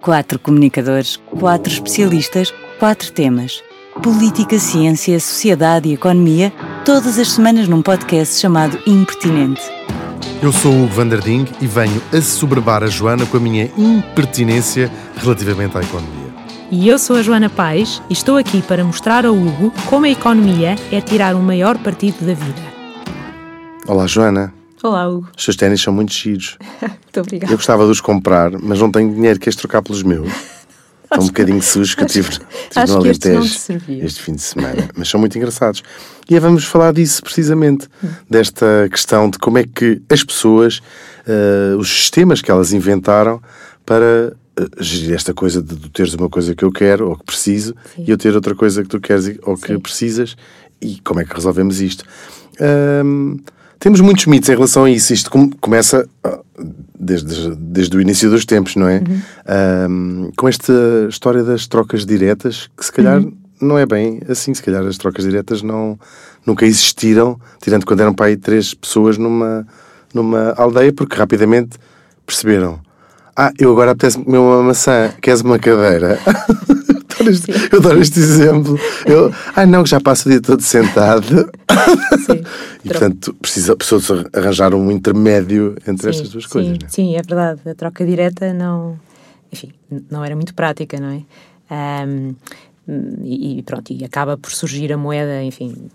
Quatro 0.00 0.38
comunicadores, 0.38 1.16
quatro 1.38 1.72
especialistas, 1.72 2.52
quatro 2.78 3.10
temas. 3.12 3.62
Política, 4.02 4.58
ciência, 4.58 5.18
sociedade 5.18 5.88
e 5.88 5.94
economia, 5.94 6.52
todas 6.84 7.18
as 7.18 7.32
semanas 7.32 7.68
num 7.68 7.80
podcast 7.80 8.40
chamado 8.40 8.78
Impertinente. 8.86 9.62
Eu 10.42 10.52
sou 10.52 10.72
o 10.72 10.84
Hugo 10.84 10.94
Vanderding 10.94 11.46
e 11.60 11.66
venho 11.66 12.02
assoberbar 12.12 12.82
a 12.82 12.86
Joana 12.86 13.24
com 13.24 13.36
a 13.36 13.40
minha 13.40 13.70
impertinência 13.78 14.90
relativamente 15.16 15.78
à 15.78 15.80
economia. 15.80 16.34
E 16.70 16.88
eu 16.88 16.98
sou 16.98 17.16
a 17.16 17.22
Joana 17.22 17.48
Paz 17.48 18.02
e 18.10 18.12
estou 18.12 18.36
aqui 18.36 18.60
para 18.60 18.84
mostrar 18.84 19.24
ao 19.24 19.34
Hugo 19.34 19.72
como 19.88 20.06
a 20.06 20.10
economia 20.10 20.76
é 20.90 21.00
tirar 21.00 21.34
o 21.34 21.40
maior 21.40 21.78
partido 21.78 22.26
da 22.26 22.34
vida. 22.34 22.62
Olá, 23.86 24.06
Joana. 24.06 24.53
Olá, 24.84 25.08
Hugo. 25.08 25.30
Os 25.34 25.42
seus 25.42 25.56
ténis 25.56 25.80
são 25.80 25.94
muito 25.94 26.12
giros. 26.12 26.58
Muito 26.82 27.20
obrigada. 27.20 27.50
Eu 27.50 27.56
gostava 27.56 27.86
de 27.86 27.90
os 27.90 28.02
comprar, 28.02 28.50
mas 28.50 28.80
não 28.80 28.92
tenho 28.92 29.14
dinheiro. 29.14 29.40
Queres 29.40 29.56
trocar 29.56 29.80
pelos 29.80 30.02
meus? 30.02 30.30
Estão 31.04 31.22
um 31.22 31.26
bocadinho 31.28 31.62
sujos 31.62 31.94
que 31.94 32.02
eu 32.02 32.06
tive, 32.06 32.28
tive 32.28 32.42
acho 32.74 32.94
no 32.94 33.02
que 33.02 33.08
estes 33.08 33.30
não 33.32 33.40
te 33.46 33.54
Alentejo 33.68 34.04
este 34.04 34.20
fim 34.20 34.34
de 34.34 34.42
semana. 34.42 34.90
Mas 34.94 35.08
são 35.08 35.18
muito 35.18 35.38
engraçados. 35.38 35.82
E 36.28 36.38
vamos 36.38 36.64
falar 36.64 36.92
disso 36.92 37.22
precisamente, 37.22 37.88
desta 38.28 38.88
questão 38.90 39.30
de 39.30 39.38
como 39.38 39.56
é 39.56 39.64
que 39.64 40.02
as 40.10 40.24
pessoas, 40.24 40.82
eh, 41.26 41.76
os 41.78 41.88
sistemas 41.88 42.42
que 42.42 42.50
elas 42.50 42.72
inventaram 42.72 43.40
para 43.86 44.36
eh, 44.58 44.66
gerir 44.80 45.14
esta 45.14 45.32
coisa 45.32 45.62
de 45.62 45.76
tu 45.76 45.88
teres 45.88 46.12
uma 46.14 46.28
coisa 46.28 46.54
que 46.54 46.64
eu 46.64 46.72
quero 46.72 47.08
ou 47.08 47.16
que 47.16 47.24
preciso 47.24 47.76
e 47.96 48.10
eu 48.10 48.18
ter 48.18 48.34
outra 48.34 48.54
coisa 48.54 48.82
que 48.82 48.88
tu 48.88 49.00
queres 49.00 49.38
ou 49.44 49.56
que 49.56 49.68
Sim. 49.68 49.78
precisas 49.78 50.36
e 50.82 51.00
como 51.04 51.20
é 51.20 51.24
que 51.24 51.34
resolvemos 51.34 51.80
isto. 51.80 52.04
Ahm, 52.60 53.36
temos 53.84 54.00
muitos 54.00 54.24
mitos 54.24 54.48
em 54.48 54.54
relação 54.54 54.84
a 54.84 54.90
isso. 54.90 55.12
Isto 55.12 55.30
com- 55.30 55.50
começa 55.60 56.08
ah, 56.24 56.38
desde, 56.98 57.54
desde 57.54 57.94
o 57.94 58.00
início 58.00 58.30
dos 58.30 58.46
tempos, 58.46 58.76
não 58.76 58.88
é? 58.88 59.02
Ahm, 59.46 60.30
com 60.38 60.48
esta 60.48 60.72
história 61.06 61.44
das 61.44 61.66
trocas 61.66 62.06
diretas, 62.06 62.70
que 62.74 62.82
se 62.82 62.90
calhar 62.90 63.22
não 63.60 63.76
é 63.76 63.84
bem 63.84 64.22
assim. 64.26 64.54
Se 64.54 64.62
calhar 64.62 64.82
as 64.86 64.96
trocas 64.96 65.22
diretas 65.26 65.60
não, 65.60 65.98
nunca 66.46 66.64
existiram, 66.64 67.38
tirando 67.60 67.84
quando 67.84 68.00
eram 68.00 68.14
para 68.14 68.24
aí 68.26 68.38
três 68.38 68.72
pessoas 68.72 69.18
numa, 69.18 69.66
numa 70.14 70.54
aldeia, 70.56 70.90
porque 70.90 71.14
rapidamente 71.16 71.76
perceberam. 72.24 72.80
Ah, 73.36 73.52
eu 73.58 73.70
agora 73.70 73.90
apetece 73.90 74.18
comer 74.18 74.38
uma 74.38 74.62
maçã, 74.62 75.12
queres 75.20 75.42
uma 75.42 75.58
cadeira? 75.58 76.18
Adoro 77.20 77.30
este- 77.30 77.50
eu 77.72 77.78
adoro 77.78 78.00
este 78.00 78.18
exemplo. 78.20 78.78
Eu, 79.06 79.32
ai 79.54 79.66
não, 79.66 79.82
que 79.82 79.90
já 79.90 80.00
passo 80.00 80.28
o 80.28 80.30
dia 80.30 80.40
todo 80.40 80.60
sentado. 80.62 81.50
Sim. 82.26 82.42
E 82.84 82.88
portanto 82.88 83.34
precisa, 83.40 83.76
precisou-se 83.76 84.26
arranjar 84.32 84.74
um 84.74 84.90
intermédio 84.90 85.76
entre 85.86 86.04
Sim, 86.04 86.18
estas 86.18 86.28
duas 86.30 86.46
coisas. 86.46 86.72
Sim, 86.72 86.78
né? 86.82 86.88
sim, 86.88 87.14
é 87.16 87.22
verdade. 87.22 87.60
A 87.68 87.74
troca 87.74 88.04
direta 88.04 88.52
não, 88.52 88.98
enfim, 89.52 89.72
não 90.10 90.24
era 90.24 90.34
muito 90.34 90.54
prática, 90.54 90.98
não 90.98 91.08
é? 91.08 91.22
Ahm, 91.70 92.34
e, 93.22 93.58
e 93.58 93.62
pronto, 93.62 93.90
e 93.92 94.04
acaba 94.04 94.36
por 94.36 94.50
surgir 94.52 94.92
a 94.92 94.96
moeda, 94.98 95.42
enfim, 95.42 95.88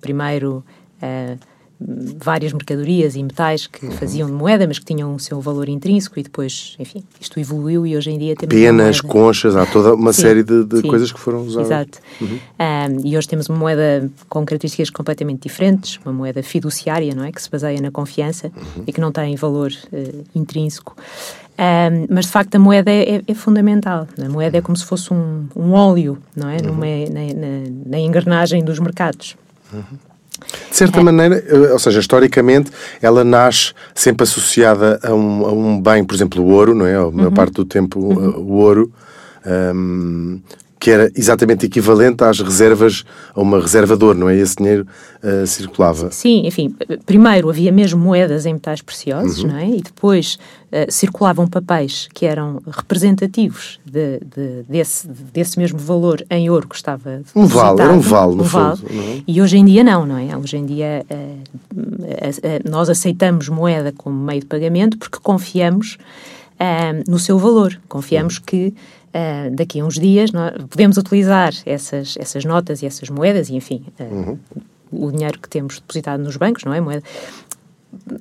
primeiro 0.00 0.64
ah, 1.02 1.36
várias 1.80 2.52
mercadorias 2.52 3.14
e 3.16 3.22
metais 3.22 3.66
que 3.66 3.90
faziam 3.90 4.26
de 4.28 4.32
moeda, 4.32 4.66
mas 4.66 4.78
que 4.78 4.84
tinham 4.84 5.14
o 5.14 5.18
seu 5.20 5.40
valor 5.40 5.68
intrínseco 5.68 6.18
e 6.18 6.22
depois, 6.22 6.76
enfim, 6.78 7.02
isto 7.20 7.38
evoluiu 7.40 7.86
e 7.86 7.96
hoje 7.96 8.10
em 8.10 8.18
dia 8.18 8.34
temos 8.36 8.54
Penas, 8.54 9.00
conchas, 9.00 9.56
há 9.56 9.66
toda 9.66 9.94
uma 9.94 10.12
Sim, 10.12 10.22
série 10.22 10.42
de, 10.42 10.64
de 10.64 10.82
coisas 10.82 11.10
que 11.12 11.18
foram 11.20 11.42
usadas. 11.42 11.66
Exato. 11.68 11.98
Um, 12.22 13.06
e 13.06 13.16
hoje 13.18 13.28
temos 13.28 13.48
uma 13.48 13.58
moeda 13.58 14.10
com 14.28 14.44
características 14.46 14.88
completamente 14.90 15.42
diferentes, 15.42 15.98
uma 16.04 16.12
moeda 16.12 16.42
fiduciária, 16.42 17.14
não 17.14 17.24
é? 17.24 17.32
Que 17.32 17.42
se 17.42 17.50
baseia 17.50 17.80
na 17.80 17.90
confiança 17.90 18.50
e 18.86 18.92
que 18.92 19.00
não 19.00 19.10
tem 19.12 19.34
valor 19.36 19.72
eh, 19.92 20.12
intrínseco. 20.34 20.96
Um, 21.58 22.06
mas 22.12 22.26
de 22.26 22.32
facto 22.32 22.54
a 22.54 22.58
moeda 22.58 22.90
é, 22.90 23.16
é- 23.16 23.22
é 23.28 23.34
fundamental. 23.34 24.08
A 24.20 24.28
moeda 24.28 24.58
é 24.58 24.60
como 24.60 24.76
se 24.76 24.84
fosse 24.84 25.12
um, 25.12 25.46
um 25.54 25.72
óleo, 25.72 26.18
não 26.34 26.48
é? 26.48 26.60
Numa, 26.62 26.86
na, 26.86 27.34
na- 27.34 27.90
na 27.90 27.98
engrenagem 27.98 28.64
dos 28.64 28.78
mercados. 28.78 29.36
De 30.70 30.76
certa 30.76 31.02
maneira, 31.02 31.42
eh, 31.46 31.72
ou 31.72 31.78
seja, 31.78 32.00
historicamente, 32.00 32.70
ela 33.00 33.24
nasce 33.24 33.72
sempre 33.94 34.24
associada 34.24 34.98
a 35.02 35.12
um, 35.14 35.46
a 35.46 35.52
um 35.52 35.80
bem, 35.80 36.04
por 36.04 36.14
exemplo, 36.14 36.42
o 36.42 36.50
ouro, 36.50 36.74
não 36.74 36.86
é? 36.86 36.96
A 36.96 37.10
maior 37.10 37.30
parte 37.32 37.54
do 37.54 37.64
tempo, 37.64 38.00
uh, 38.00 38.40
o 38.40 38.54
ouro, 38.54 38.92
ahm, 39.46 40.38
que 40.84 40.90
era 40.90 41.10
exatamente 41.16 41.64
equivalente 41.64 42.22
às 42.22 42.40
reservas, 42.40 43.04
a 43.34 43.40
uma 43.40 43.58
reserva 43.58 43.96
de 43.96 44.04
ouro, 44.04 44.18
não 44.18 44.28
é? 44.28 44.36
Esse 44.36 44.56
dinheiro 44.56 44.86
uh, 45.22 45.46
circulava. 45.46 46.10
Sim, 46.10 46.46
enfim, 46.46 46.76
primeiro 47.06 47.48
havia 47.48 47.72
mesmo 47.72 47.98
moedas 47.98 48.44
em 48.44 48.52
metais 48.52 48.82
preciosos, 48.82 49.42
não 49.44 49.56
é? 49.56 49.66
E 49.66 49.80
depois 49.80 50.38
eh, 50.70 50.86
circulavam 50.90 51.46
papéis 51.48 52.06
que 52.12 52.26
eram 52.26 52.60
representativos 52.70 53.80
de, 53.82 54.18
de- 54.18 54.62
desse, 54.68 55.08
desse 55.08 55.58
mesmo 55.58 55.78
valor 55.78 56.22
em 56.28 56.50
ouro 56.50 56.68
que 56.68 56.76
estava 56.76 57.22
Um 57.34 57.46
vale, 57.46 57.80
era 57.80 57.90
um 57.90 58.00
vale, 58.00 58.34
no 58.34 58.42
um 58.42 58.44
fundo, 58.44 58.80
é? 58.90 59.22
E 59.26 59.40
hoje 59.40 59.56
em 59.56 59.64
dia 59.64 59.82
não, 59.82 60.04
não 60.04 60.18
é? 60.18 60.36
Hoje 60.36 60.58
em 60.58 60.66
dia 60.66 61.06
eh, 61.08 62.60
nós 62.68 62.90
aceitamos 62.90 63.48
moeda 63.48 63.90
como 63.96 64.22
meio 64.22 64.40
de 64.40 64.46
pagamento 64.46 64.98
porque 64.98 65.18
confiamos 65.22 65.96
no 67.08 67.18
seu 67.18 67.38
valor, 67.38 67.78
confiamos 67.88 68.38
que 68.38 68.72
eh, 69.14 69.48
daqui 69.50 69.78
a 69.78 69.84
uns 69.84 69.94
dias 69.94 70.32
nós 70.32 70.52
podemos 70.68 70.96
utilizar 70.96 71.54
essas, 71.64 72.16
essas 72.18 72.44
notas 72.44 72.82
e 72.82 72.86
essas 72.86 73.08
moedas 73.08 73.48
e 73.48 73.54
enfim 73.54 73.84
eh, 73.98 74.36
o 74.90 75.10
dinheiro 75.12 75.38
que 75.38 75.48
temos 75.48 75.78
depositado 75.78 76.22
nos 76.22 76.36
bancos, 76.36 76.64
não 76.64 76.74
é? 76.74 76.80
Moeda. 76.80 77.02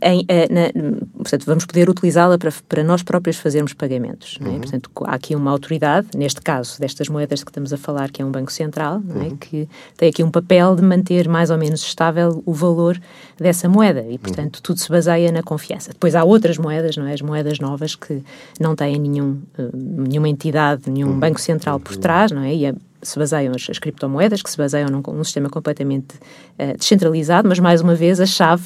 Em, 0.02 0.26
eh, 0.28 0.48
na- 0.52 1.02
portanto, 1.18 1.46
vamos 1.46 1.66
poder 1.66 1.90
utilizá-la 1.90 2.38
para, 2.38 2.52
para 2.68 2.84
nós 2.84 3.04
próprios 3.04 3.38
fazermos 3.38 3.74
pagamentos. 3.74 4.38
Não 4.42 4.56
é? 4.56 4.60
Portanto, 4.60 4.90
há 5.06 5.16
aqui 5.16 5.36
uma 5.36 5.52
autoridade, 5.52 6.08
neste 6.16 6.42
caso 6.42 6.80
destas 6.80 7.08
moedas 7.10 7.44
que 7.44 7.50
estamos 7.50 7.72
a 7.74 7.78
falar, 7.78 8.12
que 8.12 8.22
é 8.22 8.26
um 8.26 8.32
Banco 8.32 8.52
Central, 8.52 9.02
é? 9.26 9.36
que 9.40 9.68
tem 9.98 10.10
aqui 10.10 10.24
um 10.24 10.32
papel 10.32 10.76
de 10.76 10.82
manter 10.82 11.28
mais 11.28 11.50
ou 11.50 11.58
menos 11.58 11.82
estável 11.84 12.42
o 12.46 12.54
valor 12.54 13.00
dessa 13.38 13.68
moeda 13.70 14.06
e, 14.10 14.18
portanto, 14.18 14.62
tudo 14.62 14.80
se 14.80 14.90
baseia 14.90 15.32
na 15.32 15.44
confiança. 15.44 15.92
Depois 15.92 16.16
há 16.16 16.24
outras 16.24 16.58
moedas, 16.58 16.98
não 16.98 17.08
é? 17.08 17.14
as 17.14 17.22
moedas 17.22 17.60
novas, 17.60 17.96
que 17.96 18.24
não 18.60 18.76
têm 18.76 18.98
nenhum, 19.00 19.40
eh, 19.58 19.70
nenhuma 19.74 20.30
entidade, 20.30 20.90
nenhum 20.90 21.20
Banco 21.20 21.40
Central 21.42 21.80
por 21.80 21.96
trás, 21.98 22.32
não 22.32 22.42
é? 22.42 22.54
E 22.56 22.66
é- 22.66 22.74
se 23.02 23.20
baseiam 23.20 23.54
as, 23.54 23.70
as 23.70 23.80
criptomoedas, 23.80 24.42
que 24.42 24.50
se 24.50 24.56
baseiam 24.58 24.88
num, 24.90 25.02
num 25.14 25.24
sistema 25.26 25.50
completamente 25.50 26.16
eh, 26.58 26.78
descentralizado, 26.78 27.50
mas 27.50 27.60
mais 27.60 27.82
uma 27.82 27.96
vez 27.96 28.20
a 28.22 28.26
chave 28.26 28.64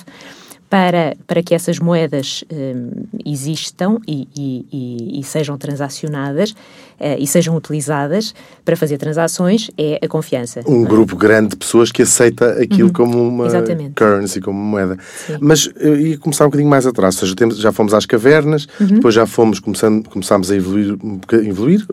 para, 0.69 1.15
para 1.25 1.41
que 1.41 1.55
essas 1.55 1.79
moedas 1.79 2.43
hum, 2.51 2.89
existam 3.25 3.99
e, 4.05 4.27
e- 4.35 4.65
e- 4.71 5.19
e 5.19 5.23
sejam 5.23 5.57
transacionadas 5.57 6.53
eh, 6.99 7.17
e 7.19 7.25
sejam 7.25 7.55
utilizadas 7.55 8.35
para 8.65 8.75
fazer 8.75 8.97
transações 8.97 9.71
é 9.77 9.97
a 10.03 10.07
confiança. 10.09 10.61
um 10.67 10.83
grupo 10.83 11.15
grande 11.15 11.49
de 11.51 11.55
pessoas 11.55 11.89
que 11.91 12.01
aceita 12.01 12.61
aquilo 12.61 12.91
como 12.91 13.17
uma 13.27 13.43
Uhum. 13.43 13.49
Exatamente. 13.49 13.93
currency, 13.95 14.41
como 14.41 14.59
moeda. 14.59 14.97
Mas 15.39 15.69
eu 15.77 15.97
ia 15.99 16.17
começar 16.17 16.43
um 16.45 16.47
bocadinho 16.47 16.69
mais 16.69 16.85
atrás, 16.85 17.15
ou 17.15 17.19
seja, 17.21 17.35
temos, 17.35 17.57
já 17.57 17.71
fomos 17.71 17.93
às 17.93 18.05
cavernas, 18.05 18.67
Uhum. 18.81 18.87
depois 18.87 19.15
já 19.15 19.25
fomos 19.25 19.59
começando, 19.61 20.09
começámos 20.09 20.51
a 20.51 20.55
evoluir, 20.55 20.97
um 21.01 21.19
evoluir, 21.45 21.85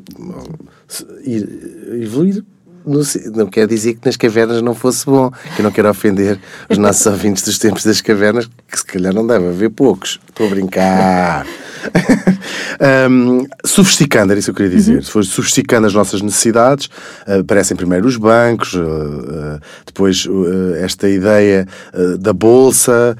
ir- 1.24 2.00
evoluir. 2.02 2.44
Não, 2.86 3.02
sei- 3.02 3.30
não 3.34 3.46
quer 3.46 3.66
dizer 3.66 3.94
que 3.94 4.06
nas 4.06 4.16
cavernas 4.16 4.60
não 4.62 4.74
fosse 4.74 5.06
bom, 5.06 5.30
que 5.54 5.60
eu 5.60 5.64
não 5.64 5.70
quero 5.72 5.88
ofender 5.88 6.38
os 6.68 6.76
nossos 6.78 7.06
ouvintes 7.06 7.42
dos 7.42 7.58
tempos 7.58 7.84
das 7.84 8.00
cavernas, 8.00 8.48
que 8.70 8.78
se 8.78 8.84
calhar 8.84 9.12
não 9.14 9.26
deve 9.26 9.48
haver 9.48 9.70
poucos. 9.70 10.20
Estou 10.28 10.46
a 10.46 10.50
brincar. 10.50 11.46
Hum, 13.08 13.46
sofisticando, 13.64 14.32
era 14.32 14.38
isso 14.38 14.52
que 14.52 14.62
eu 14.62 14.66
queria 14.66 14.76
dizer. 14.78 15.04
Se 15.04 15.10
for 15.10 15.24
sofisticando 15.24 15.86
as 15.86 15.94
nossas 15.94 16.20
necessidades, 16.20 16.88
eh, 17.26 17.38
aparecem 17.38 17.76
primeiro 17.76 18.06
os 18.06 18.16
bancos, 18.16 18.74
eh, 18.74 18.78
eh, 18.78 19.60
depois 19.86 20.26
esta 20.82 21.08
ideia 21.08 21.66
da 22.18 22.32
bolsa, 22.32 23.16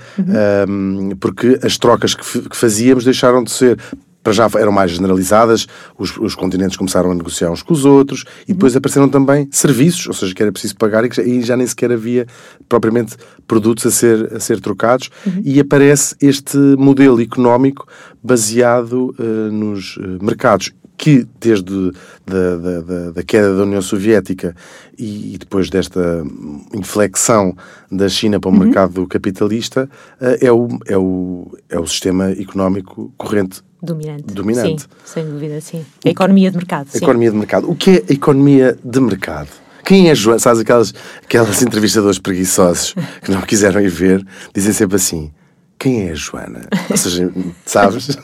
hum, 0.68 1.10
porque 1.20 1.58
as 1.62 1.78
trocas 1.78 2.14
que, 2.14 2.48
que 2.48 2.56
fazíamos 2.56 3.04
deixaram 3.04 3.44
de 3.44 3.52
ser. 3.52 3.78
Para 4.24 4.32
já 4.32 4.48
eram 4.56 4.72
mais 4.72 4.90
generalizadas, 4.90 5.66
os, 5.98 6.16
os 6.16 6.34
continentes 6.34 6.76
começaram 6.76 7.12
a 7.12 7.14
negociar 7.14 7.50
uns 7.52 7.62
com 7.62 7.72
os 7.74 7.84
outros 7.84 8.24
e 8.48 8.52
depois 8.54 8.74
apareceram 8.74 9.08
também 9.08 9.46
serviços, 9.52 10.06
ou 10.08 10.14
seja, 10.14 10.34
que 10.34 10.42
era 10.42 10.50
preciso 10.50 10.74
pagar 10.76 11.04
e 11.04 11.08
que 11.10 11.16
já, 11.16 11.22
e 11.22 11.42
já 11.42 11.56
nem 11.56 11.66
sequer 11.66 11.92
havia 11.92 12.26
propriamente 12.68 13.16
produtos 13.46 13.84
a 13.86 13.90
ser, 13.92 14.32
a 14.34 14.40
ser 14.40 14.60
trocados. 14.60 15.10
E 15.44 15.60
aparece 15.60 16.16
este 16.20 16.56
modelo 16.56 17.20
económico 17.20 17.86
baseado 18.22 19.14
eh, 19.18 19.50
nos 19.52 19.98
eh, 20.00 20.24
mercados 20.24 20.72
que 20.96 21.26
desde 21.40 21.90
da, 22.24 22.56
da, 22.56 22.80
da- 22.80 23.10
da 23.10 23.22
queda 23.22 23.54
da 23.56 23.64
União 23.64 23.82
Soviética 23.82 24.54
e, 24.96 25.34
e 25.34 25.38
depois 25.38 25.68
desta 25.68 26.24
inflexão 26.72 27.54
da 27.90 28.08
China 28.08 28.38
para 28.40 28.50
o 28.50 28.52
mercado 28.58 29.06
capitalista 29.06 29.88
eh, 30.20 30.38
é, 30.46 30.52
o, 30.52 30.68
é, 30.86 30.96
o, 30.96 31.52
é 31.68 31.78
o 31.78 31.86
sistema 31.86 32.30
económico 32.30 33.12
corrente 33.16 33.62
Dominante. 33.84 34.34
Dominante. 34.34 34.82
Sim, 34.82 34.88
sem 35.04 35.24
dúvida, 35.24 35.60
sim. 35.60 35.84
A 36.04 36.08
economia 36.08 36.50
de 36.50 36.56
mercado. 36.56 36.88
Sim. 36.88 36.98
economia 36.98 37.30
de 37.30 37.36
mercado. 37.36 37.70
O 37.70 37.74
que 37.74 37.90
é 37.90 38.04
a 38.08 38.12
economia 38.12 38.78
de 38.82 39.00
mercado? 39.00 39.48
Quem 39.84 40.08
é 40.08 40.14
Joana? 40.14 40.38
Sabes 40.38 40.60
aquelas, 40.60 40.94
aquelas 41.22 41.62
entrevistadores 41.62 42.18
preguiçosos 42.18 42.94
que 43.22 43.30
não 43.30 43.42
quiseram 43.42 43.80
ir 43.80 43.90
ver, 43.90 44.26
dizem 44.54 44.72
sempre 44.72 44.96
assim: 44.96 45.30
quem 45.78 46.08
é 46.08 46.12
a 46.12 46.14
Joana? 46.14 46.60
Ou 46.90 46.96
seja, 46.96 47.30
sabes? 47.66 48.16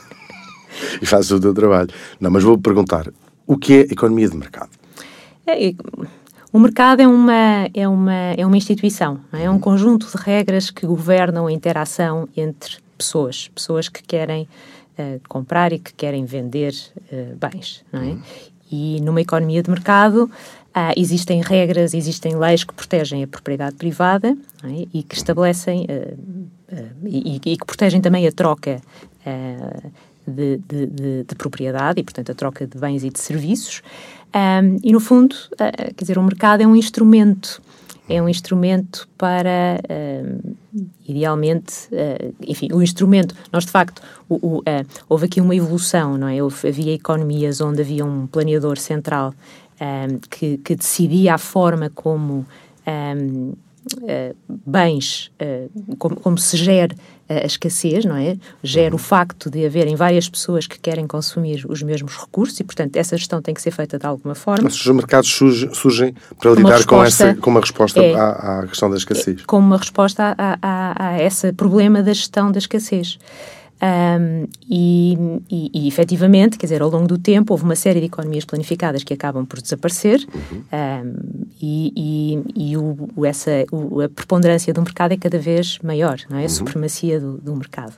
e 1.01 1.05
fazes 1.05 1.29
o 1.31 1.39
teu 1.39 1.53
trabalho. 1.53 1.89
Não, 2.19 2.31
mas 2.31 2.43
vou 2.43 2.57
perguntar, 2.57 3.07
o 3.45 3.57
que 3.57 3.73
é 3.73 3.79
economia 3.81 4.27
de 4.27 4.35
mercado? 4.35 4.69
É, 5.45 5.73
o 6.51 6.59
mercado 6.59 7.01
é 7.01 7.07
uma, 7.07 7.69
é 7.73 7.87
uma, 7.87 8.33
é 8.37 8.45
uma 8.45 8.57
instituição, 8.57 9.19
é? 9.31 9.43
é 9.43 9.49
um 9.49 9.59
conjunto 9.59 10.07
de 10.07 10.17
regras 10.23 10.69
que 10.69 10.85
governam 10.85 11.47
a 11.47 11.51
interação 11.51 12.27
entre 12.35 12.77
pessoas, 12.97 13.49
pessoas 13.53 13.89
que 13.89 14.03
querem 14.03 14.47
uh, 15.01 15.21
comprar 15.27 15.73
e 15.73 15.79
que 15.79 15.93
querem 15.93 16.25
vender 16.25 16.73
uh, 17.11 17.35
bens. 17.37 17.83
Não 17.91 18.01
é? 18.01 18.05
Uhum. 18.05 18.21
E 18.71 19.01
numa 19.01 19.21
economia 19.21 19.61
de 19.61 19.69
mercado 19.69 20.23
uh, 20.25 20.93
existem 20.95 21.41
regras, 21.41 21.93
existem 21.93 22.35
leis 22.35 22.63
que 22.63 22.73
protegem 22.73 23.23
a 23.23 23.27
propriedade 23.27 23.75
privada 23.75 24.37
é? 24.63 24.87
e 24.93 25.03
que 25.03 25.15
estabelecem 25.15 25.85
e, 27.03 27.41
e, 27.43 27.57
que 27.57 27.65
protegem 27.65 27.99
também 27.99 28.25
a 28.25 28.31
troca 28.31 28.81
de, 30.25 30.57
de, 30.57 30.85
de, 30.85 31.23
de, 31.23 31.35
propriedade 31.35 31.99
e, 31.99 32.03
portanto, 32.03 32.31
a 32.31 32.35
troca 32.35 32.65
de 32.65 32.77
bens 32.77 33.03
e 33.03 33.09
de 33.09 33.19
serviços. 33.19 33.81
Um, 34.33 34.77
e, 34.81 34.91
no 34.91 34.99
fundo, 34.99 35.35
uh, 35.53 35.93
quer 35.93 36.03
dizer, 36.03 36.17
o 36.17 36.23
mercado 36.23 36.61
é 36.61 36.67
um 36.67 36.75
instrumento 36.75 37.61
é 38.11 38.21
um 38.21 38.27
instrumento 38.27 39.07
para, 39.17 39.79
uh, 39.89 40.55
idealmente, 41.07 41.87
uh, 41.91 42.35
enfim, 42.45 42.67
o 42.73 42.81
instrumento, 42.81 43.33
nós 43.51 43.65
de 43.65 43.71
facto, 43.71 44.01
o, 44.27 44.35
o, 44.35 44.57
uh, 44.59 44.63
houve 45.07 45.25
aqui 45.25 45.39
uma 45.39 45.55
evolução, 45.55 46.17
não 46.17 46.27
é? 46.27 46.41
Houve, 46.43 46.67
havia 46.67 46.93
economias 46.93 47.61
onde 47.61 47.81
havia 47.81 48.05
um 48.05 48.27
planeador 48.27 48.77
central 48.77 49.33
um, 49.79 50.19
que, 50.29 50.57
que, 50.57 50.75
decidia 50.75 51.35
a 51.35 51.37
forma 51.37 51.89
como 51.89 52.45
um, 52.85 53.53
bens, 54.47 55.31
como, 55.97 56.15
como 56.17 56.37
se 56.37 56.55
gera 56.55 56.95
a 57.39 57.45
escassez, 57.45 58.05
não 58.05 58.15
é? 58.15 58.37
Gera 58.63 58.93
o 58.93 58.97
uhum. 58.97 58.97
facto 58.97 59.49
de 59.49 59.65
haverem 59.65 59.95
várias 59.95 60.29
pessoas 60.29 60.67
que 60.67 60.79
querem 60.79 61.07
consumir 61.07 61.65
os 61.67 61.81
mesmos 61.81 62.15
recursos 62.17 62.59
e, 62.59 62.63
portanto, 62.63 62.95
essa 62.95 63.17
gestão 63.17 63.41
tem 63.41 63.53
que 63.53 63.61
ser 63.61 63.71
feita 63.71 63.97
de 63.97 64.05
alguma 64.05 64.35
forma. 64.35 64.63
Mas 64.63 64.75
os 64.75 64.95
mercados 64.95 65.29
surgem, 65.29 65.73
surgem 65.73 66.15
para 66.39 66.51
lidar 66.51 66.77
resposta, 66.77 66.95
com, 66.95 67.03
essa, 67.03 67.35
com 67.35 67.49
uma 67.49 67.61
resposta 67.61 68.01
é, 68.01 68.15
à, 68.15 68.59
à, 68.59 68.67
questão 68.67 68.89
da 68.89 68.97
escassez. 68.97 69.41
É, 69.41 69.43
como 69.45 69.65
uma 69.65 69.77
resposta 69.77 70.35
a, 70.37 70.57
a, 70.61 71.07
a 71.09 71.23
esse 71.23 71.51
problema 71.53 72.03
da 72.03 72.13
gestão 72.13 72.51
da 72.51 72.59
escassez. 72.59 73.17
Um, 73.81 74.47
e, 74.69 75.17
e, 75.49 75.71
e, 75.73 75.87
efetivamente, 75.87 76.55
quer 76.55 76.67
dizer, 76.67 76.83
ao 76.83 76.89
longo 76.89 77.07
do 77.07 77.17
tempo 77.17 77.51
houve 77.51 77.63
uma 77.63 77.75
série 77.75 77.99
de 77.99 78.05
economias 78.05 78.45
planificadas 78.45 79.03
que 79.03 79.11
acabam 79.11 79.43
por 79.43 79.59
desaparecer 79.59 80.23
uhum. 80.31 80.63
um, 80.71 81.45
e, 81.59 82.43
e 82.55 82.77
o, 82.77 83.09
o, 83.15 83.25
essa, 83.25 83.65
o, 83.71 84.01
a 84.01 84.09
preponderância 84.09 84.71
do 84.71 84.81
mercado 84.83 85.13
é 85.13 85.17
cada 85.17 85.39
vez 85.39 85.79
maior, 85.79 86.19
não 86.29 86.37
é? 86.37 86.41
a 86.41 86.43
uhum. 86.43 86.49
supremacia 86.49 87.19
do, 87.19 87.39
do 87.39 87.55
mercado. 87.55 87.93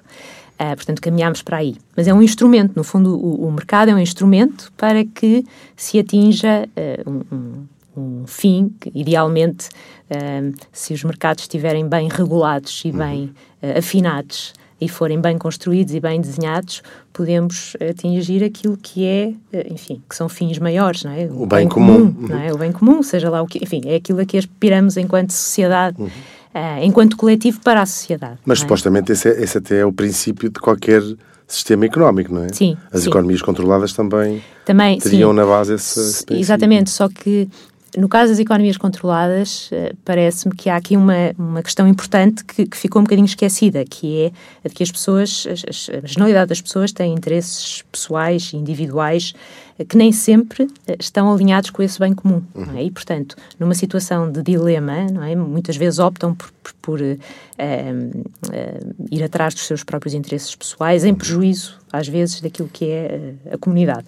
Uh, 0.54 0.76
portanto, 0.76 1.02
caminhamos 1.02 1.42
para 1.42 1.58
aí. 1.58 1.76
Mas 1.98 2.08
é 2.08 2.14
um 2.14 2.22
instrumento, 2.22 2.74
no 2.78 2.84
fundo, 2.84 3.18
o, 3.18 3.46
o 3.46 3.52
mercado 3.52 3.90
é 3.90 3.94
um 3.94 4.00
instrumento 4.00 4.72
para 4.78 5.04
que 5.04 5.44
se 5.76 6.00
atinja 6.00 6.70
uh, 7.06 7.10
um, 7.10 7.36
um 7.36 7.74
um 7.96 8.26
fim 8.26 8.74
que, 8.80 8.92
idealmente, 8.96 9.70
uh, 10.10 10.52
se 10.72 10.96
os 10.96 11.04
mercados 11.04 11.44
estiverem 11.44 11.88
bem 11.88 12.10
regulados 12.10 12.82
e 12.86 12.92
bem 12.92 13.26
uh, 13.62 13.78
afinados, 13.78 14.54
e 14.84 14.90
forem 14.90 15.20
bem 15.20 15.38
construídos 15.38 15.94
e 15.94 16.00
bem 16.00 16.20
desenhados, 16.20 16.82
podemos 17.14 17.78
atingir 17.90 18.44
aquilo 18.44 18.78
que 18.78 19.06
é, 19.06 19.34
eh, 19.54 19.68
enfim, 19.72 20.02
que 20.10 20.16
são 20.16 20.28
fins 20.28 20.60
maiores, 20.60 21.04
não 21.04 21.12
é? 21.12 21.26
O, 21.26 21.44
o 21.44 21.46
bem, 21.46 21.60
bem, 21.60 21.70
comum, 21.70 22.14
comum 22.14 22.28
não 22.28 22.40
é? 22.40 22.54
O 22.54 22.58
bem 22.58 22.72
comum, 22.72 23.02
seja 23.02 23.30
lá 23.30 23.42
o 23.42 23.48
que, 23.48 23.64
enfim, 23.64 23.82
é 23.86 23.96
aquilo 23.96 24.20
a 24.20 24.26
que 24.26 24.38
aspiramos 24.38 24.98
enquanto 24.98 25.32
sociedade. 25.32 26.02
Uhum. 26.02 26.08
Uh, 26.08 26.84
enquanto 26.84 27.18
coletivo 27.18 27.60
para 27.62 27.82
a 27.82 27.86
sociedade. 27.86 28.38
Mas 28.46 28.60
é? 28.60 28.62
supostamente 28.62 29.12
esse, 29.12 29.28
é, 29.28 29.42
esse 29.42 29.58
até 29.58 29.80
é 29.80 29.86
o 29.86 29.92
princípio 29.92 30.52
de 30.52 30.60
qualquer 30.60 31.02
sistema 31.48 31.86
económico, 31.86 32.32
não 32.32 32.44
é? 32.44 32.50
Sim. 32.54 32.78
As 32.92 33.02
sim. 33.02 33.10
economias 33.10 33.42
controladas 33.42 33.92
também, 33.94 34.44
também 34.64 35.00
teriam 35.00 35.32
sim. 35.32 35.36
na 35.36 35.46
base 35.46 35.74
esse, 35.74 36.00
esse 36.00 36.26
Exatamente, 36.30 36.92
só 36.92 37.10
que 37.10 37.50
no 37.98 38.10
caso 38.10 38.32
das 38.32 38.40
economias 38.40 38.78
controladas, 38.78 39.70
eh, 39.72 39.94
parece-me 40.04 40.56
que 40.56 40.70
há 40.70 40.76
aqui 40.76 40.98
uma, 40.98 41.34
uma 41.38 41.62
questão 41.62 41.88
importante 41.88 42.44
que, 42.44 42.66
que, 42.66 42.78
ficou 42.78 43.00
um 43.02 43.04
bocadinho 43.04 43.26
esquecida, 43.26 43.86
que 43.86 44.24
é 44.24 44.32
a 44.66 44.68
de 44.70 44.74
que 44.74 44.84
as 44.84 44.92
pessoas, 44.92 45.46
a, 45.48 45.98
a 46.04 46.08
generalidade 46.08 46.50
das 46.50 46.62
pessoas 46.62 46.92
têm 46.92 47.14
interesses 47.14 47.84
pessoais, 47.92 48.54
individuais, 48.54 49.34
eh, 49.78 49.86
que 49.86 49.98
nem 49.98 50.12
sempre 50.12 50.68
eh, 50.88 50.96
estão 51.00 51.32
alinhados 51.32 51.70
com 51.70 51.84
esse 51.84 52.00
bem 52.00 52.14
comum. 52.14 52.42
Uhum. 52.56 52.78
É? 52.78 52.84
E, 52.84 52.92
portanto, 52.92 53.36
numa 53.60 53.76
situação 53.76 54.32
de 54.32 54.42
dilema, 54.42 54.94
é? 55.28 55.36
muitas 55.36 55.76
vezes 55.76 56.00
optam 56.00 56.34
por, 56.34 56.52
por, 56.52 56.74
por 56.82 57.02
uh, 57.02 57.06
uh, 57.06 58.96
ir 59.12 59.24
atrás 59.24 59.54
dos 59.54 59.66
seus 59.66 59.84
próprios 59.84 60.14
interesses 60.14 60.56
pessoais, 60.56 61.04
em 61.04 61.14
prejuízo, 61.14 61.80
às 61.92 62.08
vezes, 62.08 62.42
daquilo 62.42 62.70
que 62.70 62.86
é 62.86 63.34
a 63.52 63.58
comunidade. 63.58 64.06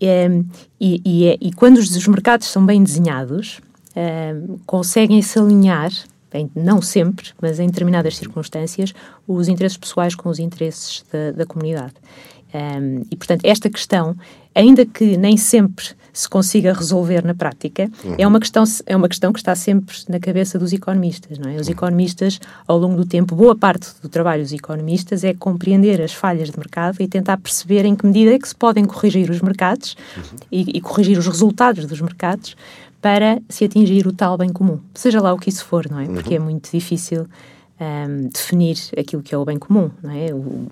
É, 0.00 0.28
e, 0.80 1.02
e, 1.04 1.26
é, 1.26 1.38
e, 1.40 1.52
quando 1.52 1.78
os, 1.78 1.94
os, 1.94 2.06
mercados 2.06 2.46
são 2.46 2.64
bem 2.64 2.82
desenhados, 2.82 3.60
é, 3.94 4.34
conseguem 4.64 5.20
se 5.22 5.38
alinhar, 5.38 5.90
bem, 6.30 6.50
não 6.54 6.80
sempre, 6.80 7.30
mas 7.40 7.58
em 7.58 7.66
determinadas 7.66 8.16
circunstâncias, 8.16 8.94
os 9.26 9.48
interesses 9.48 9.76
pessoais 9.76 10.14
com 10.14 10.28
os 10.28 10.38
interesses 10.38 11.04
da, 11.12 11.32
da 11.32 11.46
comunidade. 11.46 11.94
Um, 12.54 13.04
e, 13.10 13.16
portanto, 13.16 13.44
esta 13.44 13.68
questão, 13.68 14.16
ainda 14.54 14.86
que 14.86 15.16
nem 15.16 15.36
sempre 15.36 15.86
se 16.12 16.28
consiga 16.28 16.72
resolver 16.72 17.24
na 17.24 17.34
prática, 17.34 17.88
uhum. 18.04 18.14
é, 18.18 18.26
uma 18.26 18.40
questão, 18.40 18.64
é 18.86 18.96
uma 18.96 19.08
questão 19.08 19.32
que 19.32 19.38
está 19.38 19.54
sempre 19.54 19.94
na 20.08 20.18
cabeça 20.18 20.58
dos 20.58 20.72
economistas. 20.72 21.38
Não 21.38 21.50
é? 21.50 21.56
Os 21.56 21.66
uhum. 21.68 21.72
economistas, 21.72 22.40
ao 22.66 22.78
longo 22.78 22.96
do 22.96 23.06
tempo, 23.06 23.36
boa 23.36 23.54
parte 23.54 23.88
do 24.02 24.08
trabalho 24.08 24.42
dos 24.42 24.52
economistas 24.52 25.22
é 25.22 25.32
compreender 25.32 26.00
as 26.00 26.12
falhas 26.12 26.50
de 26.50 26.58
mercado 26.58 26.96
e 27.00 27.06
tentar 27.06 27.36
perceber 27.36 27.84
em 27.84 27.94
que 27.94 28.06
medida 28.06 28.34
é 28.34 28.38
que 28.38 28.48
se 28.48 28.54
podem 28.54 28.84
corrigir 28.84 29.30
os 29.30 29.40
mercados 29.40 29.96
uhum. 30.16 30.38
e, 30.50 30.78
e 30.78 30.80
corrigir 30.80 31.18
os 31.18 31.26
resultados 31.26 31.86
dos 31.86 32.00
mercados 32.00 32.56
para 33.00 33.40
se 33.48 33.64
atingir 33.64 34.06
o 34.06 34.12
tal 34.12 34.36
bem 34.36 34.48
comum. 34.48 34.80
Seja 34.94 35.20
lá 35.20 35.32
o 35.32 35.38
que 35.38 35.50
isso 35.50 35.64
for, 35.64 35.88
não 35.88 36.00
é? 36.00 36.06
Porque 36.06 36.34
é 36.34 36.38
uhum. 36.38 36.46
muito 36.46 36.70
difícil 36.72 37.28
um, 37.80 38.28
definir 38.28 38.76
aquilo 38.98 39.22
que 39.22 39.34
é 39.34 39.38
o 39.38 39.44
bem 39.44 39.58
comum, 39.58 39.90
não 40.02 40.10
é? 40.10 40.32
O, 40.32 40.66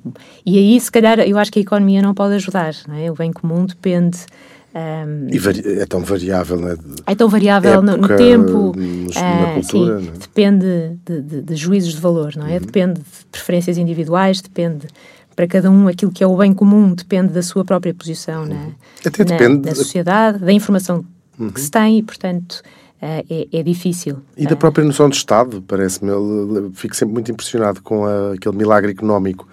e 0.44 0.58
aí, 0.58 0.81
se 0.81 0.91
calhar, 0.91 1.20
eu 1.20 1.38
acho 1.38 1.53
que 1.53 1.58
a 1.58 1.62
economia 1.62 2.03
não 2.03 2.14
pode 2.14 2.35
ajudar, 2.35 2.75
não 2.88 2.94
é? 2.94 3.11
O 3.11 3.14
bem 3.14 3.32
comum 3.32 3.64
depende... 3.64 4.19
Um, 4.75 5.29
e 5.31 5.81
é 5.81 5.87
tão 5.87 6.00
variável, 6.00 6.61
não 6.61 6.69
é? 6.69 6.76
É 7.06 7.14
tão 7.14 7.29
variável 7.31 7.81
no, 7.81 7.97
no, 7.97 8.08
tempo, 8.08 8.75
nos, 8.76 9.14
na 9.14 9.55
cultura, 9.55 10.00
sim, 10.00 10.08
é? 10.08 10.19
depende 10.19 10.67
de, 11.03 11.23
de, 11.23 11.43
de, 11.43 11.56
juízos 11.56 11.94
de 11.94 12.00
valor, 12.00 12.37
não 12.37 12.47
é? 12.47 12.55
Uhum. 12.55 12.61
Depende 12.61 13.00
de 13.00 13.25
preferências 13.32 13.79
individuais, 13.79 14.43
depende 14.43 14.87
para 15.35 15.47
cada 15.47 15.70
um 15.70 15.87
aquilo 15.87 16.11
que 16.11 16.25
é 16.25 16.26
o 16.26 16.37
bem 16.37 16.55
comum 16.55 16.94
depende 16.94 17.32
da 17.32 17.43
sua 17.43 17.62
própria 17.62 17.93
posição 17.94 18.43
uhum. 18.43 18.49
na, 18.49 18.69
Até 19.05 19.23
na, 19.23 19.31
depende 19.31 19.69
na 19.69 19.75
sociedade, 19.75 20.39
da 20.39 20.53
informação 20.53 21.05
uhum. 21.39 21.51
que 21.51 21.60
se 21.60 21.70
tem 21.70 21.98
e, 21.98 22.03
portanto, 22.03 22.63
é, 23.00 23.46
é, 23.53 23.62
difícil. 23.62 24.19
E 24.36 24.46
da 24.46 24.56
própria 24.56 24.84
noção 24.84 25.08
de 25.08 25.17
Estado, 25.17 25.62
parece-me. 25.67 26.10
Fico 26.74 26.96
sempre 26.96 27.15
muito 27.15 27.31
impressionado 27.31 27.82
com 27.82 28.05
a, 28.05 28.32
aquele 28.32 28.56
milagre 28.56 28.93
económico 28.93 29.46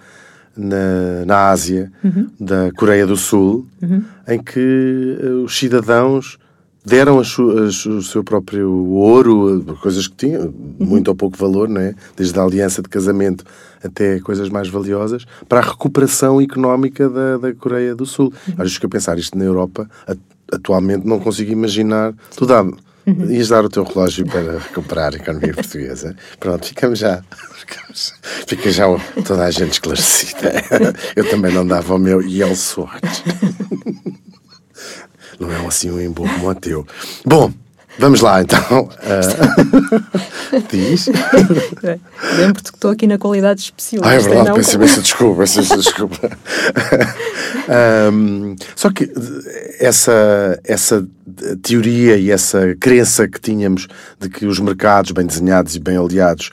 na, 0.56 1.24
na 1.26 1.50
Ásia, 1.50 1.90
uhum. 2.02 2.28
da 2.38 2.70
Coreia 2.72 3.06
do 3.06 3.16
Sul, 3.16 3.66
uhum. 3.82 4.04
em 4.28 4.42
que 4.42 5.18
uh, 5.22 5.44
os 5.44 5.56
cidadãos 5.56 6.38
deram 6.84 7.18
as, 7.18 7.38
as, 7.38 7.86
o 7.86 8.02
seu 8.02 8.22
próprio 8.22 8.70
ouro, 8.70 9.64
coisas 9.80 10.06
que 10.06 10.16
tinham, 10.16 10.42
uhum. 10.42 10.74
muito 10.78 11.08
ou 11.08 11.14
pouco 11.14 11.36
valor, 11.36 11.68
né? 11.68 11.94
desde 12.16 12.38
a 12.38 12.42
aliança 12.42 12.82
de 12.82 12.88
casamento 12.88 13.44
até 13.82 14.20
coisas 14.20 14.48
mais 14.48 14.68
valiosas, 14.68 15.24
para 15.48 15.60
a 15.60 15.62
recuperação 15.62 16.40
económica 16.40 17.08
da, 17.08 17.38
da 17.38 17.54
Coreia 17.54 17.94
do 17.94 18.06
Sul. 18.06 18.26
Uhum. 18.26 18.52
Às 18.52 18.58
vezes 18.58 18.78
que 18.78 18.86
eu 18.86 18.90
pensar 18.90 19.18
isto 19.18 19.36
na 19.36 19.44
Europa, 19.44 19.88
atualmente 20.52 21.06
não 21.06 21.18
consigo 21.18 21.50
imaginar. 21.50 22.14
Tu 22.36 22.46
dá. 22.46 22.64
Ias 23.06 23.48
dar 23.48 23.64
o 23.64 23.68
teu 23.68 23.84
relógio 23.84 24.26
para 24.26 24.58
recuperar 24.58 25.12
a 25.14 25.16
economia 25.16 25.54
portuguesa. 25.54 26.16
Pronto, 26.40 26.66
ficamos 26.66 26.98
já. 26.98 27.22
Fica 28.46 28.70
já 28.70 28.84
toda 29.26 29.44
a 29.44 29.50
gente 29.50 29.72
esclarecida. 29.72 30.52
Eu 31.14 31.28
também 31.28 31.52
não 31.52 31.66
dava 31.66 31.94
o 31.94 31.98
meu 31.98 32.20
Yale 32.22 32.56
Swatch. 32.56 33.22
Não 35.38 35.50
é 35.50 35.66
assim 35.66 35.90
um 35.90 36.00
embulo 36.00 36.28
como 36.34 36.48
o 36.48 36.54
teu. 36.54 36.86
Bom, 37.24 37.52
Vamos 37.98 38.20
lá, 38.20 38.42
então. 38.42 38.88
Uh... 38.88 40.60
Diz. 40.68 41.08
Lembro-te 42.38 42.70
que 42.70 42.76
estou 42.76 42.90
aqui 42.90 43.06
na 43.06 43.18
qualidade 43.18 43.60
especialista. 43.60 44.10
Ah, 44.10 44.14
é 44.14 44.18
verdade, 44.18 44.48
não... 44.48 44.56
peço 44.56 44.76
imensa 44.76 45.00
desculpa, 45.00 45.40
peço 45.40 45.76
desculpa. 45.76 46.30
um, 48.12 48.56
só 48.74 48.90
que 48.90 49.10
essa, 49.78 50.60
essa 50.64 51.06
teoria 51.62 52.16
e 52.16 52.30
essa 52.30 52.74
crença 52.80 53.28
que 53.28 53.40
tínhamos 53.40 53.86
de 54.18 54.28
que 54.28 54.46
os 54.46 54.58
mercados 54.58 55.12
bem 55.12 55.26
desenhados 55.26 55.74
e 55.74 55.80
bem 55.80 55.96
aliados 55.96 56.50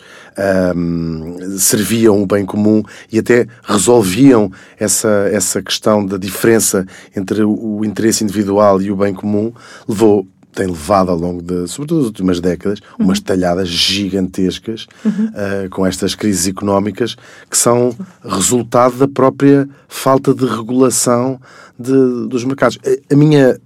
um, 0.76 1.58
serviam 1.58 2.22
o 2.22 2.26
bem 2.26 2.46
comum 2.46 2.84
e 3.12 3.20
até 3.20 3.48
resolviam 3.64 4.52
essa, 4.80 5.30
essa 5.32 5.62
questão 5.62 6.06
da 6.06 6.18
diferença 6.18 6.86
entre 7.16 7.44
o 7.44 7.84
interesse 7.84 8.24
individual 8.24 8.82
e 8.82 8.92
o 8.92 8.96
bem 8.96 9.14
comum, 9.14 9.54
levou 9.88 10.28
tem 10.54 10.68
levado 10.68 11.10
ao 11.10 11.18
longo 11.18 11.42
de, 11.42 11.68
sobretudo 11.68 12.00
das 12.00 12.08
últimas 12.08 12.40
décadas, 12.40 12.80
uhum. 13.00 13.06
umas 13.06 13.20
talhadas 13.20 13.68
gigantescas 13.68 14.88
uhum. 15.04 15.28
uh, 15.28 15.70
com 15.70 15.86
estas 15.86 16.16
crises 16.16 16.48
económicas 16.48 17.16
que 17.50 17.58
são 17.58 17.96
resultado 18.24 18.98
da 18.98 19.08
própria 19.08 19.68
falta 19.88 20.34
de 20.34 20.46
regulação 20.46 21.40
de, 21.78 22.28
dos 22.28 22.44
mercados. 22.44 22.78
A, 22.86 23.14
a 23.14 23.18
minha 23.18 23.60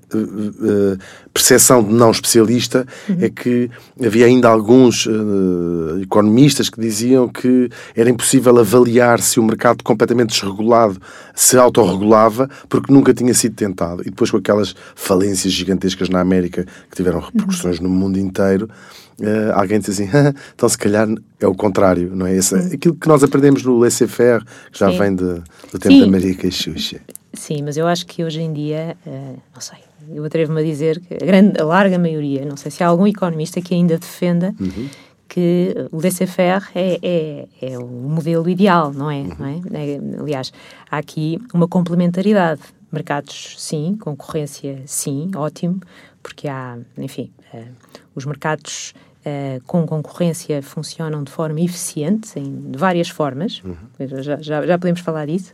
percepção 1.34 1.84
de 1.84 1.94
não 1.94 2.12
especialista 2.12 2.86
uhum. 3.10 3.18
é 3.22 3.30
que 3.30 3.70
havia 4.04 4.26
ainda 4.26 4.50
alguns 4.50 5.06
uh, 5.06 6.00
economistas 6.02 6.70
que 6.70 6.80
diziam 6.80 7.28
que 7.28 7.70
era 7.96 8.10
impossível 8.10 8.58
avaliar 8.58 9.20
se 9.20 9.40
o 9.40 9.44
mercado 9.44 9.84
completamente 9.84 10.30
desregulado 10.30 11.02
se 11.34 11.58
autorregulava 11.58 12.50
porque 12.70 12.94
nunca 12.94 13.14
tinha 13.14 13.34
sido 13.34 13.56
tentado. 13.56 14.02
E 14.02 14.06
depois 14.06 14.32
com 14.32 14.38
aquelas 14.38 14.76
falências 14.96 15.54
gigantescas 15.54 16.10
na 16.10 16.20
América 16.20 16.66
que 16.90 16.96
tiveram 16.96 17.20
repercussões 17.20 17.78
uhum. 17.80 17.84
no 17.84 17.90
mundo 17.90 18.20
inteiro, 18.20 18.70
Uh, 19.18 19.54
alguém 19.54 19.80
diz 19.80 19.92
assim, 19.92 20.10
então 20.54 20.68
se 20.68 20.78
calhar 20.78 21.08
é 21.40 21.48
o 21.48 21.56
contrário, 21.56 22.14
não 22.14 22.28
é? 22.28 22.36
Esse, 22.36 22.54
aquilo 22.56 22.96
que 22.96 23.08
nós 23.08 23.24
aprendemos 23.24 23.64
no 23.64 23.80
laissez-faire, 23.80 24.44
que 24.70 24.78
já 24.78 24.92
Sim. 24.92 24.98
vem 24.98 25.16
de, 25.16 25.42
do 25.72 25.80
tempo 25.80 25.96
Sim. 25.96 26.02
da 26.02 26.08
Maria 26.08 26.36
Caixuxa. 26.36 27.00
Sim, 27.34 27.64
mas 27.64 27.78
eu 27.78 27.88
acho 27.88 28.06
que 28.06 28.24
hoje 28.24 28.42
em 28.42 28.52
dia, 28.52 28.98
uh, 29.06 29.40
não 29.54 29.62
sei, 29.62 29.80
eu 30.10 30.24
atrevo-me 30.24 30.62
a 30.62 30.64
dizer 30.64 31.00
que 31.00 31.14
a, 31.14 31.26
grande, 31.26 31.60
a 31.60 31.66
larga 31.66 31.98
maioria, 31.98 32.46
não 32.46 32.58
sei 32.58 32.72
se 32.72 32.84
há 32.84 32.88
algum 32.88 33.08
economista 33.08 33.62
que 33.62 33.74
ainda 33.74 33.98
defenda 33.98 34.54
uhum. 34.60 34.90
que 35.28 35.76
o 35.92 36.02
laissez-faire 36.02 36.64
é, 36.74 37.00
é, 37.02 37.48
é, 37.62 37.78
o 37.78 37.86
modelo 37.86 38.50
ideal, 38.50 38.92
não 38.94 39.10
é? 39.10 39.22
Uhum. 39.22 39.36
não 39.40 39.80
é? 39.80 39.92
é? 39.92 40.00
Aliás, 40.20 40.52
há 40.90 40.98
aqui 40.98 41.40
uma 41.54 41.68
complementaridade. 41.68 42.62
Mercados, 42.92 43.56
sim, 43.58 43.98
concorrência, 44.00 44.82
sim, 44.86 45.30
ótimo, 45.36 45.82
porque 46.24 46.48
há, 46.48 46.78
enfim, 46.98 47.30
uh, 47.54 47.68
os 48.16 48.26
mercados 48.26 48.94
uh, 49.26 49.62
com 49.66 49.86
concorrência 49.86 50.62
funcionam 50.62 51.24
de 51.24 51.32
forma 51.32 51.60
eficiente, 51.60 52.40
em 52.40 52.72
várias 52.74 53.10
formas, 53.10 53.62
uhum. 53.66 53.76
já, 54.22 54.38
já, 54.42 54.66
já 54.66 54.78
podemos 54.78 55.02
falar 55.02 55.26
disso. 55.26 55.54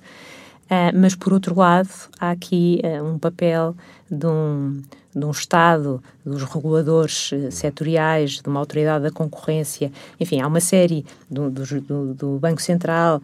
Uh, 0.72 0.98
mas, 0.98 1.14
por 1.16 1.34
outro 1.34 1.54
lado, 1.54 1.90
há 2.18 2.32
aqui 2.32 2.80
uh, 2.82 3.04
um 3.04 3.20
papel 3.20 3.76
de 4.10 4.26
um, 4.26 4.82
de 5.14 5.26
um 5.26 5.32
Estado, 5.32 6.02
dos 6.26 6.44
reguladores 6.44 7.30
uh, 7.34 7.52
setoriais, 7.52 8.42
de 8.42 8.48
uma 8.48 8.62
autoridade 8.62 9.04
da 9.04 9.12
concorrência, 9.12 9.92
enfim, 10.18 10.40
há 10.40 10.48
uma 10.48 10.62
série 10.62 11.06
do, 11.30 11.52
do, 11.52 12.14
do 12.14 12.40
Banco 12.40 12.62
Central, 12.62 13.22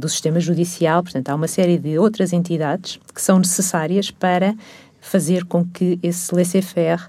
do 0.00 0.08
sistema 0.08 0.38
judicial, 0.38 1.02
portanto, 1.02 1.30
há 1.30 1.34
uma 1.34 1.48
série 1.48 1.78
de 1.78 1.98
outras 1.98 2.32
entidades 2.32 3.00
que 3.12 3.20
são 3.20 3.38
necessárias 3.38 4.12
para 4.12 4.54
fazer 5.00 5.44
com 5.46 5.64
que 5.64 5.98
esse 6.00 6.32
laissez-faire 6.32 7.04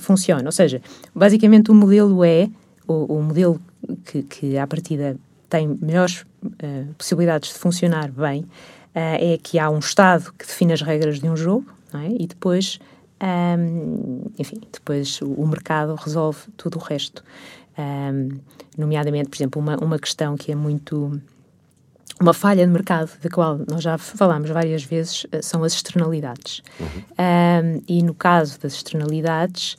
funcione. 0.00 0.44
Ou 0.44 0.52
seja, 0.52 0.82
basicamente 1.14 1.70
o 1.70 1.74
modelo 1.74 2.22
é, 2.22 2.48
o, 2.86 3.16
o 3.16 3.22
modelo 3.22 3.58
que, 4.04 4.22
que 4.22 4.58
à 4.58 4.66
partida 4.66 5.16
tem 5.48 5.66
melhores 5.66 6.24
possibilidades 6.96 7.52
de 7.52 7.58
funcionar 7.58 8.10
bem, 8.10 8.42
uh, 8.42 8.46
é 8.94 9.38
que 9.42 9.58
há 9.58 9.70
um 9.70 9.78
Estado 9.78 10.32
que 10.38 10.46
define 10.46 10.72
as 10.72 10.82
regras 10.82 11.20
de 11.20 11.28
um 11.28 11.36
jogo, 11.36 11.66
é? 11.94 12.08
e 12.18 12.26
depois, 12.26 12.78
um, 13.58 14.22
enfim, 14.38 14.60
depois 14.72 15.20
o, 15.22 15.46
mercado 15.46 15.94
resolve 15.94 16.40
tudo 16.56 16.78
o 16.78 16.82
resto. 16.82 17.24
Um, 17.78 18.38
nomeadamente, 18.76 19.28
por 19.28 19.36
exemplo, 19.36 19.62
uma, 19.62 19.76
uma 19.76 19.98
questão 19.98 20.36
que 20.36 20.52
é 20.52 20.54
muito 20.54 21.20
uma 22.20 22.34
falha 22.34 22.66
de 22.66 22.70
mercado, 22.70 23.10
da 23.22 23.30
qual 23.30 23.58
nós 23.66 23.82
já 23.82 23.96
falámos 23.96 24.50
várias 24.50 24.84
vezes, 24.84 25.26
eh, 25.32 25.40
são 25.40 25.64
as 25.64 25.72
externalidades. 25.72 26.62
Uhum. 26.78 26.86
Um, 27.18 27.82
e 27.88 28.02
no 28.02 28.12
caso 28.12 28.60
das 28.60 28.74
externalidades, 28.74 29.74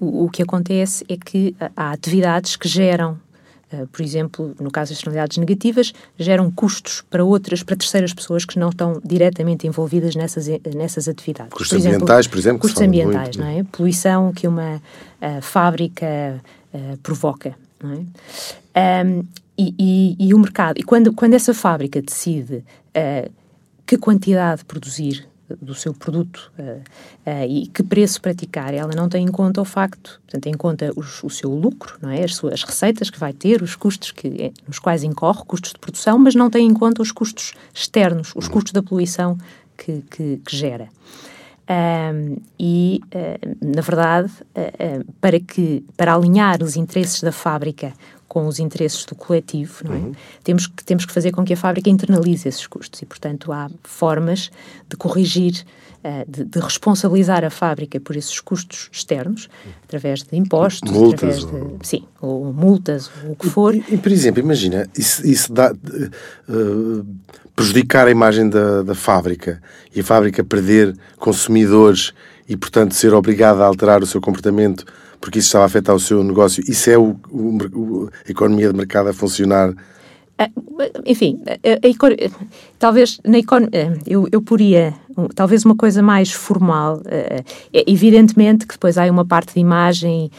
o, 0.00 0.26
o, 0.26 0.30
que 0.30 0.42
acontece 0.42 1.04
é 1.08 1.16
que 1.16 1.56
há 1.76 1.90
atividades 1.90 2.54
que 2.54 2.68
geram 2.68 3.18
por 3.92 4.02
exemplo, 4.02 4.54
no 4.60 4.70
caso 4.70 4.90
das 4.90 4.98
externalidades 4.98 5.36
negativas, 5.36 5.92
geram 6.18 6.50
custos 6.50 7.02
para 7.10 7.24
outras, 7.24 7.62
para 7.62 7.76
terceiras 7.76 8.14
pessoas 8.14 8.44
que 8.44 8.58
não 8.58 8.70
estão 8.70 9.00
diretamente 9.04 9.66
envolvidas 9.66 10.14
nessas, 10.14 10.46
nessas 10.74 11.08
atividades. 11.08 11.52
Custos 11.52 11.68
por 11.68 11.76
exemplo, 11.76 11.96
ambientais, 11.96 12.26
por 12.26 12.38
exemplo? 12.38 12.60
Custos 12.60 12.82
ambientais, 12.82 13.36
muito... 13.36 13.40
não 13.40 13.46
é? 13.46 13.62
Poluição 13.64 14.32
que 14.32 14.48
uma 14.48 14.76
uh, 14.76 15.42
fábrica 15.42 16.42
uh, 16.72 16.96
provoca, 16.98 17.54
não 17.82 17.92
é? 17.92 19.04
Um, 19.04 19.24
e, 19.58 19.74
e, 19.78 20.28
e, 20.28 20.34
o 20.34 20.38
mercado, 20.38 20.78
e 20.78 20.82
quando, 20.84 21.12
quando 21.12 21.34
essa 21.34 21.52
fábrica 21.52 22.00
decide 22.00 22.64
que 23.84 23.98
quantidade 23.98 24.64
produzir 24.64 25.26
do 25.60 25.74
seu 25.74 25.94
produto 25.94 26.52
uh, 26.58 26.82
uh, 27.26 27.44
e 27.48 27.66
que 27.66 27.82
preço 27.82 28.20
praticar, 28.20 28.74
ela 28.74 28.92
não 28.94 29.08
tem 29.08 29.24
em 29.24 29.30
conta 29.30 29.60
o 29.60 29.64
facto, 29.64 30.20
portanto, 30.24 30.42
tem 30.42 30.52
em 30.52 30.56
conta 30.56 30.92
os, 30.96 31.22
o 31.22 31.30
seu 31.30 31.50
lucro, 31.50 31.98
não 32.00 32.10
é? 32.10 32.22
as 32.24 32.34
suas 32.34 32.62
receitas 32.62 33.10
que 33.10 33.18
vai 33.18 33.32
ter, 33.32 33.62
os 33.62 33.74
custos 33.74 34.12
que, 34.12 34.28
eh, 34.28 34.52
nos 34.66 34.78
quais 34.78 35.02
incorre, 35.02 35.42
custos 35.46 35.72
de 35.72 35.78
produção, 35.78 36.18
mas 36.18 36.34
não 36.34 36.50
tem 36.50 36.66
em 36.66 36.74
conta 36.74 37.02
os 37.02 37.12
custos 37.12 37.54
externos, 37.72 38.32
os 38.34 38.48
custos 38.48 38.72
da 38.72 38.82
poluição 38.82 39.38
que, 39.76 40.02
que, 40.10 40.40
que 40.44 40.56
gera. 40.56 40.88
Um, 41.70 42.38
e, 42.58 43.00
uh, 43.14 43.74
na 43.74 43.82
verdade, 43.82 44.32
para, 45.20 45.38
que, 45.38 45.84
para 45.96 46.14
alinhar 46.14 46.62
os 46.62 46.76
interesses 46.76 47.22
da 47.22 47.30
fábrica 47.30 47.92
com 48.28 48.46
os 48.46 48.58
interesses 48.58 49.04
do 49.06 49.14
coletivo, 49.14 49.82
não 49.84 49.94
é? 49.94 49.96
Uhum. 49.96 50.12
Temos, 50.44 50.66
que, 50.66 50.84
temos 50.84 51.06
que 51.06 51.12
fazer 51.12 51.32
com 51.32 51.44
que 51.44 51.54
a 51.54 51.56
fábrica 51.56 51.88
internalize 51.88 52.46
esses 52.46 52.66
custos 52.66 53.00
e, 53.00 53.06
portanto, 53.06 53.50
há 53.50 53.70
formas 53.82 54.50
de 54.86 54.96
corrigir, 54.96 55.64
uh, 56.04 56.30
de, 56.30 56.44
de, 56.44 56.60
responsabilizar 56.60 57.42
a 57.42 57.50
fábrica 57.50 57.98
por 57.98 58.16
esses 58.16 58.38
custos 58.38 58.90
externos, 58.92 59.48
através 59.82 60.22
de 60.22 60.36
impostos, 60.36 60.90
multas, 60.90 61.44
através 61.44 61.78
de, 61.78 61.86
sim, 61.88 62.04
ou 62.20 62.52
multas, 62.52 63.10
ou 63.24 63.32
o 63.32 63.36
que 63.36 63.48
for. 63.48 63.74
E, 63.74 63.82
e 63.88 63.96
por 63.96 64.12
exemplo, 64.12 64.40
imagina, 64.40 64.86
isso, 64.96 65.26
isso 65.26 65.52
dá... 65.52 65.72
Uh, 66.48 67.06
prejudicar 67.58 68.06
a 68.06 68.10
imagem 68.12 68.48
da, 68.48 68.82
da 68.84 68.94
fábrica 68.94 69.60
e 69.92 69.98
a 69.98 70.04
fábrica 70.04 70.44
perder 70.44 70.96
consumidores 71.18 72.12
e, 72.48 72.56
portanto, 72.56 72.94
ser 72.94 73.12
obrigada 73.12 73.64
a 73.64 73.66
alterar 73.66 74.00
o 74.00 74.06
seu 74.06 74.20
comportamento 74.20 74.84
porque 75.20 75.38
isso 75.38 75.48
estava 75.48 75.64
a 75.64 75.66
afetar 75.66 75.94
o 75.94 76.00
seu 76.00 76.22
negócio. 76.22 76.62
Isso 76.68 76.90
é 76.90 76.98
o, 76.98 77.16
o 77.30 78.08
a 78.26 78.30
economia 78.30 78.70
de 78.70 78.76
mercado 78.76 79.08
a 79.08 79.12
funcionar 79.12 79.74
ah, 80.38 80.48
enfim, 81.04 81.42
a, 81.48 81.54
a, 81.84 82.30
talvez 82.78 83.18
na 83.24 83.38
economia, 83.38 83.98
eu, 84.06 84.28
eu 84.30 84.40
poria 84.40 84.94
talvez 85.34 85.64
uma 85.64 85.76
coisa 85.76 86.02
mais 86.02 86.32
formal. 86.32 87.00
É 87.06 87.84
evidentemente 87.86 88.66
que 88.66 88.74
depois 88.74 88.98
há 88.98 89.04
uma 89.10 89.24
parte 89.24 89.54
de 89.54 89.60
imagem, 89.60 90.30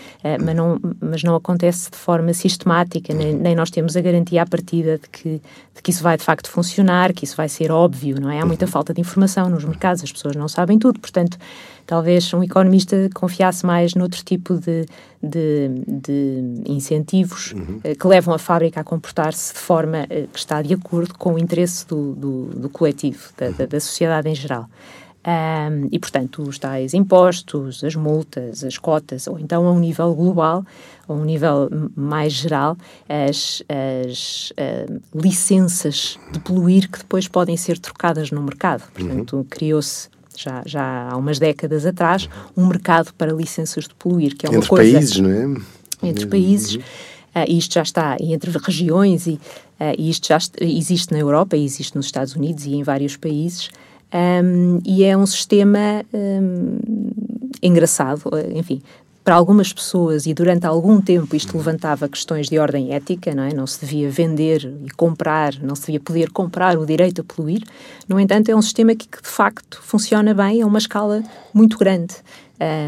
mas 0.43 0.55
não, 0.55 0.79
mas 1.01 1.23
não 1.23 1.35
acontece 1.35 1.91
de 1.91 1.97
forma 1.97 2.33
sistemática, 2.33 3.13
nem, 3.13 3.33
nem 3.33 3.55
nós 3.55 3.69
temos 3.69 3.95
a 3.95 4.01
garantia 4.01 4.43
à 4.43 4.45
partida 4.45 4.97
de 4.97 5.09
que, 5.09 5.41
de 5.75 5.81
que 5.81 5.91
isso 5.91 6.03
vai 6.03 6.17
de 6.17 6.23
facto 6.23 6.49
funcionar, 6.49 7.13
que 7.13 7.25
isso 7.25 7.35
vai 7.35 7.49
ser 7.49 7.71
óbvio, 7.71 8.19
não 8.19 8.29
é? 8.29 8.39
Há 8.39 8.45
muita 8.45 8.65
uhum. 8.65 8.71
falta 8.71 8.93
de 8.93 9.01
informação 9.01 9.49
nos 9.49 9.65
mercados, 9.65 10.03
as 10.03 10.11
pessoas 10.11 10.35
não 10.35 10.47
sabem 10.47 10.77
tudo, 10.77 10.99
portanto, 10.99 11.37
talvez 11.85 12.31
um 12.33 12.43
economista 12.43 13.09
confiasse 13.15 13.65
mais 13.65 13.95
noutro 13.95 14.23
tipo 14.23 14.55
de, 14.55 14.85
de, 15.23 15.69
de 15.87 16.61
incentivos 16.67 17.53
uhum. 17.53 17.79
que 17.99 18.07
levam 18.07 18.33
a 18.33 18.37
fábrica 18.37 18.81
a 18.81 18.83
comportar-se 18.83 19.53
de 19.53 19.59
forma 19.59 20.05
que 20.31 20.37
está 20.37 20.61
de 20.61 20.73
acordo 20.73 21.15
com 21.15 21.33
o 21.33 21.39
interesse 21.39 21.87
do, 21.87 22.13
do, 22.13 22.45
do 22.45 22.69
coletivo, 22.69 23.29
da, 23.35 23.49
da, 23.49 23.65
da 23.65 23.79
sociedade 23.79 24.29
em 24.29 24.35
geral. 24.35 24.68
Um, 25.19 25.89
e, 25.91 25.99
portanto, 25.99 26.41
os 26.41 26.57
tais 26.57 26.93
impostos, 26.93 27.83
as 27.83 27.93
multas, 27.93 28.63
as 28.63 28.77
cotas, 28.77 29.27
ou 29.27 29.37
então 29.37 29.67
a 29.67 29.71
um 29.71 29.77
nível 29.79 30.15
global, 30.15 30.65
a 31.07 31.13
um 31.13 31.25
nível 31.25 31.69
mais 31.93 32.31
geral, 32.31 32.77
as, 33.07 33.61
as 33.67 34.51
uh, 34.51 35.01
licenças 35.13 36.17
de 36.31 36.39
poluir 36.39 36.89
que 36.89 36.99
depois 36.99 37.27
podem 37.27 37.57
ser 37.57 37.77
trocadas 37.77 38.31
no 38.31 38.41
mercado. 38.41 38.89
Portanto, 38.93 39.37
uhum. 39.37 39.43
criou-se 39.43 40.07
já, 40.37 40.63
já 40.65 41.09
há 41.09 41.17
umas 41.17 41.37
décadas 41.37 41.85
atrás 41.85 42.29
um 42.55 42.65
mercado 42.65 43.13
para 43.13 43.33
licenças 43.33 43.89
de 43.89 43.95
poluir, 43.95 44.37
que 44.37 44.45
é 44.45 44.49
uma 44.49 44.59
entre 44.59 44.69
coisa... 44.69 44.89
Entre 44.89 44.99
países, 44.99 45.19
não 45.19 45.29
é? 45.29 46.07
Entre 46.07 46.25
países. 46.27 46.75
Uhum. 46.75 46.81
Uh, 47.35 47.51
isto 47.51 47.73
já 47.73 47.83
está 47.83 48.17
entre 48.21 48.57
regiões 48.57 49.27
e, 49.27 49.31
uh, 49.31 49.95
e 49.97 50.09
isto 50.09 50.27
já 50.27 50.37
existe 50.61 51.11
na 51.11 51.19
Europa, 51.19 51.57
existe 51.57 51.95
nos 51.97 52.05
Estados 52.05 52.35
Unidos 52.35 52.65
e 52.65 52.73
em 52.73 52.83
vários 52.83 53.17
países. 53.17 53.69
Um, 54.13 54.79
e 54.85 55.03
é 55.03 55.15
um 55.15 55.25
sistema 55.25 56.03
um, 56.13 56.79
engraçado, 57.61 58.23
enfim, 58.55 58.81
para 59.23 59.35
algumas 59.35 59.71
pessoas 59.71 60.25
e 60.25 60.33
durante 60.33 60.65
algum 60.65 60.99
tempo 60.99 61.35
isto 61.35 61.55
levantava 61.55 62.09
questões 62.09 62.47
de 62.47 62.57
ordem 62.57 62.93
ética, 62.93 63.35
não 63.35 63.43
é? 63.43 63.53
Não 63.53 63.67
se 63.67 63.81
devia 63.81 64.09
vender 64.09 64.73
e 64.83 64.89
comprar, 64.89 65.53
não 65.61 65.75
se 65.75 65.81
devia 65.81 65.99
poder 65.99 66.31
comprar 66.31 66.77
o 66.77 66.85
direito 66.85 67.21
a 67.21 67.23
poluir. 67.23 67.61
No 68.07 68.19
entanto, 68.19 68.49
é 68.49 68.55
um 68.55 68.61
sistema 68.61 68.95
que, 68.95 69.07
que 69.07 69.21
de 69.21 69.27
facto 69.29 69.79
funciona 69.83 70.33
bem 70.33 70.63
a 70.63 70.65
uma 70.65 70.79
escala 70.79 71.23
muito 71.53 71.77
grande. 71.77 72.15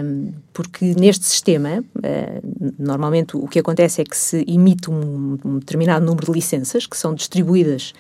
Um, 0.04 0.34
porque 0.52 0.94
neste 0.98 1.26
sistema, 1.26 1.80
uh, 1.80 2.74
normalmente 2.78 3.38
o 3.38 3.48
que 3.48 3.60
acontece 3.60 4.02
é 4.02 4.04
que 4.04 4.18
se 4.18 4.44
emite 4.48 4.90
um, 4.90 5.38
um 5.46 5.60
determinado 5.60 6.06
número 6.06 6.26
de 6.26 6.32
licenças 6.32 6.86
que 6.86 6.98
são 6.98 7.14
distribuídas 7.14 7.94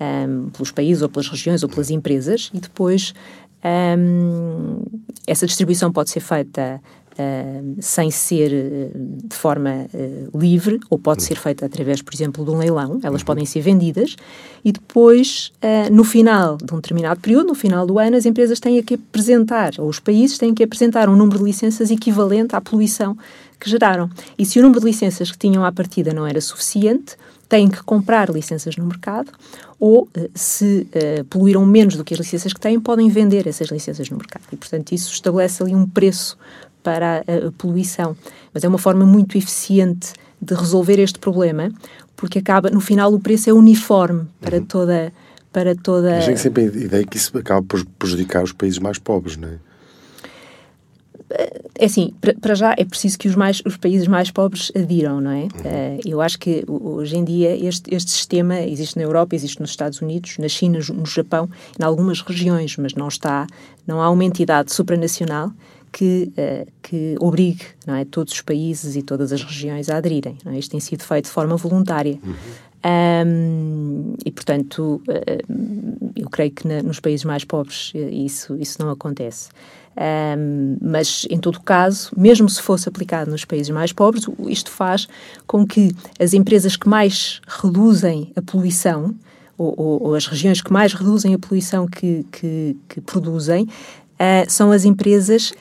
um, 0.00 0.50
pelos 0.50 0.70
países 0.70 1.02
ou 1.02 1.08
pelas 1.08 1.28
regiões 1.28 1.62
ou 1.62 1.68
pelas 1.68 1.90
empresas 1.90 2.50
e 2.52 2.58
depois 2.58 3.14
Um, 3.66 4.82
essa 5.26 5.46
distribuição 5.46 5.90
pode 5.90 6.10
ser 6.10 6.20
feita 6.20 6.82
Uh, 7.14 7.76
sem 7.80 8.10
ser 8.10 8.50
uh, 8.52 9.28
de 9.28 9.36
forma 9.36 9.86
uh, 9.94 10.36
livre, 10.36 10.80
ou 10.90 10.98
pode 10.98 11.22
ser 11.22 11.36
feita 11.36 11.64
através, 11.64 12.02
por 12.02 12.12
exemplo, 12.12 12.44
de 12.44 12.50
um 12.50 12.58
leilão, 12.58 12.98
elas 13.04 13.20
uhum. 13.20 13.26
podem 13.26 13.46
ser 13.46 13.60
vendidas, 13.60 14.16
e 14.64 14.72
depois, 14.72 15.52
no 15.92 16.02
final 16.02 16.56
de 16.56 16.74
um 16.74 16.78
determinado 16.78 17.20
período, 17.20 17.46
no 17.46 17.54
final 17.54 17.86
do 17.86 18.00
ano, 18.00 18.16
as 18.16 18.26
empresas 18.26 18.58
têm 18.58 18.82
que 18.82 18.94
apresentar, 18.94 19.74
ou 19.78 19.88
os 19.88 20.00
países 20.00 20.38
têm 20.38 20.52
que 20.52 20.64
apresentar 20.64 21.08
um 21.08 21.14
número 21.14 21.38
de 21.38 21.44
licenças 21.44 21.88
equivalente 21.92 22.56
à 22.56 22.60
poluição 22.60 23.16
que 23.60 23.70
geraram. 23.70 24.10
E 24.36 24.44
se 24.44 24.58
o 24.58 24.62
número 24.62 24.80
de 24.80 24.86
licenças 24.86 25.30
que 25.30 25.38
tinham 25.38 25.64
à 25.64 25.70
partida 25.70 26.12
não 26.12 26.26
era 26.26 26.40
suficiente, 26.40 27.16
têm 27.48 27.68
que 27.68 27.82
comprar 27.82 28.30
licenças 28.30 28.76
no 28.76 28.86
mercado 28.86 29.30
ou, 29.78 30.08
se 30.34 30.88
uh, 30.94 31.24
poluíram 31.24 31.64
menos 31.66 31.96
do 31.96 32.04
que 32.04 32.14
as 32.14 32.20
licenças 32.20 32.52
que 32.52 32.60
têm, 32.60 32.80
podem 32.80 33.08
vender 33.08 33.46
essas 33.46 33.68
licenças 33.68 34.08
no 34.08 34.16
mercado. 34.16 34.42
E, 34.52 34.56
portanto, 34.56 34.92
isso 34.92 35.12
estabelece 35.12 35.62
ali 35.62 35.74
um 35.74 35.86
preço 35.86 36.38
para 36.82 37.18
a, 37.18 37.48
a 37.48 37.52
poluição. 37.52 38.16
Mas 38.52 38.64
é 38.64 38.68
uma 38.68 38.78
forma 38.78 39.04
muito 39.04 39.36
eficiente 39.36 40.12
de 40.40 40.54
resolver 40.54 40.98
este 41.00 41.18
problema, 41.18 41.70
porque 42.16 42.38
acaba, 42.38 42.70
no 42.70 42.80
final, 42.80 43.12
o 43.12 43.20
preço 43.20 43.50
é 43.50 43.52
uniforme 43.52 44.26
para 44.40 44.58
uhum. 44.58 44.64
toda. 44.64 45.12
Para 45.52 45.76
toda... 45.76 46.16
A 46.16 46.20
gente 46.20 46.40
sempre 46.40 46.64
a 46.64 46.66
ideia 46.66 47.04
que 47.04 47.16
isso 47.16 47.38
acaba 47.38 47.62
por 47.62 47.84
prejudicar 47.96 48.42
os 48.42 48.50
países 48.52 48.80
mais 48.80 48.98
pobres, 48.98 49.36
não 49.36 49.48
é? 49.48 49.58
É 51.76 51.86
assim, 51.86 52.14
para 52.40 52.54
já 52.54 52.74
é 52.78 52.84
preciso 52.84 53.18
que 53.18 53.26
os, 53.26 53.34
mais, 53.34 53.60
os 53.66 53.76
países 53.76 54.06
mais 54.06 54.30
pobres 54.30 54.70
adiram, 54.76 55.20
não 55.20 55.30
é? 55.30 55.42
Uhum. 55.42 55.48
Uh, 55.48 56.00
eu 56.06 56.20
acho 56.20 56.38
que 56.38 56.64
hoje 56.68 57.16
em 57.16 57.24
dia 57.24 57.56
este, 57.56 57.92
este 57.94 58.10
sistema 58.10 58.60
existe 58.60 58.96
na 58.96 59.02
Europa, 59.02 59.34
existe 59.34 59.60
nos 59.60 59.70
Estados 59.70 60.00
Unidos, 60.00 60.38
na 60.38 60.48
China, 60.48 60.78
no 60.92 61.06
Japão, 61.06 61.48
em 61.78 61.84
algumas 61.84 62.20
regiões, 62.20 62.76
mas 62.76 62.94
não 62.94 63.08
está, 63.08 63.46
não 63.86 64.00
há 64.00 64.08
uma 64.08 64.24
entidade 64.24 64.72
supranacional 64.72 65.50
que, 65.94 66.32
uh, 66.38 66.70
que 66.82 67.16
obrigue 67.20 67.64
é, 67.86 68.04
todos 68.04 68.32
os 68.32 68.40
países 68.40 68.96
e 68.96 69.02
todas 69.02 69.32
as 69.32 69.42
regiões 69.42 69.88
a 69.88 69.96
aderirem. 69.96 70.36
É? 70.46 70.58
Isto 70.58 70.72
tem 70.72 70.80
sido 70.80 71.02
feito 71.02 71.26
de 71.26 71.30
forma 71.30 71.56
voluntária. 71.56 72.18
Uhum. 72.22 72.34
Um, 73.26 74.14
e, 74.24 74.30
portanto, 74.30 75.02
uh, 75.08 76.12
eu 76.14 76.28
creio 76.28 76.50
que 76.50 76.68
na, 76.68 76.82
nos 76.82 77.00
países 77.00 77.24
mais 77.24 77.44
pobres 77.44 77.92
isso, 77.94 78.56
isso 78.56 78.76
não 78.80 78.90
acontece. 78.90 79.48
Um, 79.96 80.76
mas, 80.80 81.26
em 81.30 81.38
todo 81.38 81.60
caso, 81.60 82.10
mesmo 82.16 82.48
se 82.48 82.60
fosse 82.60 82.88
aplicado 82.88 83.30
nos 83.30 83.44
países 83.44 83.70
mais 83.70 83.92
pobres, 83.92 84.26
isto 84.48 84.70
faz 84.70 85.06
com 85.46 85.66
que 85.66 85.94
as 86.18 86.34
empresas 86.34 86.76
que 86.76 86.88
mais 86.88 87.40
reduzem 87.46 88.32
a 88.34 88.42
poluição, 88.42 89.14
ou, 89.56 89.72
ou, 89.76 90.02
ou 90.08 90.14
as 90.14 90.26
regiões 90.26 90.60
que 90.60 90.72
mais 90.72 90.92
reduzem 90.92 91.32
a 91.34 91.38
poluição 91.38 91.86
que, 91.86 92.26
que, 92.32 92.76
que 92.88 93.00
produzem, 93.00 93.64
uh, 93.64 94.48
são 94.48 94.72
as 94.72 94.84
empresas 94.84 95.52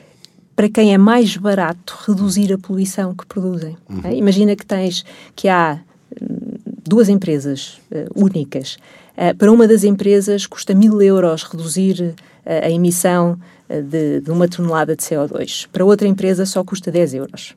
para 0.55 0.69
quem 0.69 0.93
é 0.93 0.97
mais 0.97 1.37
barato 1.37 1.97
reduzir 2.07 2.53
a 2.53 2.57
poluição 2.57 3.13
que 3.13 3.25
produzem. 3.25 3.77
Uhum. 3.89 4.01
É? 4.03 4.15
Imagina 4.15 4.55
que 4.55 4.65
tens 4.65 5.03
que 5.35 5.47
há 5.47 5.79
hum, 6.21 6.57
duas 6.83 7.09
empresas 7.09 7.79
uh, 7.91 8.09
únicas. 8.15 8.77
Uh, 9.17 9.35
para 9.37 9.51
uma 9.51 9.67
das 9.67 9.83
empresas 9.83 10.45
custa 10.45 10.73
mil 10.73 11.01
euros 11.01 11.43
reduzir 11.43 12.01
uh, 12.01 12.13
a 12.45 12.69
emissão 12.69 13.37
de, 13.69 14.19
de, 14.21 14.31
uma 14.31 14.47
tonelada 14.47 14.95
de 14.95 15.03
CO2. 15.03 15.67
Para 15.71 15.85
outra 15.85 16.07
empresa 16.07 16.45
só 16.45 16.63
custa 16.63 16.91
10 16.91 17.13
euros. 17.15 17.55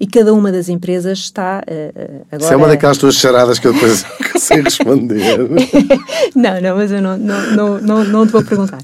E 0.00 0.06
cada 0.06 0.34
uma 0.34 0.50
das 0.50 0.68
empresas 0.68 1.18
está 1.18 1.62
uh, 1.62 2.26
agora... 2.32 2.44
Isso 2.44 2.52
é 2.52 2.56
uma 2.56 2.66
daquelas 2.66 2.98
tuas 2.98 3.14
charadas 3.14 3.58
que 3.58 3.68
eu 3.68 3.72
depois 3.72 4.04
sei 4.38 4.60
responder. 4.60 5.38
não, 6.34 6.60
não, 6.60 6.76
mas 6.76 6.90
eu 6.90 7.00
não, 7.00 7.16
não, 7.16 7.50
não, 7.52 7.80
não, 7.80 8.04
não 8.04 8.26
te 8.26 8.32
vou 8.32 8.44
perguntar. 8.44 8.80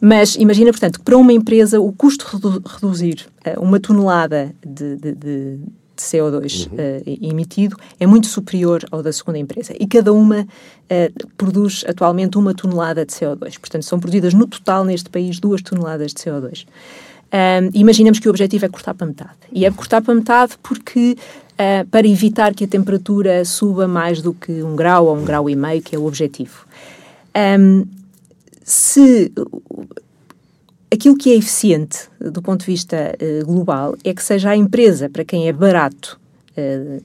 Mas 0.00 0.34
imagina, 0.36 0.70
portanto, 0.70 0.98
que 0.98 1.04
para 1.04 1.16
uma 1.16 1.32
empresa 1.32 1.80
o 1.80 1.92
custo 1.92 2.38
de 2.38 2.60
reduzir 2.68 3.26
uma 3.58 3.80
tonelada 3.80 4.52
de, 4.66 4.96
de, 4.96 5.12
de 5.14 5.58
de 5.96 6.02
CO2 6.02 6.68
uhum. 6.68 6.74
uh, 6.74 7.28
emitido 7.30 7.76
é 7.98 8.06
muito 8.06 8.26
superior 8.26 8.84
ao 8.90 9.02
da 9.02 9.12
segunda 9.12 9.38
empresa. 9.38 9.74
E 9.78 9.86
cada 9.86 10.12
uma 10.12 10.40
uh, 10.40 11.26
produz 11.36 11.84
atualmente 11.86 12.38
uma 12.38 12.54
tonelada 12.54 13.04
de 13.04 13.12
CO2. 13.12 13.58
Portanto, 13.58 13.84
são 13.84 13.98
produzidas 14.00 14.34
no 14.34 14.46
total 14.46 14.84
neste 14.84 15.08
país 15.10 15.38
duas 15.38 15.62
toneladas 15.62 16.12
de 16.12 16.22
CO2. 16.22 16.66
Um, 17.32 17.70
imaginamos 17.72 18.18
que 18.18 18.28
o 18.28 18.30
objetivo 18.30 18.66
é 18.66 18.68
cortar 18.68 18.92
para 18.92 19.06
metade. 19.06 19.38
E 19.50 19.64
é 19.64 19.70
cortar 19.70 20.02
para 20.02 20.14
metade 20.14 20.52
porque, 20.62 21.16
uh, 21.52 21.86
para 21.88 22.06
evitar 22.06 22.54
que 22.54 22.64
a 22.64 22.68
temperatura 22.68 23.44
suba 23.44 23.88
mais 23.88 24.20
do 24.20 24.34
que 24.34 24.62
um 24.62 24.76
grau 24.76 25.06
ou 25.06 25.16
um 25.16 25.24
grau 25.24 25.48
e 25.48 25.56
meio, 25.56 25.80
que 25.80 25.96
é 25.96 25.98
o 25.98 26.04
objetivo. 26.04 26.66
Um, 27.58 27.86
se 28.64 29.32
aquilo 30.92 31.16
que 31.16 31.32
é 31.32 31.36
eficiente 31.36 32.08
do 32.20 32.42
ponto 32.42 32.60
de 32.60 32.66
vista 32.66 33.16
uh, 33.20 33.46
global 33.46 33.96
é 34.04 34.12
que 34.12 34.22
seja 34.22 34.50
a 34.50 34.56
empresa 34.56 35.08
para 35.08 35.24
quem 35.24 35.48
é 35.48 35.52
barato 35.52 36.20
uh, 36.56 37.02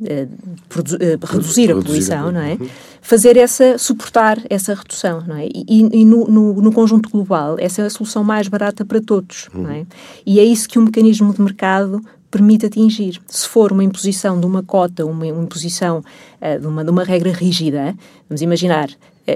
uh, 0.00 1.26
reduzir 1.26 1.70
a 1.70 1.74
poluição, 1.74 2.32
não 2.32 2.40
é? 2.40 2.54
Uhum. 2.54 2.68
Fazer 3.02 3.36
essa, 3.36 3.78
suportar 3.78 4.38
essa 4.48 4.74
redução, 4.74 5.22
não 5.26 5.36
é? 5.36 5.46
E, 5.46 5.88
e 5.92 6.04
no, 6.04 6.26
no, 6.26 6.54
no, 6.60 6.72
conjunto 6.72 7.08
global, 7.10 7.56
essa 7.58 7.82
é 7.82 7.86
a 7.86 7.90
solução 7.90 8.24
mais 8.24 8.48
barata 8.48 8.84
para 8.84 9.00
todos, 9.00 9.48
uhum. 9.54 9.62
não 9.62 9.70
é? 9.70 9.86
E 10.24 10.40
é 10.40 10.44
isso 10.44 10.68
que 10.68 10.78
o 10.78 10.82
mecanismo 10.82 11.32
de 11.32 11.40
mercado 11.40 12.00
permite 12.30 12.66
atingir. 12.66 13.20
Se 13.28 13.46
for 13.46 13.72
uma 13.72 13.84
imposição 13.84 14.40
de 14.40 14.46
uma 14.46 14.62
cota, 14.62 15.04
uma, 15.04 15.26
uma 15.26 15.44
imposição 15.44 15.98
uh, 16.00 16.60
de, 16.60 16.66
uma, 16.66 16.82
de 16.82 16.90
uma 16.90 17.04
regra 17.04 17.30
rígida, 17.30 17.94
vamos 18.28 18.42
imaginar, 18.42 18.88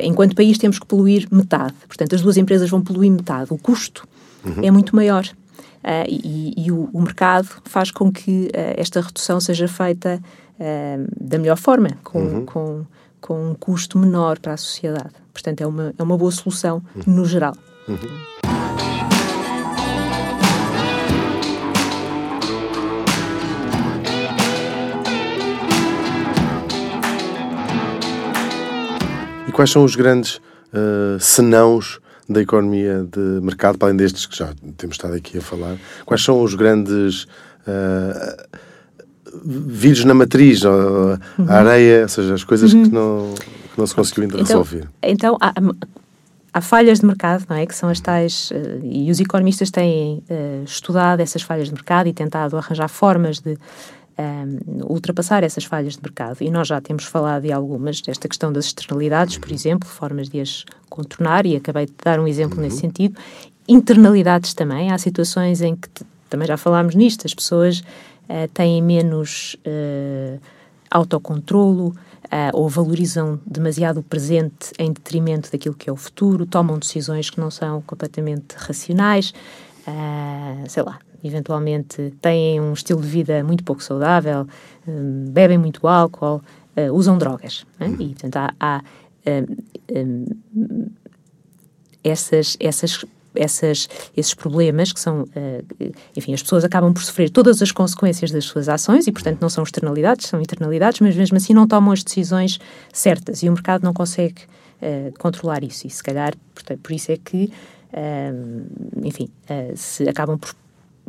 enquanto 0.03 0.37
país 0.37 0.59
temos 0.59 0.79
que 0.79 0.87
poluir 0.87 1.27
metade. 1.31 1.75
Portanto, 1.87 2.15
as 2.15 2.23
duas 2.23 2.37
empresas 2.37 2.69
vão 2.69 2.81
poluir 2.81 3.11
metade. 3.11 3.53
O 3.53 3.59
custo 3.59 4.07
uhum. 4.45 4.63
é 4.63 4.71
muito 4.71 4.95
maior. 4.95 5.25
Uh, 5.83 6.05
e, 6.07 6.67
e 6.67 6.71
o, 6.71 6.91
o, 6.93 7.01
mercado 7.01 7.49
faz 7.65 7.91
com 7.91 8.13
que 8.13 8.51
esta 8.77 9.01
redução 9.01 9.41
seja 9.41 9.67
feita 9.67 10.23
da 11.19 11.39
melhor 11.39 11.57
forma, 11.57 11.89
com, 12.05 12.19
uhum. 12.19 12.45
com, 12.45 12.85
com 13.19 13.51
um 13.51 13.55
custo 13.55 13.99
menor 13.99 14.39
para 14.39 14.53
a 14.53 14.57
sociedade. 14.59 15.15
Portanto, 15.33 15.63
é 15.63 15.67
uma, 15.67 15.95
é 15.97 16.03
uma 16.03 16.19
boa 16.19 16.31
solução 16.31 16.83
uhum. 16.95 17.15
no 17.15 17.25
geral. 17.25 17.55
Uhum. 17.89 18.60
E 29.51 29.53
quais 29.53 29.69
são 29.69 29.85
os 29.85 29.97
grandes 29.97 30.37
uh, 30.37 31.19
senãos 31.19 31.99
da 32.29 32.41
economia 32.41 33.05
de 33.11 33.45
mercado, 33.45 33.77
para 33.77 33.89
além 33.89 33.97
destes 33.97 34.25
que 34.25 34.39
já 34.39 34.55
temos 34.77 34.95
estado 34.95 35.15
aqui 35.15 35.39
a 35.39 35.41
falar? 35.41 35.77
Quais 36.07 36.23
são 36.23 36.41
os 36.41 36.55
grandes 36.55 37.25
uh, 37.67 38.59
vírus 39.45 40.05
na 40.05 40.15
matriz, 40.15 40.63
uhum. 40.63 41.19
a 41.49 41.53
areia, 41.53 42.03
ou 42.03 42.09
seja, 42.09 42.33
as 42.33 42.45
coisas 42.45 42.73
uhum. 42.73 42.85
que, 42.85 42.91
não, 42.91 43.35
que 43.75 43.77
não 43.77 43.87
se 43.89 43.95
conseguiu 43.97 44.23
ainda 44.23 44.35
então, 44.37 44.63
resolver? 44.63 44.89
Então, 45.03 45.37
há, 45.41 45.53
há, 46.53 46.61
falhas 46.61 47.01
de 47.01 47.07
mercado, 47.07 47.45
não 47.51 47.57
é? 47.57 47.67
Que 47.67 47.75
são 47.75 47.89
as 47.89 47.99
tais. 47.99 48.53
Uh, 48.53 48.85
e 48.85 49.11
os 49.11 49.19
economistas 49.19 49.69
têm 49.69 50.23
uh, 50.31 50.63
estudado 50.65 51.19
essas 51.19 51.43
falhas 51.43 51.67
de 51.67 51.75
mercado 51.75 52.07
e 52.07 52.13
tentado 52.13 52.57
arranjar 52.57 52.87
formas 52.87 53.41
de 53.41 53.59
um, 54.19 54.93
ultrapassar 54.93 55.43
essas 55.43 55.65
falhas 55.65 55.95
de 55.95 56.03
mercado. 56.03 56.39
E 56.41 56.51
nós 56.51 56.69
já 56.69 56.81
temos 56.81 57.05
falado 57.05 57.43
de 57.43 57.53
algumas, 57.53 58.01
desta 58.01 58.29
questão 58.29 58.53
das 58.53 58.67
externalidades, 58.67 59.39
por 59.39 59.51
exemplo, 59.51 59.89
formas 59.89 60.29
de 60.29 60.41
as 60.41 60.65
contornar, 60.89 61.47
e 61.47 61.57
acabei 61.57 61.87
de 61.87 61.95
dar 62.05 62.19
um 62.19 62.27
exemplo 62.27 62.57
uhum. 62.57 62.65
nesse 62.65 62.79
sentido. 62.79 63.19
Internalidades 63.69 64.55
também, 64.55 64.91
há 64.91 64.99
situações 64.99 65.63
em 65.63 65.77
que 65.77 65.89
também 66.29 66.47
já 66.47 66.57
falámos 66.57 66.95
nisto, 66.95 67.27
as 67.27 67.35
pessoas 67.35 67.81
uh, 67.81 68.49
têm 68.53 68.83
menos 68.83 69.57
uh, 69.67 70.41
autocontrolo, 70.91 71.95
Uh, 72.27 72.53
ou 72.53 72.69
valorizam 72.69 73.41
demasiado 73.45 73.99
o 73.99 74.03
presente 74.05 74.71
em 74.79 74.93
detrimento 74.93 75.51
daquilo 75.51 75.75
que 75.75 75.91
é 75.91 75.93
o 75.93 75.97
futuro, 75.97 76.47
tomam 76.47 76.79
decisões 76.79 77.29
que 77.29 77.41
não 77.41 77.51
são 77.51 77.83
completamente 77.83 78.55
racionais, 78.57 79.35
uh, 79.81 80.63
sei 80.69 80.85
lá, 80.85 81.01
eventualmente 81.23 82.13
têm 82.21 82.61
um 82.61 82.73
estilo 82.73 83.01
de 83.01 83.09
vida 83.09 83.43
muito 83.45 83.65
pouco 83.65 83.83
saudável, 83.83 84.47
um, 84.87 85.27
bebem 85.31 85.59
muito 85.59 85.87
álcool, 85.87 86.43
uh, 86.77 86.93
usam 86.93 87.19
drogas. 87.19 87.67
Né? 87.79 87.89
E, 87.99 88.09
portanto, 88.09 88.37
há, 88.37 88.55
há 88.61 88.83
um, 89.91 90.27
um, 90.57 90.87
essas, 92.03 92.57
essas 92.61 93.05
essas, 93.35 93.89
esses 94.17 94.35
problemas 94.35 94.93
que 94.93 95.01
são, 95.01 95.23
uh, 95.23 95.93
enfim, 96.17 96.35
as 96.35 96.43
pessoas 96.43 96.65
acabam 96.65 96.93
por 96.93 97.03
sofrer 97.03 97.31
todas 97.31 97.63
as 97.63 97.71
consequências 97.71 98.31
das 98.31 98.45
suas 98.45 98.69
ações 98.69 99.07
e, 99.07 99.13
portanto, 99.13 99.41
não 99.41 99.49
são 99.49 99.63
externalidades, 99.63 100.27
são 100.27 100.41
internalidades, 100.41 101.01
mas 101.01 101.15
mesmo 101.17 101.37
assim 101.37 101.55
não 101.55 101.67
tomam 101.67 101.93
as 101.93 102.03
decisões 102.03 102.59
certas 102.93 103.43
e 103.43 103.49
o 103.49 103.53
mercado 103.53 103.83
não 103.85 103.93
consegue 103.93 104.43
uh, 104.83 105.17
controlar 105.19 105.63
isso. 105.63 105.87
E, 105.87 105.91
se 105.91 106.03
calhar, 106.03 106.35
portanto, 106.55 106.81
por 106.81 106.93
isso 106.93 107.13
é 107.13 107.17
que, 107.17 107.53
uh, 107.93 109.07
enfim, 109.07 109.29
se 109.77 110.09
acabam 110.09 110.39
por 110.39 110.53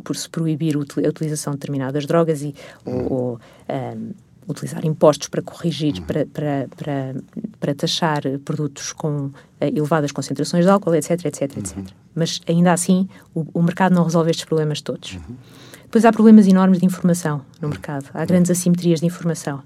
por 0.02 0.16
se 0.16 0.28
proibir 0.28 0.76
a 0.76 0.78
utilização 0.78 1.52
de 1.52 1.58
determinadas 1.58 2.06
drogas 2.06 2.42
e, 2.42 2.54
ou, 2.84 3.12
ou 3.12 3.40
um, 3.68 4.10
utilizar 4.48 4.84
impostos 4.84 5.28
para 5.28 5.42
corrigir, 5.42 6.02
para, 6.02 6.26
para, 6.26 6.68
para, 6.76 7.14
para 7.58 7.74
taxar 7.74 8.22
produtos 8.44 8.92
com 8.92 9.26
uh, 9.26 9.32
elevadas 9.60 10.12
concentrações 10.12 10.64
de 10.64 10.70
álcool, 10.70 10.94
etc, 10.94 11.24
etc, 11.24 11.42
etc. 11.56 11.78
Mas 12.14 12.40
ainda 12.48 12.72
assim, 12.72 13.08
o, 13.34 13.46
o, 13.54 13.62
mercado 13.62 13.94
não 13.94 14.04
resolve 14.04 14.30
estes 14.30 14.44
problemas 14.44 14.80
todos. 14.80 15.18
Depois 15.84 16.04
há 16.04 16.12
problemas 16.12 16.46
enormes 16.46 16.80
de 16.80 16.86
informação 16.86 17.42
no 17.60 17.68
mercado, 17.68 18.06
há 18.14 18.24
grandes 18.24 18.50
assimetrias 18.50 19.00
de 19.00 19.06
informação. 19.06 19.62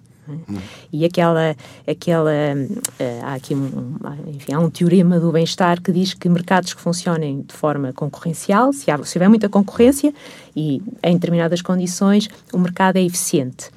E 0.92 1.04
aquela, 1.04 1.56
aquela 1.86 2.30
uh, 2.30 3.24
há 3.24 3.34
aqui 3.34 3.54
um, 3.54 3.96
enfim, 4.28 4.52
há 4.52 4.58
um 4.58 4.70
teorema 4.70 5.18
do 5.20 5.30
bem-estar 5.32 5.80
que 5.80 5.92
diz 5.92 6.14
que 6.14 6.28
mercados 6.28 6.74
que 6.74 6.80
funcionem 6.80 7.42
de 7.42 7.54
forma 7.54 7.92
concorrencial, 7.92 8.72
se, 8.72 8.90
há, 8.90 9.02
se 9.04 9.18
houver 9.18 9.28
muita 9.28 9.48
concorrência 9.48 10.12
e 10.54 10.82
em 11.02 11.14
determinadas 11.14 11.62
condições, 11.62 12.28
o 12.52 12.58
mercado 12.58 12.96
é 12.96 13.02
eficiente. 13.02 13.68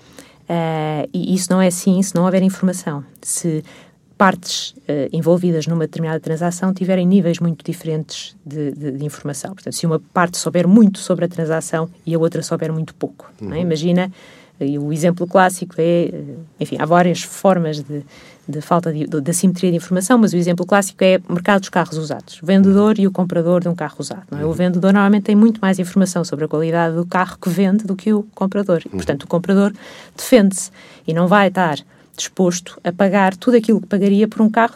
Uh, 0.49 1.07
e 1.13 1.35
isso 1.35 1.51
não 1.51 1.62
é 1.62 1.67
assim 1.67 2.01
se 2.01 2.15
não 2.15 2.25
houver 2.25 2.41
informação. 2.41 3.03
Se 3.21 3.63
partes 4.19 4.71
uh, 4.71 5.07
envolvidas 5.13 5.65
numa 5.65 5.85
determinada 5.85 6.19
transação 6.19 6.73
tiverem 6.73 7.07
níveis 7.07 7.39
muito 7.39 7.63
diferentes 7.63 8.35
de, 8.45 8.71
de, 8.73 8.91
de, 8.91 9.05
informação. 9.05 9.53
Portanto, 9.53 9.73
se 9.73 9.85
uma 9.85 9.97
parte 9.97 10.38
souber 10.38 10.67
muito 10.67 10.99
sobre 10.99 11.23
a 11.23 11.27
transação 11.29 11.89
e 12.05 12.13
a 12.13 12.19
outra 12.19 12.43
souber 12.43 12.73
muito 12.73 12.93
pouco. 12.93 13.31
É? 13.41 13.45
Uhum. 13.45 13.53
É? 13.53 13.59
Imagina 13.62 14.12
e 14.60 14.78
o 14.78 14.91
exemplo 14.91 15.26
clássico 15.26 15.76
é, 15.78 16.12
enfim, 16.60 16.78
há 16.80 16.86
várias 16.86 17.22
formas 17.22 17.82
de, 17.82 18.04
de 18.48 18.62
falta 18.62 18.91
de, 18.91 19.06
de, 19.06 19.22
de 19.22 19.32
assimetria 19.32 19.72
de 19.72 19.78
informação, 19.78 20.17
mas 20.17 20.34
o 20.34 20.38
exemplo 20.38 20.65
clássico 20.65 21.04
é 21.04 21.19
o 21.30 21.34
mercado 21.34 21.62
dos 21.62 21.69
carros 21.69 21.98
usados. 21.98 22.41
O 22.41 22.45
vendedor 22.45 23.00
e 23.00 23.08
o 23.08 23.12
comprador 23.12 23.62
de 23.62 23.69
um 23.69 23.76
carro 23.76 23.95
usado. 24.00 24.24
Não 24.32 24.39
é? 24.39 24.45
O 24.45 24.52
vendedor 24.52 24.91
normalmente 24.91 25.24
tem 25.24 25.36
muito 25.36 25.62
mais 25.62 25.80
informação 25.80 26.24
sobre 26.26 26.45
a 26.45 26.48
qualidade 26.48 26.95
do 26.95 27.06
carro 27.06 27.38
que 27.39 27.50
vende 27.50 27.86
do 27.86 27.95
que 27.95 28.12
o 28.12 28.24
comprador. 28.36 28.82
E, 28.86 28.89
portanto, 28.89 29.24
o 29.24 29.28
comprador 29.28 29.74
defende-se 30.15 30.72
e 31.08 31.13
não 31.13 31.28
vai 31.28 31.48
estar 31.48 31.78
disposto 32.17 32.80
a 32.84 32.91
pagar 32.91 33.36
tudo 33.38 33.56
aquilo 33.56 33.80
que 33.80 33.88
pagaria 33.88 34.28
por 34.28 34.41
um 34.41 34.50
carro 34.50 34.76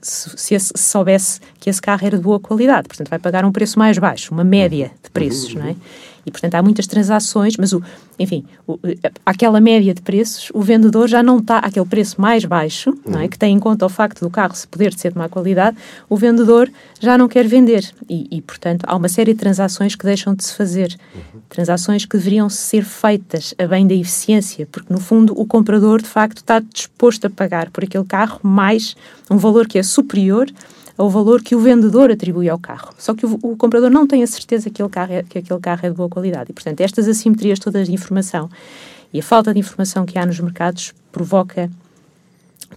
se, 0.00 0.30
se, 0.36 0.58
se, 0.58 0.72
soubesse 0.76 1.40
que 1.58 1.68
esse 1.68 1.80
carro 1.80 2.06
era 2.06 2.16
de 2.16 2.22
boa 2.22 2.40
qualidade. 2.40 2.88
Portanto, 2.88 3.08
vai 3.08 3.18
pagar 3.18 3.44
um 3.44 3.52
preço 3.52 3.78
mais 3.78 3.98
baixo, 3.98 4.32
uma 4.32 4.44
média 4.44 4.90
de 5.02 5.10
preços, 5.10 5.54
não 5.54 5.66
é? 5.66 5.76
E, 6.24 6.30
portanto, 6.30 6.54
há 6.54 6.62
muitas 6.62 6.86
transações, 6.86 7.56
mas, 7.56 7.72
o, 7.72 7.82
enfim, 8.18 8.44
o, 8.66 8.78
aquela 9.24 9.60
média 9.60 9.94
de 9.94 10.02
preços, 10.02 10.50
o 10.52 10.60
vendedor 10.60 11.08
já 11.08 11.22
não 11.22 11.38
está, 11.38 11.58
aquele 11.58 11.86
preço 11.86 12.20
mais 12.20 12.44
baixo, 12.44 12.90
uhum. 12.90 13.12
não 13.12 13.20
é? 13.20 13.28
que 13.28 13.38
tem 13.38 13.54
em 13.54 13.58
conta 13.58 13.86
o 13.86 13.88
facto 13.88 14.20
do 14.20 14.30
carro 14.30 14.54
se 14.54 14.66
poder 14.66 14.92
ser 14.92 15.12
de 15.12 15.18
má 15.18 15.28
qualidade, 15.28 15.76
o 16.08 16.16
vendedor 16.16 16.70
já 17.00 17.16
não 17.16 17.28
quer 17.28 17.46
vender. 17.46 17.90
E, 18.08 18.26
e 18.30 18.42
portanto, 18.42 18.84
há 18.86 18.94
uma 18.96 19.08
série 19.08 19.32
de 19.32 19.38
transações 19.38 19.94
que 19.94 20.04
deixam 20.04 20.34
de 20.34 20.44
se 20.44 20.54
fazer. 20.54 20.96
Uhum. 21.14 21.40
Transações 21.48 22.04
que 22.04 22.16
deveriam 22.16 22.48
ser 22.48 22.84
feitas 22.84 23.54
a 23.58 23.66
bem 23.66 23.86
da 23.86 23.94
eficiência, 23.94 24.68
porque, 24.70 24.92
no 24.92 25.00
fundo, 25.00 25.32
o 25.38 25.46
comprador, 25.46 26.02
de 26.02 26.08
facto, 26.08 26.38
está 26.38 26.60
disposto 26.60 27.26
a 27.26 27.30
pagar 27.30 27.70
por 27.70 27.84
aquele 27.84 28.04
carro 28.04 28.40
mais 28.42 28.94
um 29.30 29.36
valor 29.36 29.66
que 29.66 29.78
é 29.78 29.82
superior 29.82 30.50
ao 31.00 31.08
valor 31.08 31.42
que 31.42 31.56
o 31.56 31.60
vendedor 31.60 32.10
atribui 32.10 32.46
ao 32.50 32.58
carro. 32.58 32.92
Só 32.98 33.14
que 33.14 33.24
o, 33.24 33.38
o, 33.42 33.56
comprador 33.56 33.88
não 33.88 34.06
tem 34.06 34.22
a 34.22 34.26
certeza 34.26 34.64
que, 34.64 34.82
aquele 34.82 34.88
carro 34.90 35.12
é, 35.14 35.22
que 35.22 35.38
aquele 35.38 35.58
carro 35.58 35.80
é 35.82 35.88
de 35.88 35.96
boa 35.96 36.10
qualidade. 36.10 36.50
E, 36.50 36.52
portanto, 36.52 36.78
estas 36.82 37.08
assimetrias 37.08 37.58
todas 37.58 37.86
de 37.86 37.94
informação 37.94 38.50
e 39.10 39.18
a 39.18 39.22
falta 39.22 39.54
de 39.54 39.58
informação 39.58 40.04
que 40.04 40.18
há 40.18 40.26
nos 40.26 40.38
mercados 40.38 40.92
provoca 41.10 41.70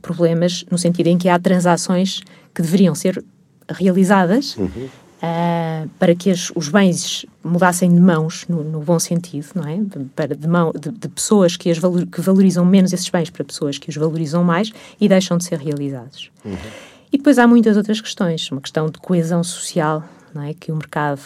problemas 0.02 0.64
no 0.72 0.78
sentido 0.78 1.08
em 1.08 1.18
que 1.18 1.28
há 1.28 1.38
transações 1.38 2.22
que 2.56 2.62
deveriam 2.62 2.96
ser 2.96 3.22
realizadas 3.70 4.56
uhum. 4.56 4.68
uh, 4.68 5.90
para 6.00 6.16
que 6.16 6.32
as, 6.32 6.50
os 6.56 6.70
bens 6.70 7.26
mudassem 7.44 7.94
de 7.94 8.00
mãos, 8.00 8.46
no, 8.48 8.64
no, 8.64 8.80
bom 8.80 9.00
sentido, 9.00 9.48
não 9.54 9.68
é? 9.68 9.82
Para 10.16 10.34
de, 10.34 10.48
mão, 10.48 10.72
de, 10.72 10.92
de 10.92 11.10
pessoas 11.10 11.58
que, 11.58 11.74
valor, 11.74 12.06
que 12.06 12.22
valorizam 12.22 12.64
menos 12.64 12.94
esses 12.94 13.10
bens 13.10 13.30
para 13.30 13.44
pessoas 13.44 13.78
que 13.78 13.90
os 13.90 13.98
valorizam 13.98 14.46
mais 14.46 14.72
e 15.00 15.10
deixam 15.10 15.38
de 15.38 15.44
ser 15.44 15.60
realizados. 15.60 16.32
Uhum. 16.46 16.93
E 17.14 17.18
depois 17.18 17.38
há 17.38 17.46
muitas 17.46 17.78
outras 17.78 18.02
questões, 18.02 18.52
uma 18.52 18.60
questão 18.60 18.88
de 18.88 18.98
coesão 18.98 19.44
social, 19.44 20.04
não 20.34 20.42
é? 20.42 20.56
Que 20.56 20.72
o 20.72 20.76
mercado, 20.76 21.22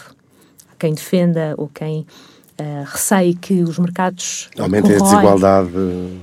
quem 0.77 0.93
defenda 0.93 1.55
ou 1.57 1.69
quem 1.73 2.05
uh, 2.59 2.83
receie 2.85 3.33
que 3.33 3.63
os 3.63 3.79
mercados 3.79 4.49
aumentem 4.59 4.97
a 4.97 4.99
desigualdade. 4.99 5.69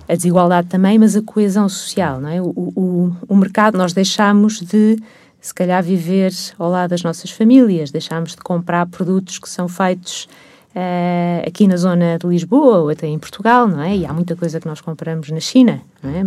A 0.07 0.14
desigualdade 0.14 0.68
também, 0.68 0.98
mas 0.98 1.16
a 1.16 1.22
coesão 1.22 1.66
social, 1.66 2.20
não 2.20 2.29
é? 2.29 2.42
O, 2.42 2.50
o, 2.55 3.16
o 3.27 3.35
mercado, 3.35 3.79
nós 3.79 3.94
deixamos 3.94 4.61
de 4.61 4.98
se 5.40 5.55
calhar 5.55 5.83
viver 5.83 6.31
ao 6.59 6.68
lado 6.68 6.90
das 6.90 7.03
nossas 7.03 7.31
famílias, 7.31 7.90
deixamos 7.90 8.33
de 8.33 8.38
comprar 8.38 8.87
produtos 8.87 9.38
que 9.38 9.48
são 9.48 9.66
feitos 9.66 10.29
uh, 10.77 11.48
aqui 11.48 11.66
na 11.66 11.79
zona 11.79 12.18
de 12.18 12.27
Lisboa 12.27 12.81
ou 12.81 12.90
até 12.90 13.07
em 13.07 13.18
Portugal, 13.18 13.66
não 13.66 13.81
é? 13.81 13.96
E 13.96 14.05
há 14.05 14.12
muita 14.12 14.37
coisa 14.37 14.61
que 14.61 14.66
nós 14.66 14.83
compramos 14.83 15.31
na 15.31 15.40
China, 15.40 15.81
não 16.03 16.11
é? 16.11 16.27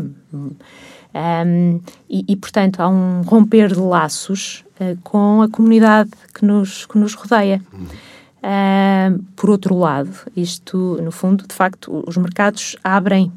Um, 1.13 1.79
e, 2.09 2.25
e, 2.27 2.35
portanto, 2.35 2.79
há 2.79 2.87
um 2.87 3.21
romper 3.21 3.69
de 3.69 3.79
laços 3.79 4.63
uh, 4.79 4.97
com 5.03 5.41
a 5.41 5.49
comunidade 5.49 6.11
que 6.33 6.45
nos, 6.45 6.85
que 6.85 6.97
nos 6.97 7.13
rodeia. 7.13 7.61
Uh, 7.73 9.23
por 9.35 9.49
outro 9.49 9.75
lado, 9.75 10.11
isto, 10.35 10.99
no 11.01 11.11
fundo, 11.11 11.45
de 11.47 11.53
facto, 11.53 12.03
os 12.07 12.17
mercados 12.17 12.75
abrem 12.83 13.31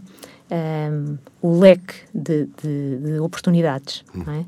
um, 0.50 1.16
o 1.40 1.59
leque 1.59 1.94
de, 2.14 2.48
de, 2.62 2.96
de 2.98 3.18
oportunidades, 3.20 4.04
é? 4.14 4.44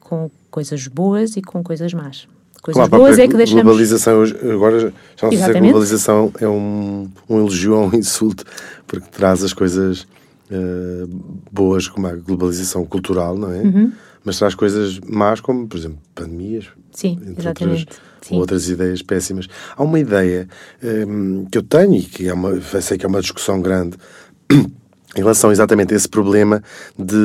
com 0.00 0.30
coisas 0.50 0.86
boas 0.86 1.36
e 1.36 1.42
com 1.42 1.62
coisas 1.62 1.92
más. 1.92 2.28
Coisas 2.62 2.88
claro, 2.88 3.04
boas 3.04 3.18
é 3.18 3.26
que 3.26 3.36
deixamos... 3.36 3.64
Globalização, 3.64 4.22
agora 4.22 4.80
já 4.80 5.26
não 5.26 5.30
sei 5.30 5.38
se 5.38 5.44
a 5.44 5.60
globalização 5.60 6.32
é 6.40 6.48
um, 6.48 7.08
um 7.28 7.38
elogio 7.38 7.74
ou 7.74 7.86
um 7.88 7.94
insulto, 7.94 8.44
porque 8.86 9.06
traz 9.10 9.42
as 9.42 9.52
coisas 9.52 10.06
uh, 10.50 11.06
boas, 11.50 11.88
como 11.88 12.06
a 12.06 12.12
globalização 12.14 12.84
cultural, 12.84 13.36
não 13.36 13.52
é? 13.52 13.62
Uhum. 13.62 13.92
Mas 14.24 14.38
traz 14.38 14.54
coisas 14.54 14.98
más, 15.00 15.40
como, 15.40 15.66
por 15.66 15.78
exemplo, 15.78 15.98
pandemias. 16.14 16.66
Sim, 16.92 17.18
exatamente. 17.38 17.86
Outras, 17.86 18.00
Sim. 18.22 18.36
outras 18.36 18.68
ideias 18.68 19.02
péssimas. 19.02 19.48
Há 19.76 19.82
uma 19.82 19.98
ideia 19.98 20.48
um, 20.82 21.46
que 21.46 21.58
eu 21.58 21.62
tenho 21.62 21.94
e 21.94 22.02
que 22.02 22.28
é 22.28 22.34
uma, 22.34 22.60
sei 22.60 22.98
que 22.98 23.06
é 23.06 23.08
uma 23.08 23.20
discussão 23.20 23.62
grande 23.62 23.96
em 24.52 25.20
relação 25.20 25.50
exatamente 25.50 25.94
a 25.94 25.96
esse 25.96 26.08
problema 26.08 26.62
de, 26.98 27.16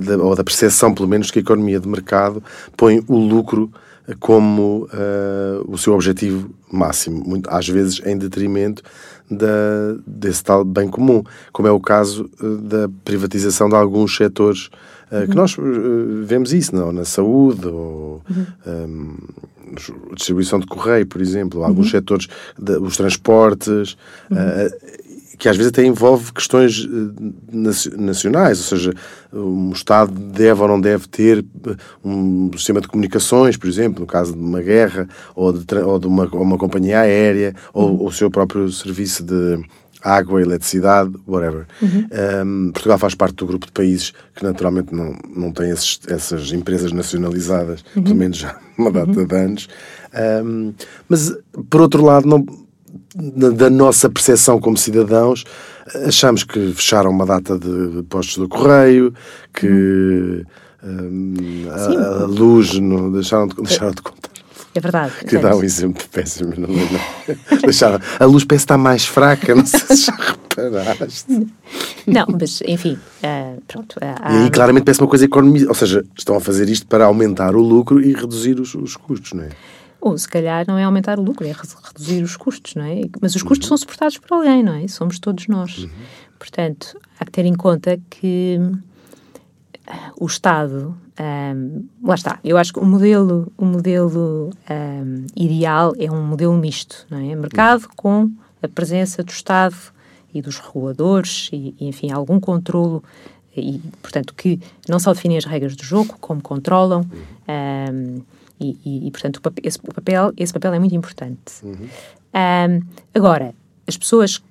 de, 0.00 0.12
ou 0.14 0.34
da 0.34 0.44
percepção, 0.44 0.94
pelo 0.94 1.08
menos, 1.08 1.30
que 1.30 1.38
a 1.38 1.42
economia 1.42 1.78
de 1.78 1.88
mercado 1.88 2.42
põe 2.76 3.04
o 3.06 3.18
lucro 3.18 3.70
como 4.18 4.88
uh, 4.92 5.70
o 5.70 5.78
seu 5.78 5.94
objetivo 5.94 6.50
máximo, 6.70 7.22
muito, 7.24 7.48
às 7.50 7.68
vezes 7.68 8.00
em 8.04 8.16
detrimento 8.16 8.82
da, 9.30 9.96
desse 10.06 10.42
tal 10.42 10.64
bem 10.64 10.88
comum, 10.88 11.22
como 11.52 11.68
é 11.68 11.70
o 11.70 11.80
caso 11.80 12.28
uh, 12.42 12.56
da 12.58 12.88
privatização 13.04 13.68
de 13.68 13.74
alguns 13.74 14.16
setores 14.16 14.70
uh, 15.10 15.16
uhum. 15.16 15.26
que 15.28 15.36
nós 15.36 15.56
vemos 16.24 16.52
isso, 16.52 16.74
não? 16.74 16.92
na 16.92 17.04
saúde 17.04 17.66
ou 17.66 18.22
uhum. 18.28 18.46
um, 18.66 20.14
distribuição 20.14 20.58
de 20.58 20.66
correio, 20.66 21.06
por 21.06 21.20
exemplo, 21.20 21.62
alguns 21.62 21.86
uhum. 21.86 21.92
setores, 21.92 22.26
de, 22.58 22.76
os 22.78 22.96
transportes, 22.96 23.96
uhum 24.30 24.70
que 25.40 25.48
às 25.48 25.56
vezes 25.56 25.72
até 25.72 25.82
envolve 25.82 26.32
questões 26.34 26.86
eh, 26.86 27.96
nacionais, 27.96 28.58
ou 28.58 28.64
seja, 28.64 28.94
um 29.32 29.72
Estado 29.72 30.12
deve 30.12 30.60
ou 30.60 30.68
não 30.68 30.78
deve 30.78 31.08
ter 31.08 31.42
eh, 31.66 31.76
um 32.04 32.50
sistema 32.52 32.78
de 32.78 32.86
comunicações, 32.86 33.56
por 33.56 33.66
exemplo, 33.66 34.00
no 34.00 34.06
caso 34.06 34.34
de 34.34 34.38
uma 34.38 34.60
guerra, 34.60 35.08
ou 35.34 35.50
de, 35.50 35.74
ou 35.76 35.98
de 35.98 36.06
uma, 36.06 36.26
uma 36.26 36.58
companhia 36.58 37.00
aérea, 37.00 37.54
ou 37.72 37.90
uhum. 37.90 38.06
o 38.06 38.12
seu 38.12 38.30
próprio 38.30 38.70
serviço 38.70 39.24
de 39.24 39.64
água, 40.02 40.42
eletricidade, 40.42 41.10
whatever. 41.26 41.66
Uhum. 41.80 42.06
Um, 42.44 42.72
Portugal 42.72 42.98
faz 42.98 43.14
parte 43.14 43.36
do 43.36 43.46
grupo 43.46 43.64
de 43.64 43.72
países 43.72 44.12
que 44.34 44.42
naturalmente 44.42 44.94
não, 44.94 45.16
não 45.34 45.52
têm 45.52 45.70
esses, 45.70 46.00
essas 46.06 46.52
empresas 46.52 46.92
nacionalizadas, 46.92 47.82
uhum. 47.96 48.02
pelo 48.02 48.16
menos 48.16 48.36
já 48.36 48.58
uma 48.76 48.90
data 48.90 49.18
uhum. 49.18 49.26
de 49.26 49.34
anos. 49.34 49.68
Um, 50.44 50.74
mas, 51.08 51.34
por 51.70 51.80
outro 51.80 52.04
lado, 52.04 52.28
não 52.28 52.44
da 53.14 53.68
nossa 53.68 54.08
percepção 54.08 54.60
como 54.60 54.76
cidadãos, 54.76 55.44
achamos 56.06 56.44
que 56.44 56.72
fecharam 56.72 57.10
uma 57.10 57.26
data 57.26 57.58
de 57.58 58.02
postos 58.04 58.36
do 58.36 58.48
correio, 58.48 59.12
que 59.52 60.44
hum, 60.82 61.66
a, 61.70 62.22
a, 62.22 62.26
luz 62.26 62.78
não 62.78 63.10
deixaram 63.10 63.48
de, 63.48 63.56
deixaram 63.56 63.92
de 63.92 64.02
contar. 64.02 64.30
É 64.72 64.78
verdade. 64.78 65.12
Que 65.26 65.36
dá 65.38 65.56
um 65.56 65.64
exemplo 65.64 66.04
péssimo, 66.12 66.52
não 66.56 66.68
é? 66.68 67.36
Deixaram, 67.66 67.98
a 68.20 68.24
luz 68.24 68.44
parece 68.44 68.62
estar 68.62 68.78
mais 68.78 69.04
fraca, 69.04 69.52
não 69.52 69.66
sei 69.66 69.80
se 69.80 70.06
já 70.06 70.12
reparaste. 70.56 71.48
Não, 72.06 72.26
mas 72.40 72.62
enfim, 72.64 72.96
uh, 73.24 73.60
pronto. 73.66 73.96
Uh, 73.96 74.32
e 74.32 74.44
aí 74.44 74.50
claramente 74.50 74.84
parece 74.84 75.00
uma 75.00 75.08
coisa 75.08 75.24
economia, 75.24 75.66
ou 75.66 75.74
seja, 75.74 76.04
estão 76.16 76.36
a 76.36 76.40
fazer 76.40 76.68
isto 76.68 76.86
para 76.86 77.06
aumentar 77.06 77.56
o 77.56 77.60
lucro 77.60 78.00
e 78.00 78.12
reduzir 78.12 78.60
os, 78.60 78.72
os 78.76 78.96
custos, 78.96 79.32
não 79.32 79.42
é? 79.42 79.48
Ou 80.00 80.16
se 80.16 80.28
calhar 80.28 80.64
não 80.66 80.78
é 80.78 80.84
aumentar 80.84 81.18
o 81.18 81.22
lucro, 81.22 81.46
é 81.46 81.52
reduzir 81.52 82.22
os 82.22 82.36
custos, 82.36 82.74
não 82.74 82.84
é? 82.84 83.02
Mas 83.20 83.34
os 83.34 83.42
custos 83.42 83.66
uhum. 83.66 83.76
são 83.76 83.78
suportados 83.78 84.18
por 84.18 84.34
alguém, 84.34 84.62
não 84.62 84.74
é? 84.74 84.88
Somos 84.88 85.18
todos 85.18 85.46
nós. 85.46 85.78
Uhum. 85.78 85.90
Portanto, 86.38 86.98
há 87.18 87.24
que 87.24 87.30
ter 87.30 87.44
em 87.44 87.54
conta 87.54 88.00
que 88.08 88.58
uh, 88.58 89.92
o 90.18 90.26
Estado, 90.26 90.96
um, 91.54 91.84
lá 92.02 92.14
está, 92.14 92.38
eu 92.42 92.56
acho 92.56 92.72
que 92.72 92.78
o 92.78 92.84
modelo, 92.84 93.52
o 93.58 93.64
modelo 93.64 94.50
um, 94.70 95.26
ideal 95.36 95.92
é 95.98 96.10
um 96.10 96.26
modelo 96.26 96.56
misto, 96.56 97.06
não 97.10 97.18
é? 97.18 97.34
Mercado 97.34 97.86
com 97.94 98.30
a 98.62 98.68
presença 98.68 99.22
do 99.22 99.30
Estado 99.30 99.76
e 100.32 100.40
dos 100.40 100.58
reguladores 100.58 101.50
e, 101.52 101.74
e 101.78 101.88
enfim, 101.88 102.10
algum 102.10 102.40
controlo 102.40 103.02
e, 103.56 103.80
portanto, 104.00 104.32
que 104.34 104.60
não 104.88 104.98
só 104.98 105.12
definem 105.12 105.36
as 105.36 105.44
regras 105.44 105.76
do 105.76 105.84
jogo, 105.84 106.16
como 106.20 106.40
controlam. 106.40 107.04
Um, 107.92 108.22
e, 108.60 108.76
e, 108.84 109.08
e, 109.08 109.10
portanto, 109.10 109.40
o 109.44 109.52
esse, 109.62 109.78
o 109.78 109.94
papel, 109.94 110.32
esse 110.36 110.52
papel 110.52 110.74
é 110.74 110.78
muito 110.78 110.94
importante. 110.94 111.38
Uhum. 111.62 111.88
Um, 112.34 112.82
agora, 113.14 113.54
as 113.86 113.96
pessoas 113.96 114.42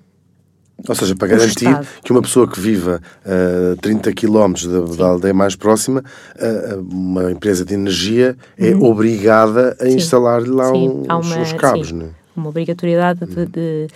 ou 0.88 0.96
seja, 0.96 1.14
para 1.14 1.28
garantir 1.28 1.68
que 2.04 2.12
uma 2.12 2.22
pessoa 2.22 2.48
que 2.48 2.58
viva 2.58 3.02
a 3.26 3.74
uh, 3.74 3.78
30 3.82 4.14
km 4.14 4.54
da, 4.98 5.08
aldeia 5.08 5.34
mais 5.34 5.56
próxima, 5.56 6.02
uh, 6.36 6.80
uma 6.80 7.32
empresa 7.32 7.66
de 7.66 7.74
energia 7.74 8.38
é 8.58 8.74
uhum. 8.74 8.86
obrigada 8.86 9.76
a 9.80 9.90
instalar 9.90 10.42
lá 10.48 10.72
um, 10.72 11.04
os 11.20 11.28
seus 11.28 11.54
cabos. 11.54 11.90
Sim. 11.90 12.10
Uma 12.34 12.50
obrigatoriedade 12.50 13.26
uhum. 13.26 13.30
de, 13.30 13.46
de, 13.48 13.88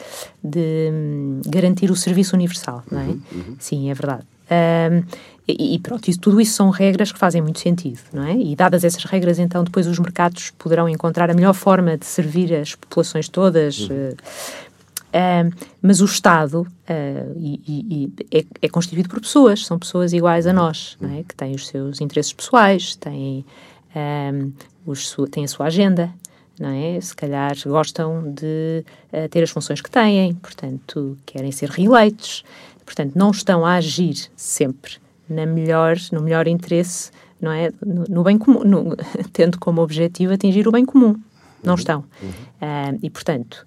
de, 0.43 0.89
hum, 0.91 1.41
garantir 1.47 1.89
o 1.89 1.95
serviço 1.95 2.35
universal, 2.35 2.83
não 2.91 2.99
é? 2.99 3.03
Uhum. 3.03 3.21
uhum. 3.31 3.55
Sim, 3.59 3.89
é 3.89 3.93
verdade. 3.93 4.23
Um, 4.53 5.03
e, 5.47 5.75
e, 5.75 5.79
pronto, 5.79 6.07
isso, 6.09 6.19
tudo 6.19 6.39
isso 6.39 6.53
são 6.53 6.69
regras 6.69 7.11
que 7.11 7.19
fazem 7.19 7.41
muito 7.41 7.59
sentido, 7.59 7.99
não 8.13 8.23
é? 8.23 8.33
E 8.33 8.55
dadas 8.55 8.83
essas 8.83 9.03
regras, 9.03 9.39
então, 9.39 9.63
depois 9.63 9.87
os 9.87 9.99
mercados 9.99 10.51
poderão 10.51 10.87
encontrar 10.87 11.29
a 11.29 11.33
melhor 11.33 11.53
forma 11.53 11.97
de 11.97 12.05
servir 12.05 12.53
as 12.53 12.75
populações 12.75 13.27
todas. 13.27 13.89
Uhum. 13.89 14.09
Uh, 14.09 15.49
uh, 15.49 15.53
mas 15.81 15.99
o 15.99 16.05
Estado 16.05 16.61
uh, 16.61 17.33
e, 17.37 17.61
e, 17.67 18.13
é, 18.31 18.45
é, 18.61 18.69
constituído 18.69 19.09
por 19.09 19.19
pessoas, 19.19 19.65
são 19.65 19.77
pessoas 19.77 20.13
iguais 20.13 20.47
a 20.47 20.53
nós, 20.53 20.97
não 21.01 21.13
é? 21.13 21.23
Que 21.23 21.35
têm 21.35 21.53
os 21.53 21.67
seus 21.67 21.99
interesses 21.99 22.31
pessoais, 22.31 22.95
têm, 22.95 23.45
um, 23.93 24.51
os, 24.85 25.13
têm 25.29 25.43
a 25.43 25.47
sua 25.49 25.65
agenda, 25.65 26.09
não 26.57 26.69
é? 26.69 27.01
Se 27.01 27.13
calhar 27.13 27.53
gostam 27.65 28.31
de 28.31 28.85
ter 29.29 29.43
as 29.43 29.49
funções 29.49 29.81
que 29.81 29.91
têm, 29.91 30.35
portanto, 30.35 31.17
querem 31.25 31.51
ser 31.51 31.69
reeleitos. 31.69 32.45
Portanto, 32.85 33.13
não 33.15 33.31
estão 33.31 33.65
a 33.65 33.75
agir 33.75 34.29
sempre 34.35 34.93
na 35.29 35.45
melhor, 35.45 35.97
no 36.11 36.21
melhor 36.21 36.47
interesse, 36.47 37.11
não 37.39 37.51
é? 37.51 37.71
No, 37.85 38.05
no 38.09 38.23
bem 38.23 38.37
comum, 38.37 38.63
no, 38.63 38.95
tendo 39.31 39.59
como 39.59 39.81
objetivo 39.81 40.33
atingir 40.33 40.67
o 40.67 40.71
bem 40.71 40.85
comum. 40.85 41.19
Não 41.63 41.73
uhum. 41.73 41.79
estão. 41.79 42.03
Uhum. 42.21 42.29
Uh, 42.29 42.99
e, 43.01 43.09
portanto, 43.09 43.65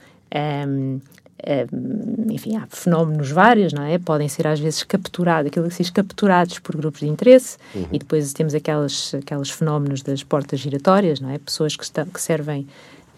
um, 0.66 1.00
um, 1.46 2.32
enfim, 2.32 2.56
há 2.56 2.66
fenómenos 2.68 3.30
vários, 3.30 3.72
não 3.72 3.82
é? 3.82 3.98
Podem 3.98 4.28
ser 4.28 4.46
às 4.46 4.60
vezes 4.60 4.82
capturados, 4.82 5.48
aquilo 5.48 5.68
que 5.68 5.74
se 5.74 5.82
diz 5.82 5.90
capturados 5.90 6.58
por 6.58 6.76
grupos 6.76 7.00
de 7.00 7.08
interesse, 7.08 7.56
uhum. 7.74 7.86
e 7.92 7.98
depois 7.98 8.32
temos 8.32 8.54
aquelas, 8.54 9.14
aqueles 9.14 9.50
fenómenos 9.50 10.02
das 10.02 10.22
portas 10.22 10.60
giratórias, 10.60 11.20
não 11.20 11.30
é? 11.30 11.38
Pessoas 11.38 11.76
que, 11.76 11.84
estão, 11.84 12.06
que 12.06 12.20
servem 12.20 12.66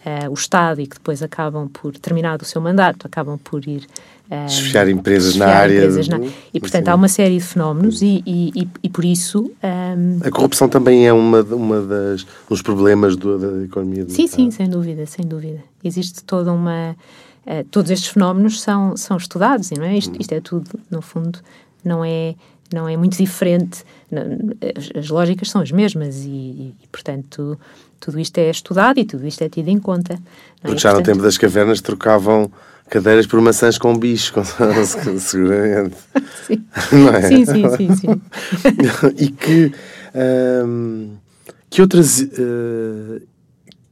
uh, 0.04 0.30
o 0.30 0.34
Estado 0.34 0.80
e 0.80 0.87
que 0.87 0.96
depois 0.96 1.22
acabam 1.22 1.68
por, 1.68 1.96
terminado 1.96 2.42
o 2.42 2.46
seu 2.46 2.61
mandato, 2.61 3.06
acabam 3.06 3.38
por 3.38 3.66
ir 3.66 3.87
um, 4.30 4.46
desfiar 4.46 4.88
empresas 4.88 5.36
na 5.36 5.46
área. 5.46 5.78
Empresas 5.78 6.08
na, 6.08 6.18
e, 6.52 6.60
portanto, 6.60 6.82
assim. 6.82 6.90
há 6.90 6.94
uma 6.94 7.08
série 7.08 7.38
de 7.38 7.44
fenómenos 7.44 8.02
e, 8.02 8.22
e, 8.26 8.68
e 8.82 8.88
por 8.88 9.04
isso... 9.04 9.50
Um, 9.62 10.20
a 10.26 10.30
corrupção 10.30 10.68
também 10.68 11.06
é 11.06 11.12
uma, 11.12 11.42
uma 11.42 11.80
das, 11.80 12.26
dos 12.48 12.62
problemas 12.62 13.16
do, 13.16 13.38
da 13.38 13.64
economia 13.64 14.04
do 14.04 14.12
Sim, 14.12 14.22
mercado. 14.22 14.36
sim, 14.36 14.50
sem 14.50 14.68
dúvida, 14.68 15.06
sem 15.06 15.26
dúvida. 15.26 15.60
Existe 15.82 16.22
toda 16.24 16.52
uma... 16.52 16.96
Uh, 17.46 17.64
todos 17.70 17.90
estes 17.90 18.10
fenómenos 18.10 18.60
são, 18.60 18.96
são 18.96 19.16
estudados, 19.16 19.70
não 19.70 19.84
é? 19.84 19.96
Isto, 19.96 20.20
isto 20.20 20.32
é 20.32 20.40
tudo, 20.40 20.68
no 20.90 21.00
fundo, 21.00 21.38
não 21.84 22.04
é 22.04 22.34
não 22.72 22.88
é 22.88 22.96
muito 22.96 23.16
diferente. 23.16 23.84
As, 24.76 25.04
as 25.04 25.08
lógicas 25.08 25.50
são 25.50 25.60
as 25.60 25.70
mesmas 25.70 26.24
e, 26.24 26.74
e, 26.82 26.86
portanto, 26.90 27.58
tudo 28.00 28.18
isto 28.18 28.38
é 28.38 28.50
estudado 28.50 28.98
e 28.98 29.04
tudo 29.04 29.26
isto 29.26 29.42
é 29.42 29.48
tido 29.48 29.68
em 29.68 29.78
conta. 29.78 30.14
É? 30.14 30.18
Porque 30.62 30.78
já 30.78 30.90
portanto, 30.90 31.06
no 31.06 31.12
tempo 31.12 31.22
das 31.22 31.38
cavernas 31.38 31.80
trocavam 31.80 32.50
cadeiras 32.88 33.27
por 33.27 33.40
maçãs 33.40 33.79
com 33.79 33.96
bichos, 33.96 34.31
com, 34.33 35.18
seguramente. 35.18 35.96
Sim. 36.46 36.64
Não 36.92 37.09
é? 37.11 37.22
sim, 37.22 37.44
sim, 37.44 37.77
sim, 37.77 37.96
sim. 37.96 38.20
e 39.16 39.29
que, 39.29 39.72
um, 40.64 41.11
que, 41.70 41.81
outras, 41.83 42.20
uh, 42.20 43.20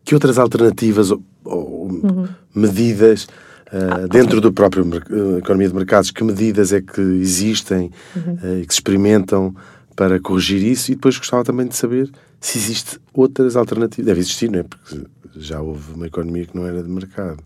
que 0.04 0.14
outras 0.14 0.38
alternativas 0.38 1.10
ou, 1.10 1.22
ou 1.44 1.88
uhum. 1.88 2.28
medidas 2.54 3.24
uh, 3.24 4.04
ah, 4.04 4.06
dentro 4.08 4.38
okay. 4.38 4.40
do 4.40 4.52
próprio 4.52 4.84
uh, 4.84 5.38
economia 5.38 5.68
de 5.68 5.74
mercados, 5.74 6.10
que 6.10 6.24
medidas 6.24 6.72
é 6.72 6.80
que 6.80 7.00
existem 7.00 7.90
uhum. 8.14 8.60
e 8.60 8.66
que 8.66 8.72
se 8.72 8.80
experimentam 8.80 9.54
para 9.94 10.18
corrigir 10.20 10.62
isso? 10.62 10.90
E 10.90 10.94
depois 10.94 11.16
gostava 11.18 11.44
também 11.44 11.66
de 11.66 11.76
saber 11.76 12.10
se 12.40 12.58
existe 12.58 12.98
outras 13.12 13.56
alternativas. 13.56 14.06
Deve 14.06 14.20
existir, 14.20 14.50
não 14.50 14.60
é? 14.60 14.62
Porque 14.62 15.06
já 15.36 15.60
houve 15.60 15.92
uma 15.94 16.06
economia 16.06 16.46
que 16.46 16.56
não 16.56 16.66
era 16.66 16.82
de 16.82 16.88
mercado 16.88 17.38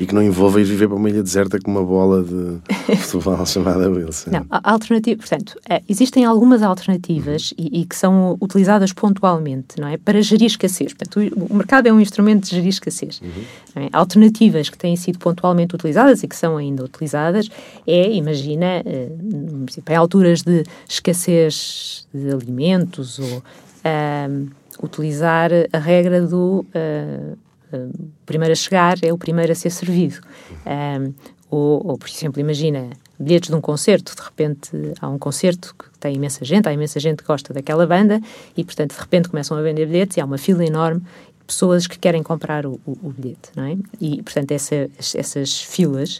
e 0.00 0.06
que 0.06 0.14
não 0.14 0.22
envolva 0.22 0.60
ir 0.60 0.64
viver 0.64 0.86
para 0.86 0.96
uma 0.96 1.08
ilha 1.08 1.22
deserta 1.22 1.58
com 1.60 1.70
uma 1.70 1.84
bola 1.84 2.22
de 2.22 2.58
futebol 3.02 3.44
chamada 3.44 3.90
Wilson. 3.90 4.30
Não, 4.30 4.46
alternativa, 4.50 5.18
portanto, 5.18 5.58
é, 5.68 5.82
existem 5.88 6.24
algumas 6.24 6.62
alternativas 6.62 7.52
uhum. 7.52 7.66
e, 7.72 7.80
e, 7.80 7.84
que 7.84 7.96
são 7.96 8.36
utilizadas 8.40 8.92
pontualmente, 8.92 9.80
não 9.80 9.88
é? 9.88 9.96
Para 9.96 10.20
gerir 10.22 10.46
escassez. 10.46 10.92
Portanto, 10.92 11.20
o, 11.20 11.52
o 11.52 11.56
mercado 11.56 11.86
é 11.86 11.92
um 11.92 12.00
instrumento 12.00 12.44
de 12.44 12.56
gerir 12.56 12.68
escassez. 12.68 13.20
Uhum. 13.20 13.82
É? 13.82 13.88
Alternativas 13.92 14.68
que 14.68 14.78
têm 14.78 14.96
sido 14.96 15.18
pontualmente 15.18 15.74
utilizadas 15.74 16.22
e 16.22 16.28
que 16.28 16.36
são 16.36 16.56
ainda 16.56 16.84
utilizadas 16.84 17.48
é, 17.86 18.12
imagina, 18.12 18.82
eh, 18.84 19.08
em 19.88 19.94
alturas 19.94 20.42
de 20.42 20.64
escassez 20.88 22.06
de 22.12 22.30
alimentos 22.30 23.18
ou 23.18 23.42
um, 24.28 24.46
utilizar 24.82 25.50
a 25.72 25.78
regra 25.78 26.22
do 26.22 26.64
uh, 26.74 27.38
uh, 27.72 28.10
primeiro 28.26 28.52
a 28.52 28.56
chegar 28.56 28.96
é 29.02 29.12
o 29.12 29.18
primeiro 29.18 29.52
a 29.52 29.54
ser 29.54 29.70
servido. 29.70 30.20
Um, 30.66 31.12
ou, 31.50 31.86
ou, 31.86 31.98
por 31.98 32.08
exemplo, 32.08 32.40
imagina 32.40 32.90
bilhetes 33.18 33.48
de 33.48 33.56
um 33.56 33.60
concerto, 33.60 34.14
de 34.14 34.22
repente 34.22 34.70
há 35.00 35.08
um 35.08 35.18
concerto 35.18 35.74
que 35.76 35.98
tem 35.98 36.14
imensa 36.14 36.44
gente, 36.44 36.68
há 36.68 36.72
imensa 36.72 37.00
gente 37.00 37.22
que 37.22 37.26
gosta 37.26 37.52
daquela 37.52 37.86
banda 37.86 38.20
e, 38.56 38.62
portanto, 38.62 38.94
de 38.94 39.00
repente 39.00 39.28
começam 39.28 39.56
a 39.56 39.62
vender 39.62 39.86
bilhetes 39.86 40.16
e 40.16 40.20
há 40.20 40.24
uma 40.24 40.38
fila 40.38 40.64
enorme 40.64 41.00
de 41.00 41.44
pessoas 41.46 41.86
que 41.86 41.98
querem 41.98 42.22
comprar 42.22 42.66
o, 42.66 42.78
o, 42.86 42.92
o 43.02 43.10
bilhete, 43.10 43.50
não 43.56 43.64
é? 43.64 43.76
E, 44.00 44.22
portanto, 44.22 44.52
essa, 44.52 44.88
essas 44.98 45.62
filas 45.62 46.16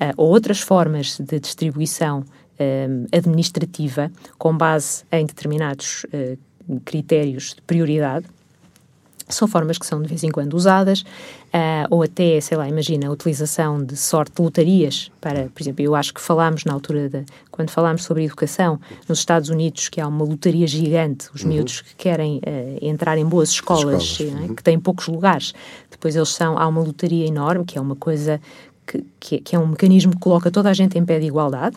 uh, 0.00 0.14
ou 0.16 0.30
outras 0.30 0.60
formas 0.60 1.18
de 1.18 1.38
distribuição 1.38 2.24
um, 2.58 3.06
administrativa 3.12 4.10
com 4.38 4.56
base 4.56 5.04
em 5.12 5.24
determinados 5.26 6.04
uh, 6.06 6.80
critérios 6.84 7.54
de 7.54 7.62
prioridade, 7.62 8.26
são 9.34 9.48
formas 9.48 9.78
que 9.78 9.86
são 9.86 10.00
de 10.00 10.08
vez 10.08 10.22
em 10.24 10.30
quando 10.30 10.54
usadas, 10.54 11.00
uh, 11.00 11.86
ou 11.90 12.02
até, 12.02 12.40
sei 12.40 12.56
lá, 12.56 12.68
imagina 12.68 13.08
a 13.08 13.10
utilização 13.10 13.82
de 13.82 13.96
sorte 13.96 14.34
de 14.36 14.42
lotarias 14.42 15.10
para, 15.20 15.48
por 15.54 15.62
exemplo, 15.62 15.84
eu 15.84 15.94
acho 15.94 16.14
que 16.14 16.20
falámos 16.20 16.64
na 16.64 16.72
altura, 16.72 17.08
de, 17.08 17.24
quando 17.50 17.70
falámos 17.70 18.04
sobre 18.04 18.24
educação, 18.24 18.80
nos 19.08 19.18
Estados 19.18 19.48
Unidos, 19.48 19.88
que 19.88 20.00
há 20.00 20.06
uma 20.06 20.24
lotaria 20.24 20.66
gigante, 20.66 21.28
os 21.34 21.42
uhum. 21.42 21.48
miúdos 21.48 21.80
que 21.80 21.94
querem 21.96 22.38
uh, 22.38 22.78
entrar 22.80 23.18
em 23.18 23.24
boas 23.24 23.50
escolas, 23.50 24.02
escolas. 24.02 24.32
Né, 24.32 24.46
uhum. 24.48 24.54
que 24.54 24.62
têm 24.62 24.78
poucos 24.78 25.06
lugares, 25.08 25.52
depois 25.90 26.16
eles 26.16 26.30
são, 26.30 26.58
há 26.58 26.66
uma 26.66 26.80
lotaria 26.80 27.26
enorme, 27.26 27.64
que 27.64 27.78
é 27.78 27.80
uma 27.80 27.96
coisa 27.96 28.40
que, 28.86 29.04
que, 29.18 29.38
que, 29.40 29.56
é 29.56 29.58
um 29.58 29.66
mecanismo 29.66 30.12
que 30.12 30.18
coloca 30.18 30.50
toda 30.50 30.70
a 30.70 30.72
gente 30.72 30.98
em 30.98 31.04
pé 31.04 31.18
de 31.18 31.26
igualdade. 31.26 31.76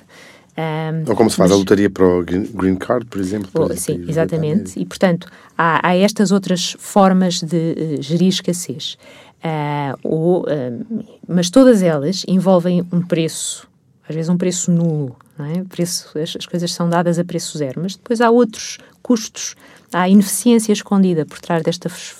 Um, 0.56 1.10
Ou 1.10 1.16
como 1.16 1.30
se 1.30 1.36
faz 1.36 1.50
mas, 1.50 1.58
a 1.58 1.60
lotaria 1.60 1.89
para 1.89 2.06
o 2.06 2.24
Green 2.24 2.76
Card, 2.76 3.06
por 3.08 3.20
exemplo. 3.20 3.50
Ou, 3.56 3.76
sim, 3.76 4.06
exatamente. 4.08 4.80
E, 4.80 4.86
portanto, 4.86 5.28
há, 5.58 5.88
há, 5.88 5.96
estas 5.96 6.32
outras 6.32 6.76
formas 6.80 7.42
de 7.42 7.98
uh, 8.00 8.02
gerir 8.02 8.30
escassez. 8.30 8.98
Uh, 9.44 9.98
ou, 10.04 10.42
uh, 10.44 11.06
mas 11.28 11.50
todas 11.50 11.82
elas 11.82 12.24
envolvem 12.28 12.86
um 12.92 13.02
preço, 13.02 13.68
às 14.08 14.16
vezes 14.16 14.30
um 14.30 14.38
preço 14.38 14.72
nulo. 14.72 15.16
Não 15.38 15.46
é? 15.46 15.63
preço, 15.63 16.18
as, 16.20 16.36
as 16.36 16.46
coisas 16.46 16.72
são 16.72 16.88
dadas 16.88 17.18
a 17.18 17.24
preço 17.24 17.58
zero, 17.58 17.82
mas 17.82 17.96
depois 17.96 18.22
há 18.22 18.30
outros 18.30 18.78
custos, 19.02 19.56
há 19.92 20.08
ineficiência 20.08 20.72
escondida 20.72 21.26
por 21.26 21.39
trás 21.39 21.63
de 21.63 21.72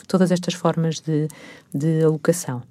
todas 0.08 0.32
estas 0.32 0.56
formas 0.56 1.00
de, 1.00 1.28
de 1.74 2.04
alocação. 2.04 2.64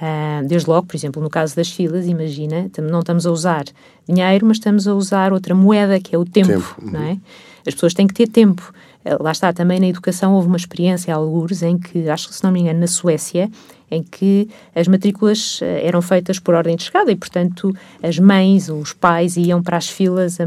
Uh, 0.00 0.46
desde 0.46 0.68
logo, 0.68 0.86
por 0.86 0.96
exemplo, 0.96 1.22
no 1.22 1.28
caso 1.28 1.54
das 1.54 1.70
filas, 1.70 2.06
imagina, 2.06 2.70
não 2.90 3.00
estamos 3.00 3.26
a 3.26 3.30
usar 3.30 3.64
dinheiro, 4.08 4.46
mas 4.46 4.56
estamos 4.56 4.88
a 4.88 4.94
usar 4.94 5.30
outra 5.30 5.54
moeda, 5.54 6.00
que 6.00 6.14
é 6.14 6.18
o 6.18 6.24
tempo, 6.24 6.48
tempo. 6.48 6.74
não 6.80 7.02
é? 7.02 7.18
As 7.66 7.74
pessoas 7.74 7.92
têm 7.92 8.06
que 8.06 8.14
ter 8.14 8.26
tempo. 8.26 8.72
Uh, 9.04 9.22
lá 9.22 9.30
está, 9.30 9.52
também 9.52 9.78
na 9.78 9.86
educação 9.86 10.34
houve 10.34 10.48
uma 10.48 10.56
experiência, 10.56 11.14
alguns, 11.14 11.62
em 11.62 11.76
que, 11.76 12.08
acho 12.08 12.28
que 12.28 12.34
se 12.34 12.42
não 12.42 12.50
me 12.50 12.60
engano, 12.60 12.80
na 12.80 12.86
Suécia, 12.86 13.50
em 13.90 14.02
que 14.02 14.48
as 14.74 14.88
matrículas 14.88 15.60
uh, 15.60 15.64
eram 15.82 16.00
feitas 16.00 16.38
por 16.38 16.54
ordem 16.54 16.76
de 16.76 16.84
chegada 16.84 17.12
e, 17.12 17.16
portanto, 17.16 17.74
as 18.02 18.18
mães 18.18 18.70
ou 18.70 18.80
os 18.80 18.94
pais 18.94 19.36
iam 19.36 19.62
para 19.62 19.76
as 19.76 19.88
filas 19.88 20.38
de 20.38 20.46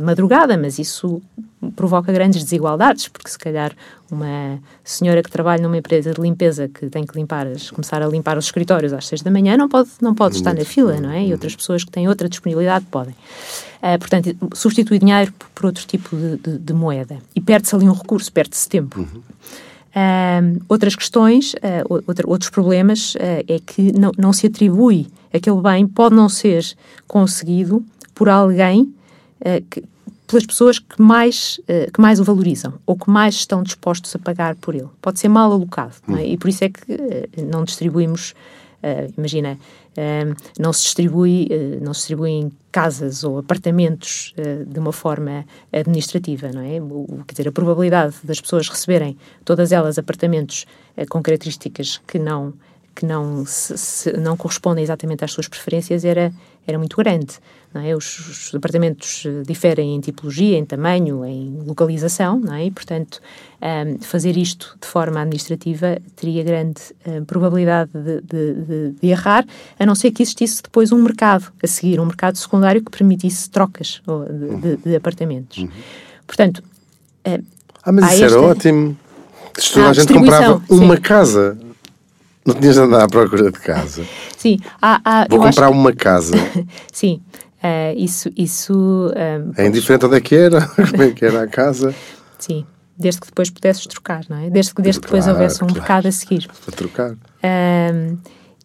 madrugada, 0.00 0.56
mas 0.56 0.78
isso 0.78 1.20
provoca 1.70 2.12
grandes 2.12 2.42
desigualdades, 2.42 3.08
porque 3.08 3.30
se 3.30 3.38
calhar 3.38 3.72
uma 4.10 4.58
senhora 4.82 5.22
que 5.22 5.30
trabalha 5.30 5.62
numa 5.62 5.76
empresa 5.76 6.12
de 6.12 6.20
limpeza 6.20 6.68
que 6.68 6.86
tem 6.88 7.06
que 7.06 7.16
limpar, 7.16 7.46
começar 7.72 8.02
a 8.02 8.06
limpar 8.06 8.36
os 8.36 8.46
escritórios 8.46 8.92
às 8.92 9.06
seis 9.06 9.22
da 9.22 9.30
manhã 9.30 9.56
não 9.56 9.68
pode, 9.68 9.90
não 10.00 10.14
pode 10.14 10.36
estar 10.36 10.54
na 10.54 10.64
fila, 10.64 11.00
não 11.00 11.10
é? 11.10 11.24
E 11.26 11.32
outras 11.32 11.54
pessoas 11.54 11.84
que 11.84 11.90
têm 11.90 12.08
outra 12.08 12.28
disponibilidade 12.28 12.84
podem. 12.90 13.14
Uh, 13.82 13.98
portanto, 13.98 14.36
substitui 14.54 14.98
dinheiro 14.98 15.32
por, 15.54 15.66
outro 15.66 15.86
tipo 15.86 16.16
de, 16.16 16.36
de, 16.36 16.58
de 16.58 16.72
moeda. 16.72 17.18
E 17.34 17.40
perde-se 17.40 17.74
ali 17.74 17.88
um 17.88 17.92
recurso, 17.92 18.32
perde-se 18.32 18.68
tempo. 18.68 19.00
Uhum. 19.00 19.22
Uh, 19.94 20.64
outras 20.68 20.94
questões, 20.94 21.54
uh, 21.54 22.02
outra, 22.06 22.28
outros 22.28 22.50
problemas, 22.50 23.14
é 23.18 23.58
que 23.64 23.92
não, 23.98 24.12
não 24.18 24.32
se 24.32 24.46
atribui 24.46 25.08
aquele 25.32 25.60
bem, 25.60 25.86
pode 25.86 26.14
não 26.14 26.28
ser 26.28 26.64
conseguido 27.06 27.84
por 28.14 28.28
alguém, 28.28 28.94
que, 29.70 29.82
pelas 30.32 30.46
pessoas 30.46 30.78
que 30.78 31.00
mais, 31.00 31.60
uh, 31.60 31.92
que 31.92 32.00
mais 32.00 32.18
o 32.18 32.24
valorizam 32.24 32.72
ou 32.86 32.96
que 32.96 33.10
mais 33.10 33.34
estão 33.34 33.62
dispostos 33.62 34.16
a 34.16 34.18
pagar 34.18 34.56
por 34.56 34.74
ele. 34.74 34.88
Pode 35.02 35.20
ser 35.20 35.28
mal 35.28 35.52
alocado, 35.52 35.94
não 36.08 36.16
é? 36.16 36.26
e 36.26 36.38
por 36.38 36.48
isso 36.48 36.64
é 36.64 36.70
que 36.70 37.42
não 37.46 37.64
distribuímos 37.64 38.34
Uh, 38.82 39.14
imagina, 39.16 39.56
não 40.58 40.72
se 40.72 40.82
distribui, 40.82 41.48
não 41.80 41.94
se 41.94 42.00
distribuem 42.00 42.50
casas 42.72 43.22
ou 43.22 43.38
apartamentos 43.38 44.34
de 44.66 44.80
uma 44.80 44.92
forma 44.92 45.44
administrativa, 45.72 46.50
não 46.50 46.62
é? 46.62 46.80
O, 46.80 47.22
quer 47.24 47.34
dizer, 47.34 47.48
a 47.48 47.52
probabilidade 47.52 48.16
das 48.24 48.40
pessoas 48.40 48.68
receberem 48.68 49.16
todas 49.44 49.70
elas 49.70 49.98
apartamentos 49.98 50.66
com 51.08 51.22
características 51.22 52.00
que 52.08 52.18
não 52.18 52.54
que 52.94 53.06
não, 53.06 53.44
se, 53.46 53.76
se, 53.76 54.12
não 54.12 54.36
correspondem 54.36 54.84
exatamente 54.84 55.24
às 55.24 55.32
suas 55.32 55.48
preferências 55.48 56.04
era, 56.04 56.32
era 56.66 56.78
muito 56.78 56.96
grande. 56.96 57.38
É? 57.74 57.96
Os, 57.96 58.18
os, 58.18 58.54
apartamentos 58.54 59.24
eh, 59.24 59.42
diferem 59.46 59.94
em 59.94 60.00
tipologia, 60.00 60.58
em 60.58 60.64
tamanho, 60.64 61.24
em 61.24 61.62
localização, 61.66 62.42
é? 62.52 62.66
e, 62.66 62.70
portanto, 62.70 63.18
um, 63.62 63.98
fazer 64.02 64.36
isto 64.36 64.76
de 64.78 64.86
forma 64.86 65.22
administrativa 65.22 65.96
teria 66.14 66.44
grande 66.44 66.82
um, 67.06 67.24
probabilidade 67.24 67.90
de, 67.94 68.20
de, 68.20 68.90
de, 69.00 69.08
errar, 69.08 69.46
a 69.78 69.86
não 69.86 69.94
ser 69.94 70.10
que 70.10 70.22
existisse 70.22 70.62
depois 70.62 70.92
um 70.92 71.02
mercado 71.02 71.50
a 71.62 71.66
seguir, 71.66 71.98
um 71.98 72.04
mercado 72.04 72.36
secundário 72.36 72.84
que 72.84 72.90
permitisse 72.90 73.48
trocas 73.48 74.02
de, 74.60 74.76
de 74.76 74.96
apartamentos. 74.96 75.56
Uhum. 75.56 75.70
Portanto. 76.26 76.62
Uh, 77.26 77.42
ah, 77.84 77.92
mas 77.92 78.12
isso 78.12 78.24
esta... 78.24 78.36
era 78.38 78.46
ótimo. 78.46 78.96
Se 79.56 79.72
toda 79.72 79.86
a, 79.86 79.90
a 79.90 79.92
gente 79.94 80.12
comprava 80.12 80.62
uma 80.68 80.96
sim. 80.96 81.02
casa 81.02 81.58
não 82.44 82.54
tinhas 82.54 82.74
de 82.74 82.80
andar 82.80 83.04
à 83.04 83.08
procura 83.08 83.50
de 83.50 83.58
casa. 83.58 84.04
Sim. 84.36 84.58
Há, 84.80 85.00
há, 85.04 85.26
Vou 85.28 85.38
comprar 85.38 85.68
acho... 85.68 85.78
uma 85.78 85.92
casa. 85.92 86.34
Sim. 86.92 87.22
Uh, 87.62 87.96
isso. 87.96 88.28
isso 88.36 88.74
uh, 89.10 89.52
é 89.56 89.66
indiferente 89.66 90.06
onde 90.06 90.16
é 90.16 90.20
que 90.20 90.34
era, 90.34 90.66
como 90.90 91.02
é 91.02 91.10
que 91.12 91.24
era 91.24 91.42
a 91.42 91.46
casa. 91.46 91.94
Sim. 92.38 92.66
Desde 92.98 93.20
que 93.20 93.26
depois 93.28 93.50
pudesses 93.50 93.86
trocar, 93.86 94.24
não 94.28 94.36
é? 94.36 94.50
Desde, 94.50 94.72
desde 94.74 95.00
que 95.00 95.06
depois 95.06 95.26
houvesse 95.26 95.56
um 95.56 95.66
claro. 95.66 95.74
mercado 95.74 96.08
a 96.08 96.12
seguir. 96.12 96.48
Para 96.64 96.74
trocar. 96.74 97.12
Uh, 97.12 98.18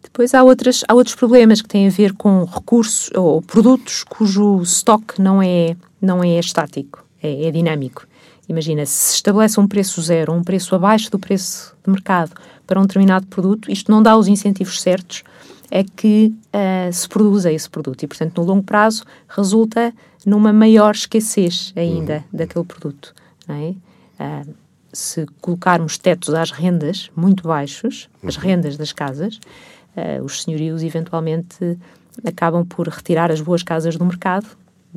depois 0.04 0.34
há, 0.34 0.44
outras, 0.44 0.84
há 0.88 0.94
outros 0.94 1.16
problemas 1.16 1.62
que 1.62 1.68
têm 1.68 1.88
a 1.88 1.92
ver 1.92 2.14
com 2.14 2.44
recursos 2.44 3.10
ou 3.16 3.42
produtos 3.42 4.04
cujo 4.04 4.62
estoque 4.62 5.22
não 5.22 5.42
é, 5.42 5.76
não 6.02 6.24
é 6.24 6.40
estático, 6.40 7.06
é, 7.22 7.48
é 7.48 7.52
dinâmico. 7.52 8.08
Imagina, 8.50 8.86
se 8.86 9.16
estabelece 9.16 9.60
um 9.60 9.68
preço 9.68 10.02
zero, 10.02 10.34
um 10.34 10.44
preço 10.44 10.74
abaixo 10.74 11.12
do 11.12 11.20
preço 11.20 11.76
de 11.84 11.92
mercado 11.92 12.32
para 12.68 12.80
um 12.80 12.84
determinado 12.84 13.26
produto, 13.28 13.72
isto 13.72 13.90
não 13.90 14.04
dá 14.04 14.16
os 14.16 14.28
incentivos 14.28 14.82
certos 14.82 15.24
é 15.70 15.84
que 15.84 16.34
uh, 16.54 16.92
se 16.94 17.08
produza 17.08 17.52
esse 17.52 17.70
produto 17.70 18.04
e, 18.04 18.08
portanto, 18.08 18.40
no 18.40 18.48
longo 18.48 18.64
prazo 18.64 19.04
resulta 19.28 19.94
numa 20.26 20.54
maior 20.54 20.94
escassez 20.94 21.74
ainda 21.76 22.18
uhum. 22.18 22.38
daquele 22.38 22.66
produto. 22.66 23.14
É? 23.50 23.74
Uh, 24.22 24.54
se 24.94 25.26
colocarmos 25.42 25.98
tetos 25.98 26.34
às 26.34 26.52
rendas 26.52 27.12
muito 27.16 27.48
baixos, 27.48 28.10
uhum. 28.22 28.30
as 28.30 28.36
rendas 28.38 28.78
das 28.78 28.94
casas, 28.94 29.40
uh, 29.96 30.24
os 30.24 30.44
senhorios 30.44 30.84
eventualmente 30.84 31.78
acabam 32.26 32.66
por 32.66 32.88
retirar 32.88 33.32
as 33.32 33.42
boas 33.42 33.62
casas 33.62 33.96
do 33.96 34.06
mercado 34.06 34.48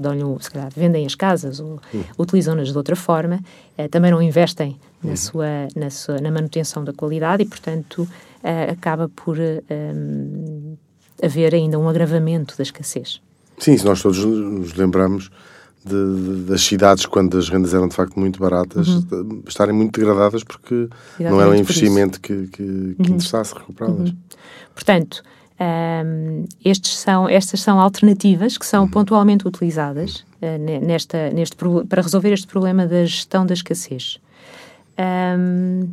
dão 0.01 0.39
se 0.41 0.51
calhar, 0.51 0.71
vendem 0.75 1.07
as 1.07 1.15
casas 1.15 1.61
ou 1.61 1.81
uhum. 1.93 2.05
utilizam-nas 2.19 2.71
de 2.71 2.77
outra 2.77 2.97
forma, 2.97 3.41
eh, 3.77 3.89
também 3.89 4.11
não 4.11 4.21
investem 4.23 4.77
na, 5.03 5.11
uhum. 5.11 5.17
sua, 5.17 5.47
na, 5.77 5.91
sua, 5.91 6.21
na 6.21 6.31
manutenção 6.31 6.83
da 6.83 6.93
qualidade 6.93 7.43
e, 7.43 7.47
portanto, 7.47 8.09
eh, 8.43 8.71
acaba 8.71 9.09
por 9.09 9.39
eh, 9.39 9.63
um, 9.71 10.77
haver 11.23 11.55
ainda 11.55 11.79
um 11.79 11.89
agravamento 11.89 12.57
da 12.57 12.63
escassez. 12.63 13.21
Sim, 13.59 13.77
se 13.77 13.85
nós 13.85 14.01
todos 14.01 14.25
nos 14.25 14.75
lembramos 14.75 15.31
de, 15.85 15.93
de, 15.95 16.43
das 16.45 16.63
cidades, 16.63 17.07
quando 17.07 17.37
as 17.37 17.49
rendas 17.49 17.75
eram 17.75 17.89
de 17.89 17.95
facto 17.95 18.19
muito 18.19 18.41
baratas, 18.41 18.89
uhum. 18.89 19.43
estarem 19.47 19.75
muito 19.75 19.99
degradadas 19.99 20.43
porque 20.43 20.89
Exatamente 21.19 21.31
não 21.31 21.41
era 21.41 21.51
um 21.51 21.55
investimento 21.55 22.21
que, 22.21 22.47
que, 22.47 22.49
que 22.49 22.63
uhum. 22.63 22.95
interessasse 22.99 23.55
recuperá-las. 23.55 24.11
Uhum. 24.11 24.17
Portanto, 24.75 25.23
um, 25.61 26.47
estes 26.65 26.97
são, 26.99 27.29
estas 27.29 27.61
são 27.61 27.79
alternativas 27.79 28.57
que 28.57 28.65
são 28.65 28.89
pontualmente 28.89 29.47
utilizadas 29.47 30.25
uh, 30.41 30.87
nesta, 30.87 31.31
neste, 31.31 31.57
para 31.89 32.01
resolver 32.01 32.33
este 32.33 32.47
problema 32.47 32.87
da 32.87 33.05
gestão 33.05 33.45
da 33.45 33.53
escassez. 33.53 34.19
Um, 34.99 35.91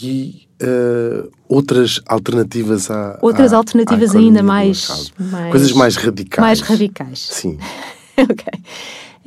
e 0.00 0.46
uh, 0.62 1.30
outras 1.48 2.00
alternativas 2.06 2.90
à 2.90 3.18
Outras 3.20 3.52
alternativas 3.52 4.14
ainda 4.14 4.42
mais, 4.42 5.12
mais, 5.18 5.50
Coisas 5.50 5.72
mais 5.72 5.96
radicais. 5.96 6.40
Mais 6.40 6.60
radicais. 6.60 7.18
Sim. 7.18 7.58
ok. 8.18 8.44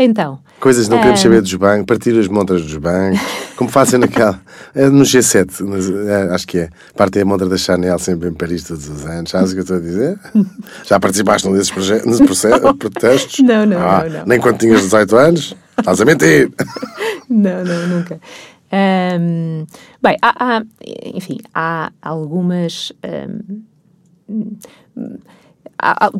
Então. 0.01 0.39
Coisas 0.62 0.85
que 0.85 0.91
não 0.91 0.99
queremos 0.99 1.19
saber 1.19 1.41
dos 1.41 1.53
bancos, 1.55 1.85
partir 1.85 2.17
as 2.17 2.27
montras 2.29 2.62
dos 2.62 2.75
bancos, 2.77 3.19
como 3.57 3.69
fazem 3.69 3.99
naquela. 3.99 4.39
É 4.73 4.88
no 4.89 5.03
G7, 5.03 6.07
é, 6.07 6.33
acho 6.33 6.47
que 6.47 6.59
é. 6.59 6.69
Partem 6.95 7.21
a 7.21 7.25
montra 7.25 7.47
da 7.47 7.57
Chanel 7.57 7.99
sempre 7.99 8.29
em 8.29 8.33
Paris 8.33 8.63
todos 8.63 8.88
os 8.88 9.05
anos. 9.05 9.29
Sabes 9.29 9.51
o 9.51 9.53
que 9.53 9.59
eu 9.59 9.63
estou 9.63 9.77
a 9.77 9.79
dizer? 9.81 10.17
Já 10.88 10.99
participaste 11.01 11.47
num 11.47 11.53
desses 11.53 11.71
protestos? 11.71 13.39
Não, 13.49 13.65
não, 13.65 13.77
ah, 13.77 14.03
não, 14.03 14.19
não. 14.19 14.25
Nem 14.25 14.39
quando 14.39 14.59
tinhas 14.59 14.81
18 14.81 15.15
anos? 15.17 15.55
Estás 15.77 15.99
a 15.99 16.05
mentir! 16.05 16.51
não, 17.29 17.63
não, 17.63 17.88
nunca. 17.88 18.19
Bem, 20.01 20.17
há, 20.21 20.57
há, 20.57 20.63
enfim, 21.13 21.39
há 21.53 21.91
algumas. 22.01 22.93
Um, 23.03 23.62
há, 25.77 26.12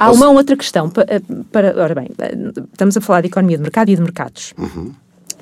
Há 0.00 0.10
uma 0.12 0.30
outra 0.30 0.56
questão 0.56 0.88
para, 0.88 1.04
eh, 1.14 1.20
para, 1.52 1.82
Ora 1.82 1.94
bem, 1.94 2.08
eh, 2.18 2.34
estamos 2.72 2.96
a 2.96 3.00
falar 3.02 3.20
de 3.20 3.26
economia 3.26 3.58
de 3.58 3.62
mercado 3.62 3.90
e 3.90 3.94
de 3.94 4.00
mercados. 4.00 4.54
Uhum. 4.56 4.92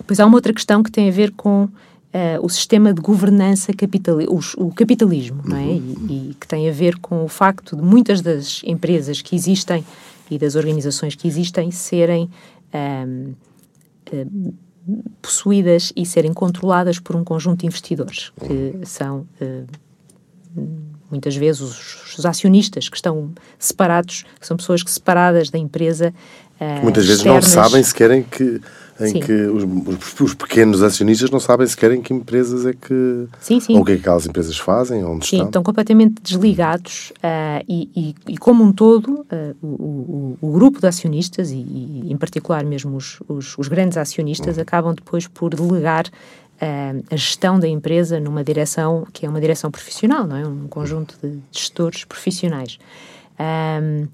Pois 0.04 0.18
há 0.18 0.26
uma 0.26 0.36
outra 0.36 0.52
questão 0.52 0.82
que 0.82 0.90
tem 0.90 1.08
a 1.08 1.12
ver 1.12 1.30
com 1.30 1.64
uh, 1.64 1.70
o 2.42 2.48
sistema 2.48 2.92
de 2.92 3.00
governança 3.00 3.72
capital, 3.72 4.18
o, 4.56 4.72
capitalismo, 4.72 5.42
uhum. 5.44 5.50
não 5.50 5.56
é? 5.56 5.60
Uhum. 5.60 6.06
E, 6.08 6.30
e, 6.30 6.34
que 6.34 6.46
tem 6.48 6.68
a 6.68 6.72
ver 6.72 6.98
com 6.98 7.24
o 7.24 7.28
facto 7.28 7.76
de 7.76 7.82
muitas 7.82 8.20
das 8.20 8.60
empresas 8.64 9.22
que 9.22 9.36
existem 9.36 9.84
e 10.30 10.38
das 10.38 10.56
organizações 10.56 11.14
que 11.14 11.26
existem 11.28 11.70
serem 11.70 12.28
um, 12.74 13.34
uh, 14.12 14.54
possuídas 15.22 15.92
e 15.94 16.04
serem 16.04 16.32
controladas 16.32 16.98
por 16.98 17.14
um 17.14 17.22
conjunto 17.22 17.60
de 17.60 17.66
investidores 17.66 18.32
que 18.40 18.52
uhum. 18.52 18.80
são 18.84 19.26
uh, 19.40 19.66
muitas 21.10 21.36
vezes 21.36 21.60
os, 21.60 22.18
os, 22.18 22.26
acionistas 22.26 22.88
que 22.88 22.96
estão 22.96 23.30
separados, 23.58 24.24
que 24.40 24.46
são 24.46 24.56
pessoas 24.56 24.82
que 24.82 24.90
separadas 24.90 25.50
da 25.50 25.58
empresa. 25.58 26.12
Uh, 26.60 26.82
muitas 26.82 27.06
vezes 27.06 27.20
externas. 27.20 27.54
não 27.54 27.64
sabem 27.64 27.82
se 27.82 27.94
querem 27.94 28.22
que 28.22 28.60
em 29.00 29.12
sim. 29.12 29.20
que 29.20 29.32
os, 29.32 29.62
os, 29.62 30.20
os, 30.20 30.34
pequenos 30.34 30.82
acionistas 30.82 31.30
não 31.30 31.38
sabem 31.38 31.66
se 31.66 31.76
querem 31.76 32.02
que 32.02 32.12
empresas 32.12 32.66
é 32.66 32.72
que 32.72 33.28
sim, 33.38 33.60
sim. 33.60 33.76
ou 33.76 33.82
o 33.82 33.84
que 33.84 33.92
é 33.92 33.94
que 33.94 34.00
aquelas 34.00 34.26
empresas 34.26 34.58
fazem, 34.58 35.04
onde 35.04 35.26
sim, 35.26 35.36
estão. 35.36 35.46
estão 35.46 35.62
completamente 35.62 36.20
desligados 36.20 37.12
uh, 37.18 37.64
e, 37.68 37.88
e, 37.94 38.32
e, 38.32 38.36
como 38.36 38.64
um 38.64 38.72
todo 38.72 39.20
uh, 39.20 39.56
o, 39.62 40.36
o, 40.42 40.48
o, 40.48 40.52
grupo 40.52 40.80
de 40.80 40.86
acionistas 40.88 41.52
e, 41.52 41.56
e, 41.56 42.12
em 42.12 42.16
particular 42.16 42.64
mesmo 42.64 42.96
os, 42.96 43.20
os 43.56 43.68
grandes 43.68 43.96
acionistas 43.96 44.56
uhum. 44.56 44.62
acabam 44.62 44.94
depois 44.94 45.28
por 45.28 45.54
delegar 45.54 46.06
a 46.60 47.16
gestão 47.16 47.58
da 47.58 47.68
empresa 47.68 48.18
numa 48.18 48.42
direção 48.42 49.06
que 49.12 49.24
é 49.24 49.28
uma 49.28 49.40
direção 49.40 49.70
profissional, 49.70 50.26
não 50.26 50.36
é? 50.36 50.46
Um 50.46 50.66
conjunto 50.68 51.16
de 51.22 51.38
gestores 51.52 52.04
profissionais. 52.04 52.78
Um, 53.38 54.08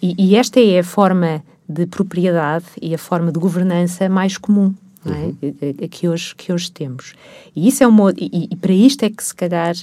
e, 0.00 0.14
e, 0.16 0.36
esta 0.36 0.60
é 0.60 0.78
a 0.78 0.84
forma 0.84 1.42
de 1.68 1.86
propriedade 1.86 2.64
e 2.80 2.94
a 2.94 2.98
forma 2.98 3.30
de 3.30 3.38
governança 3.38 4.08
mais 4.08 4.38
comum 4.38 4.74
é? 5.04 5.10
uhum. 5.10 5.34
é? 5.80 5.88
que, 5.88 6.08
hoje, 6.08 6.34
que 6.34 6.52
hoje 6.52 6.70
temos. 6.70 7.14
E, 7.54 7.68
isso 7.68 7.82
é 7.82 7.86
uma, 7.86 8.12
e, 8.16 8.48
e, 8.50 8.56
para 8.56 8.72
isto 8.72 9.04
é 9.04 9.10
que, 9.10 9.22
se 9.22 9.34
calhar, 9.34 9.74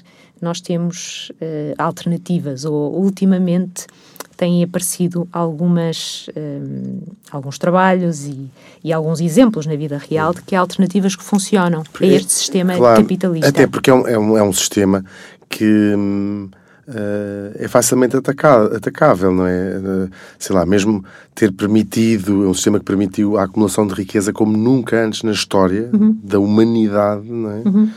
nós 0.41 0.61
temos 0.61 1.31
uh, 1.41 1.75
alternativas, 1.77 2.65
ou 2.65 2.93
ultimamente 2.95 3.87
têm 4.37 4.63
aparecido 4.63 5.27
algumas, 5.31 6.29
um, 6.37 6.99
alguns 7.31 7.57
trabalhos 7.57 8.25
e, 8.25 8.49
e, 8.83 8.93
alguns 8.93 9.19
exemplos 9.19 9.65
na 9.65 9.75
vida 9.75 9.97
real 9.97 10.33
de 10.33 10.43
que 10.43 10.55
há 10.55 10.59
alternativas 10.59 11.15
que 11.15 11.23
funcionam 11.23 11.83
para 11.91 12.05
este 12.05 12.31
sistema 12.31 12.75
claro, 12.77 13.01
capitalista. 13.01 13.49
Até 13.49 13.65
porque 13.65 13.89
é 13.89 13.93
um, 13.93 14.07
é 14.07 14.17
um, 14.17 14.37
é 14.37 14.43
um 14.43 14.53
sistema 14.53 15.03
que. 15.49 15.65
Hum, 15.65 16.49
Uh, 16.87 17.51
é 17.55 17.67
facilmente 17.67 18.15
atacável, 18.15 19.29
não 19.29 19.45
é? 19.45 19.77
Uh, 19.77 20.09
sei 20.39 20.55
lá, 20.55 20.65
mesmo 20.65 21.03
ter 21.35 21.51
permitido, 21.51 22.45
é 22.45 22.47
um 22.47 22.53
sistema 22.53 22.79
que 22.79 22.85
permitiu 22.85 23.37
a 23.37 23.43
acumulação 23.43 23.85
de 23.85 23.93
riqueza 23.93 24.31
como 24.31 24.57
nunca 24.57 25.03
antes 25.05 25.21
na 25.21 25.33
história 25.33 25.89
uhum. 25.91 26.17
da 26.23 26.39
humanidade, 26.39 27.29
não 27.29 27.51
é? 27.51 27.61
Uhum. 27.65 27.89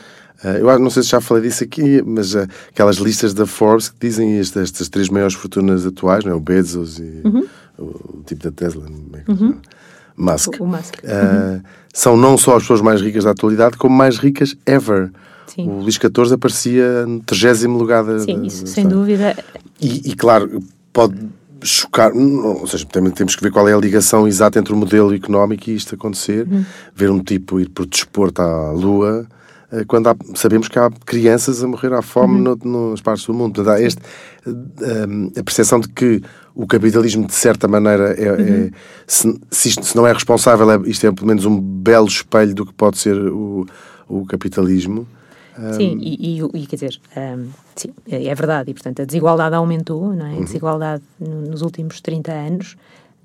Uh, 0.45 0.49
eu 0.49 0.79
não 0.79 0.91
sei 0.91 1.03
se 1.03 1.11
já 1.11 1.21
falei 1.21 1.45
disso 1.45 1.65
aqui, 1.65 2.03
mas 2.03 2.35
aquelas 2.35 2.97
listas 2.97 3.35
da 3.35 3.47
Forbes 3.47 3.89
que 3.89 3.97
dizem 4.01 4.39
estas, 4.39 4.71
estas 4.71 4.89
três 4.89 5.09
maiores 5.09 5.35
fortunas 5.35 5.85
atuais, 5.87 6.25
não 6.25 6.33
é? 6.33 6.35
O 6.35 6.41
Bezos 6.41 6.99
e 6.99 7.21
uhum. 7.25 7.47
o, 7.79 7.85
o, 7.85 8.23
tipo 8.27 8.45
da 8.45 8.51
Tesla, 8.51 8.87
é 8.87 9.31
uhum. 9.31 9.57
Musk. 10.17 10.55
O, 10.59 10.65
o 10.65 10.67
Musk. 10.67 10.95
São 11.93 12.17
não 12.17 12.39
só 12.39 12.57
as 12.57 12.63
pessoas 12.63 12.81
mais 12.81 13.01
ricas 13.01 13.25
da 13.25 13.31
atualidade, 13.31 13.77
como 13.77 13.95
mais 13.95 14.17
ricas 14.19 14.57
ever. 14.65 15.11
Sim. 15.47 15.69
O 15.69 15.81
Luís 15.81 15.97
XIV 15.97 16.35
aparecia 16.35 17.07
no 17.07 17.21
30 17.21 17.69
lugar 17.69 18.05
da. 18.05 18.21
Sim, 18.21 18.45
isso, 18.45 18.67
sem 18.67 18.87
dúvida. 18.87 19.37
E, 19.81 20.11
e, 20.11 20.15
claro, 20.15 20.63
pode 20.93 21.17
chocar, 21.63 22.13
ou 22.13 22.67
seja, 22.67 22.87
temos 23.15 23.35
que 23.35 23.43
ver 23.43 23.51
qual 23.51 23.69
é 23.69 23.75
a 23.75 23.77
ligação 23.77 24.27
exata 24.27 24.59
entre 24.59 24.73
o 24.73 24.77
modelo 24.77 25.15
económico 25.15 25.69
e 25.69 25.75
isto 25.75 25.95
acontecer. 25.95 26.47
Uhum. 26.47 26.65
Ver 26.95 27.11
um 27.11 27.23
tipo 27.23 27.59
ir 27.59 27.69
por 27.69 27.85
desporto 27.85 28.41
à 28.41 28.71
Lua, 28.71 29.27
eh, 29.29 29.35
quando 29.87 30.09
há, 30.09 30.17
sabemos 30.35 30.69
que 30.69 30.79
há 30.79 30.91
crianças 31.07 31.63
a 31.63 31.69
morrer 31.69 31.93
à 31.93 32.03
fome 32.03 32.49
uhum. 32.49 32.57
no, 32.65 32.91
nas 32.91 33.01
partes 33.01 33.25
do 33.27 33.35
mundo. 33.35 33.55
Portanto, 33.55 33.75
há 33.75 33.81
este, 33.81 34.01
eh, 34.47 35.41
a 35.41 35.45
percepção 35.45 35.79
de 35.79 35.89
que 35.89 36.23
o 36.55 36.67
capitalismo, 36.67 37.27
de 37.27 37.35
certa 37.35 37.69
maneira, 37.69 38.13
é, 38.15 38.33
uhum. 38.33 38.65
é 38.67 38.71
se, 39.07 39.41
se, 39.51 39.69
isto, 39.69 39.85
se, 39.85 39.97
não 39.97 40.07
é 40.07 40.13
responsável, 40.13 40.71
é, 40.71 40.77
isto 40.89 41.07
é 41.07 41.13
pelo 41.13 41.27
menos 41.27 41.45
um 41.45 41.61
belo 41.61 42.09
espelho 42.09 42.55
do 42.55 42.67
que 42.67 42.75
pode 42.75 42.99
ser 42.99 43.17
o, 43.17 43.67
o 44.09 44.27
capitalismo. 44.27 45.07
Sim, 45.77 45.97
um... 45.97 46.01
e, 46.01 46.41
e, 46.41 46.63
e, 46.63 46.67
quer 46.67 46.77
dizer, 46.77 47.01
um, 47.17 47.49
sim, 47.77 47.91
é, 48.09 48.27
é 48.27 48.35
verdade, 48.35 48.71
e 48.71 48.75
portanto 48.75 49.03
a 49.03 49.05
desigualdade 49.05 49.55
aumentou, 49.55 50.15
não 50.15 50.27
é? 50.27 50.37
A 50.37 50.41
desigualdade 50.41 51.03
no, 51.19 51.43
nos 51.43 51.61
últimos 51.63 52.01
30 52.01 52.33
anos 52.33 52.77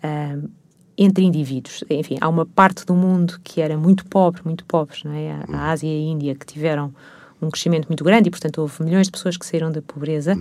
um, 0.03 0.49
entre 0.97 1.23
indivíduos. 1.23 1.83
Enfim, 1.89 2.17
há 2.21 2.29
uma 2.29 2.45
parte 2.45 2.85
do 2.85 2.93
mundo 2.93 3.39
que 3.43 3.61
era 3.61 3.77
muito 3.77 4.05
pobre, 4.05 4.41
muito 4.45 4.65
pobre, 4.65 4.99
não 5.03 5.13
é? 5.13 5.31
A, 5.31 5.45
a 5.57 5.71
Ásia 5.71 5.87
e 5.87 5.91
a 5.91 6.11
Índia 6.11 6.35
que 6.35 6.45
tiveram 6.45 6.93
um 7.41 7.49
crescimento 7.49 7.87
muito 7.87 8.03
grande 8.03 8.27
e, 8.29 8.31
portanto, 8.31 8.59
houve 8.59 8.83
milhões 8.83 9.07
de 9.07 9.11
pessoas 9.11 9.37
que 9.37 9.45
saíram 9.45 9.71
da 9.71 9.81
pobreza. 9.81 10.37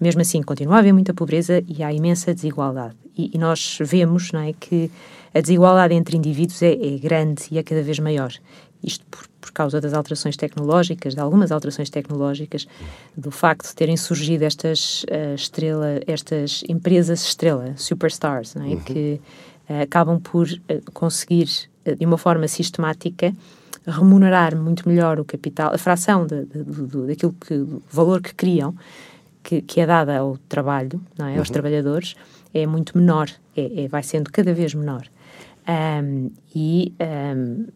Mesmo 0.00 0.20
assim, 0.20 0.42
continua 0.42 0.76
a 0.76 0.78
haver 0.78 0.92
muita 0.92 1.12
pobreza 1.12 1.62
e 1.66 1.82
há 1.82 1.92
imensa 1.92 2.34
desigualdade. 2.34 2.94
E, 3.16 3.30
e 3.34 3.38
nós 3.38 3.78
vemos 3.80 4.32
não 4.32 4.40
é, 4.40 4.52
que 4.52 4.90
a 5.34 5.40
desigualdade 5.40 5.94
entre 5.94 6.16
indivíduos 6.16 6.62
é, 6.62 6.72
é 6.72 6.98
grande 6.98 7.42
e 7.50 7.58
é 7.58 7.62
cada 7.62 7.82
vez 7.82 7.98
maior. 7.98 8.32
Isto 8.82 9.04
por, 9.10 9.26
por 9.40 9.52
causa 9.52 9.80
das 9.80 9.92
alterações 9.92 10.36
tecnológicas, 10.36 11.14
de 11.14 11.20
algumas 11.20 11.50
alterações 11.50 11.90
tecnológicas, 11.90 12.66
do 13.16 13.30
facto 13.30 13.68
de 13.68 13.74
terem 13.74 13.96
surgido 13.96 14.44
estas 14.44 15.04
uh, 15.04 15.34
estrela, 15.34 16.00
estas 16.06 16.62
empresas 16.68 17.24
estrela, 17.24 17.74
superstars, 17.76 18.54
não 18.54 18.64
é? 18.64 18.68
Uhum. 18.68 18.80
que 18.80 19.20
acabam 19.68 20.20
por 20.20 20.46
uh, 20.46 20.92
conseguir, 20.92 21.48
de 21.84 22.04
uma 22.04 22.18
forma 22.18 22.48
sistemática, 22.48 23.34
remunerar 23.86 24.56
muito 24.56 24.88
melhor 24.88 25.20
o 25.20 25.24
capital, 25.24 25.72
a 25.72 25.78
fração 25.78 26.26
de, 26.26 26.44
de, 26.44 26.64
de, 26.64 27.06
daquilo 27.06 27.34
que, 27.40 27.56
do 27.56 27.82
valor 27.90 28.20
que 28.20 28.34
criam, 28.34 28.74
que, 29.42 29.62
que 29.62 29.80
é 29.80 29.86
dada 29.86 30.18
ao 30.18 30.36
trabalho, 30.48 31.00
não 31.16 31.26
é? 31.26 31.38
aos 31.38 31.48
uhum. 31.48 31.52
trabalhadores, 31.52 32.16
é 32.52 32.66
muito 32.66 32.96
menor, 32.98 33.30
é, 33.56 33.84
é, 33.84 33.88
vai 33.88 34.02
sendo 34.02 34.30
cada 34.30 34.52
vez 34.52 34.74
menor. 34.74 35.06
Um, 35.68 36.30
e 36.54 36.92
um, 37.00 37.66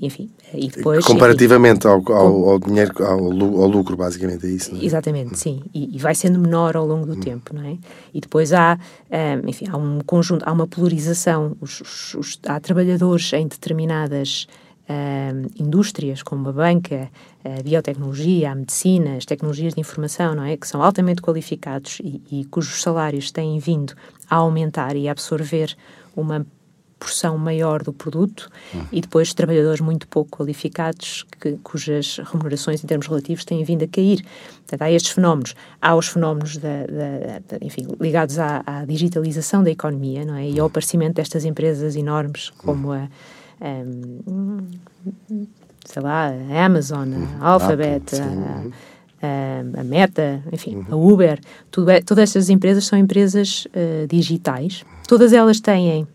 enfim, 0.00 0.28
e 0.52 0.68
depois... 0.68 1.04
Comparativamente 1.04 1.86
enfim, 1.86 1.88
ao, 1.88 2.12
ao, 2.12 2.48
ao, 2.50 2.58
dinheiro, 2.58 2.92
ao, 3.04 3.18
ao, 3.18 3.68
lucro, 3.68 3.96
basicamente, 3.96 4.46
é 4.46 4.50
isso, 4.50 4.74
é? 4.74 4.84
Exatamente, 4.84 5.38
sim, 5.38 5.62
e, 5.72 5.94
e, 5.94 5.98
vai 5.98 6.14
sendo 6.14 6.38
menor 6.38 6.76
ao 6.76 6.84
longo 6.84 7.06
do 7.06 7.12
hum. 7.12 7.20
tempo, 7.20 7.54
não 7.54 7.62
é? 7.62 7.78
E 8.12 8.20
depois 8.20 8.52
há, 8.52 8.78
um, 9.10 9.48
enfim, 9.48 9.66
há 9.70 9.76
um 9.76 10.00
conjunto, 10.00 10.42
há 10.44 10.52
uma 10.52 10.66
polarização, 10.66 11.56
os, 11.60 11.80
os, 11.80 12.14
os, 12.14 12.40
há 12.46 12.58
trabalhadores 12.58 13.32
em 13.32 13.46
determinadas 13.46 14.48
um, 14.88 15.62
indústrias, 15.62 16.22
como 16.22 16.48
a 16.48 16.52
banca, 16.52 17.08
a 17.44 17.62
biotecnologia, 17.62 18.50
a 18.50 18.54
medicina, 18.54 19.16
as 19.16 19.24
tecnologias 19.24 19.74
de 19.74 19.80
informação, 19.80 20.34
não 20.34 20.44
é? 20.44 20.56
Que 20.56 20.66
são 20.66 20.82
altamente 20.82 21.22
qualificados 21.22 22.00
e, 22.02 22.20
e 22.30 22.44
cujos 22.46 22.82
salários 22.82 23.30
têm 23.30 23.58
vindo 23.58 23.94
a 24.28 24.36
aumentar 24.36 24.96
e 24.96 25.08
a 25.08 25.12
absorver 25.12 25.76
uma 26.16 26.44
porção 27.02 27.36
maior 27.36 27.82
do 27.82 27.92
produto 27.92 28.48
uhum. 28.72 28.86
e 28.92 29.00
depois 29.00 29.34
trabalhadores 29.34 29.80
muito 29.80 30.06
pouco 30.06 30.30
qualificados 30.38 31.26
que, 31.40 31.58
cujas 31.64 32.20
remunerações 32.24 32.82
em 32.82 32.86
termos 32.86 33.08
relativos 33.08 33.44
têm 33.44 33.64
vindo 33.64 33.82
a 33.82 33.88
cair. 33.88 34.24
Portanto, 34.58 34.82
há 34.82 34.92
estes 34.92 35.10
fenómenos. 35.10 35.56
Há 35.80 35.96
os 35.96 36.06
fenómenos 36.06 36.56
da, 36.58 36.86
da, 36.86 37.58
da, 37.58 37.66
enfim, 37.66 37.88
ligados 38.00 38.38
à, 38.38 38.62
à, 38.64 38.84
digitalização 38.84 39.64
da 39.64 39.70
economia 39.70 40.24
não 40.24 40.36
é? 40.36 40.48
e 40.48 40.60
ao 40.60 40.68
aparecimento 40.68 41.14
destas 41.14 41.44
empresas 41.44 41.96
enormes 41.96 42.50
como 42.50 42.92
a, 42.92 43.08
a 43.60 43.84
sei 45.84 46.02
lá, 46.02 46.28
a 46.28 46.64
Amazon, 46.64 47.08
a 47.40 47.48
Alphabet, 47.48 48.14
a, 49.20 49.80
a, 49.80 49.84
Meta, 49.84 50.40
enfim, 50.52 50.86
a 50.88 50.94
Uber, 50.94 51.40
tudo 51.68 51.90
é, 51.90 52.00
todas 52.00 52.22
estas 52.22 52.48
empresas 52.48 52.84
são 52.84 52.96
empresas 52.96 53.66
uh, 53.66 54.06
digitais. 54.06 54.84
Todas 55.08 55.32
elas 55.32 55.60
têm 55.60 56.06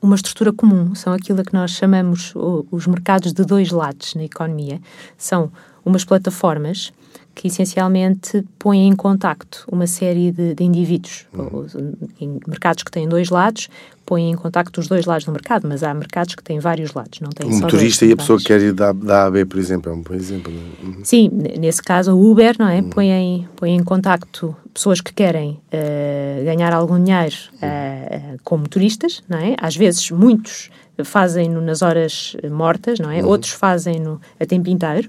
uma 0.00 0.14
estrutura 0.16 0.52
comum, 0.52 0.94
são 0.94 1.12
aquilo 1.12 1.44
que 1.44 1.52
nós 1.52 1.72
chamamos 1.72 2.32
os 2.70 2.86
mercados 2.86 3.32
de 3.32 3.44
dois 3.44 3.70
lados 3.70 4.14
na 4.14 4.24
economia. 4.24 4.80
São 5.16 5.50
umas 5.84 6.04
plataformas 6.04 6.92
que 7.38 7.46
essencialmente 7.46 8.44
põem 8.58 8.88
em 8.88 8.96
contacto 8.96 9.64
uma 9.70 9.86
série 9.86 10.32
de, 10.32 10.56
de 10.56 10.64
indivíduos. 10.64 11.24
Uhum. 11.32 11.92
Em 12.20 12.40
mercados 12.48 12.82
que 12.82 12.90
têm 12.90 13.08
dois 13.08 13.30
lados, 13.30 13.68
põem 14.04 14.32
em 14.32 14.34
contacto 14.34 14.80
os 14.80 14.88
dois 14.88 15.06
lados 15.06 15.24
do 15.24 15.30
mercado, 15.30 15.68
mas 15.68 15.84
há 15.84 15.94
mercados 15.94 16.34
que 16.34 16.42
têm 16.42 16.58
vários 16.58 16.92
lados, 16.94 17.20
não 17.20 17.30
tem 17.30 17.48
Um 17.48 17.60
motorista 17.60 18.04
e 18.04 18.10
a 18.10 18.16
pessoa 18.16 18.40
que 18.40 18.46
quer 18.46 18.60
ir 18.60 18.72
da, 18.72 18.90
da 18.90 19.26
A 19.26 19.30
B, 19.30 19.44
por 19.44 19.56
exemplo, 19.56 19.92
é 19.92 19.94
um 19.94 20.02
bom 20.02 20.14
exemplo. 20.14 20.52
É? 20.52 20.84
Uhum. 20.84 21.04
Sim, 21.04 21.30
nesse 21.60 21.80
caso 21.80 22.12
o 22.12 22.28
Uber, 22.28 22.56
não 22.58 22.68
é? 22.68 22.80
Uhum. 22.80 22.90
Põe, 22.90 23.08
em, 23.08 23.48
põe 23.54 23.70
em 23.70 23.84
contacto 23.84 24.56
pessoas 24.74 25.00
que 25.00 25.14
querem 25.14 25.60
uh, 25.72 26.44
ganhar 26.44 26.72
algum 26.72 27.00
dinheiro 27.00 27.36
uh, 27.62 28.36
com 28.42 28.58
motoristas, 28.58 29.22
não 29.28 29.38
é? 29.38 29.54
Às 29.60 29.76
vezes 29.76 30.10
muitos 30.10 30.70
fazem-no 31.04 31.60
nas 31.60 31.82
horas 31.82 32.36
mortas, 32.50 32.98
não 32.98 33.12
é? 33.12 33.22
Uhum. 33.22 33.28
Outros 33.28 33.52
fazem-no 33.52 34.20
a 34.40 34.44
tempo 34.44 34.68
inteiro. 34.68 35.08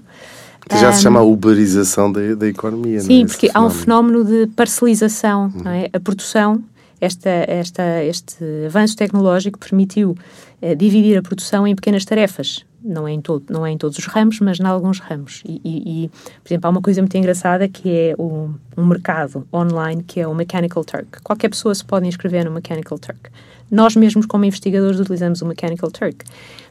Que 0.68 0.78
já 0.78 0.90
um, 0.90 0.92
se 0.92 1.02
chama 1.02 1.20
a 1.20 1.22
uberização 1.22 2.10
da, 2.12 2.34
da 2.34 2.46
economia, 2.46 3.00
Sim, 3.00 3.24
é? 3.24 3.26
porque 3.26 3.50
há 3.52 3.60
um 3.64 3.70
fenómeno 3.70 4.24
de 4.24 4.46
parcelização, 4.48 5.52
uhum. 5.54 5.70
é? 5.70 5.90
A 5.92 6.00
produção, 6.00 6.62
esta, 7.00 7.30
esta, 7.30 8.04
este 8.04 8.44
avanço 8.66 8.96
tecnológico 8.96 9.58
permitiu 9.58 10.16
uh, 10.62 10.76
dividir 10.76 11.18
a 11.18 11.22
produção 11.22 11.66
em 11.66 11.74
pequenas 11.74 12.04
tarefas. 12.04 12.64
Não 12.82 13.06
é, 13.06 13.12
em 13.12 13.20
todo, 13.20 13.44
não 13.50 13.66
é 13.66 13.70
em 13.70 13.76
todos 13.76 13.98
os 13.98 14.06
ramos, 14.06 14.40
mas 14.40 14.58
em 14.58 14.64
alguns 14.64 15.00
ramos. 15.00 15.42
E, 15.46 15.60
e, 15.62 16.04
e 16.04 16.08
por 16.08 16.48
exemplo, 16.48 16.66
há 16.66 16.70
uma 16.70 16.80
coisa 16.80 17.02
muito 17.02 17.14
engraçada 17.14 17.68
que 17.68 17.90
é 17.90 18.14
o, 18.16 18.48
um 18.76 18.86
mercado 18.86 19.46
online 19.52 20.02
que 20.02 20.18
é 20.18 20.26
o 20.26 20.34
Mechanical 20.34 20.82
Turk. 20.82 21.20
Qualquer 21.22 21.50
pessoa 21.50 21.74
se 21.74 21.84
pode 21.84 22.06
inscrever 22.06 22.46
no 22.46 22.50
Mechanical 22.50 22.98
Turk. 22.98 23.30
Nós 23.70 23.94
mesmos, 23.94 24.24
como 24.24 24.46
investigadores, 24.46 24.98
utilizamos 24.98 25.42
o 25.42 25.46
Mechanical 25.46 25.90
Turk 25.90 26.24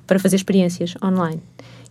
para 0.07 0.17
fazer 0.17 0.35
experiências 0.35 0.95
online. 1.03 1.41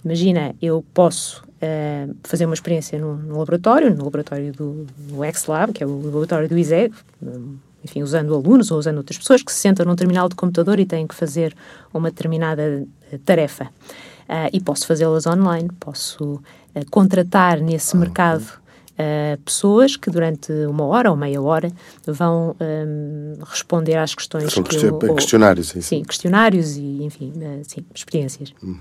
Imagina, 0.04 0.54
eu 0.60 0.84
posso 0.92 1.42
uh, 1.62 2.16
fazer 2.24 2.44
uma 2.44 2.54
experiência 2.54 2.98
no, 2.98 3.16
no, 3.16 3.38
laboratório, 3.38 3.94
no 3.94 4.04
laboratório 4.04 4.52
do 4.52 4.86
no 5.10 5.24
X-Lab, 5.24 5.72
que 5.72 5.82
é 5.82 5.86
o 5.86 6.00
laboratório 6.02 6.48
do 6.48 6.56
ISEG, 6.56 6.92
enfim, 7.84 8.02
usando 8.02 8.34
alunos 8.34 8.70
ou 8.70 8.78
usando 8.78 8.98
outras 8.98 9.18
pessoas 9.18 9.42
que 9.42 9.52
se 9.52 9.58
sentam 9.58 9.86
num 9.86 9.96
terminal 9.96 10.28
de 10.28 10.34
computador 10.34 10.78
e 10.78 10.86
têm 10.86 11.06
que 11.06 11.14
fazer 11.14 11.54
uma 11.92 12.10
determinada 12.10 12.86
eh, 13.10 13.18
tarefa. 13.24 13.64
Uh, 14.28 14.50
e 14.52 14.60
posso 14.60 14.86
fazê-las 14.86 15.26
online, 15.26 15.70
posso 15.80 16.34
uh, 16.34 16.90
contratar 16.90 17.60
nesse 17.60 17.96
ah, 17.96 18.00
mercado 18.00 18.42
uh, 18.42 19.38
pessoas 19.42 19.96
que 19.96 20.10
durante 20.10 20.52
uma 20.66 20.84
hora 20.84 21.10
ou 21.10 21.16
meia 21.16 21.40
hora 21.40 21.72
vão 22.06 22.54
um, 22.60 23.38
responder 23.42 23.96
às 23.96 24.14
questões. 24.14 24.52
São 24.52 24.62
que 24.62 24.76
eu, 24.76 24.98
questionários, 25.14 25.68
sim. 25.68 25.80
Sim, 25.80 26.02
questionários 26.02 26.76
e, 26.76 27.02
enfim, 27.04 27.32
sim, 27.62 27.86
experiências. 27.94 28.52
Hum. 28.62 28.76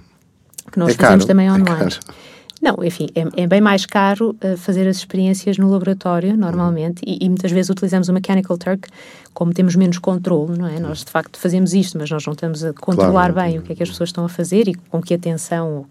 Que 0.69 0.79
nós 0.79 0.89
é 0.89 0.93
fazemos 0.95 1.23
caro, 1.23 1.27
também 1.27 1.47
é 1.47 1.51
online. 1.53 1.93
É 1.93 2.36
não, 2.61 2.83
enfim, 2.83 3.07
é, 3.13 3.43
é, 3.43 3.47
bem 3.47 3.61
mais 3.61 3.85
caro 3.85 4.35
uh, 4.43 4.57
fazer 4.57 4.87
as 4.87 4.97
experiências 4.97 5.57
no 5.57 5.69
laboratório, 5.69 6.35
normalmente, 6.35 7.03
uhum. 7.05 7.13
e, 7.13 7.25
e, 7.25 7.29
muitas 7.29 7.51
vezes 7.51 7.69
utilizamos 7.69 8.09
o 8.09 8.13
Mechanical 8.13 8.57
Turk, 8.57 8.87
como 9.33 9.53
temos 9.53 9.75
menos 9.75 9.99
controle, 9.99 10.57
não 10.57 10.67
é? 10.67 10.79
Nós, 10.79 11.03
de 11.03 11.11
facto, 11.11 11.39
fazemos 11.39 11.73
isto, 11.73 11.97
mas 11.97 12.09
nós 12.09 12.25
não 12.25 12.33
estamos 12.33 12.63
a 12.63 12.73
controlar 12.73 13.31
claro, 13.31 13.33
bem 13.33 13.59
o 13.59 13.61
que 13.61 13.73
é 13.73 13.75
que 13.75 13.83
as 13.83 13.89
pessoas 13.89 14.09
estão 14.09 14.25
a 14.25 14.29
fazer 14.29 14.67
e 14.67 14.73
com 14.73 15.01
que 15.01 15.13
atenção 15.13 15.85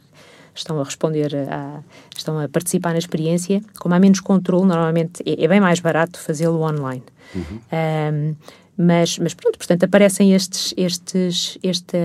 estão 0.54 0.80
a 0.80 0.84
responder, 0.84 1.34
a, 1.36 1.80
estão 2.16 2.40
a 2.40 2.48
participar 2.48 2.92
na 2.92 2.98
experiência. 2.98 3.62
Como 3.78 3.94
há 3.94 4.00
menos 4.00 4.20
controle, 4.20 4.66
normalmente 4.66 5.22
é, 5.24 5.44
é 5.44 5.48
bem 5.48 5.60
mais 5.60 5.80
barato 5.80 6.18
fazê-lo 6.18 6.60
online. 6.62 7.04
Uhum. 7.34 7.60
Um, 7.72 8.36
mas, 8.78 9.18
mas 9.18 9.32
pronto, 9.32 9.56
portanto, 9.56 9.84
aparecem 9.84 10.34
estes, 10.34 10.74
estes, 10.76 11.58
este, 11.62 11.96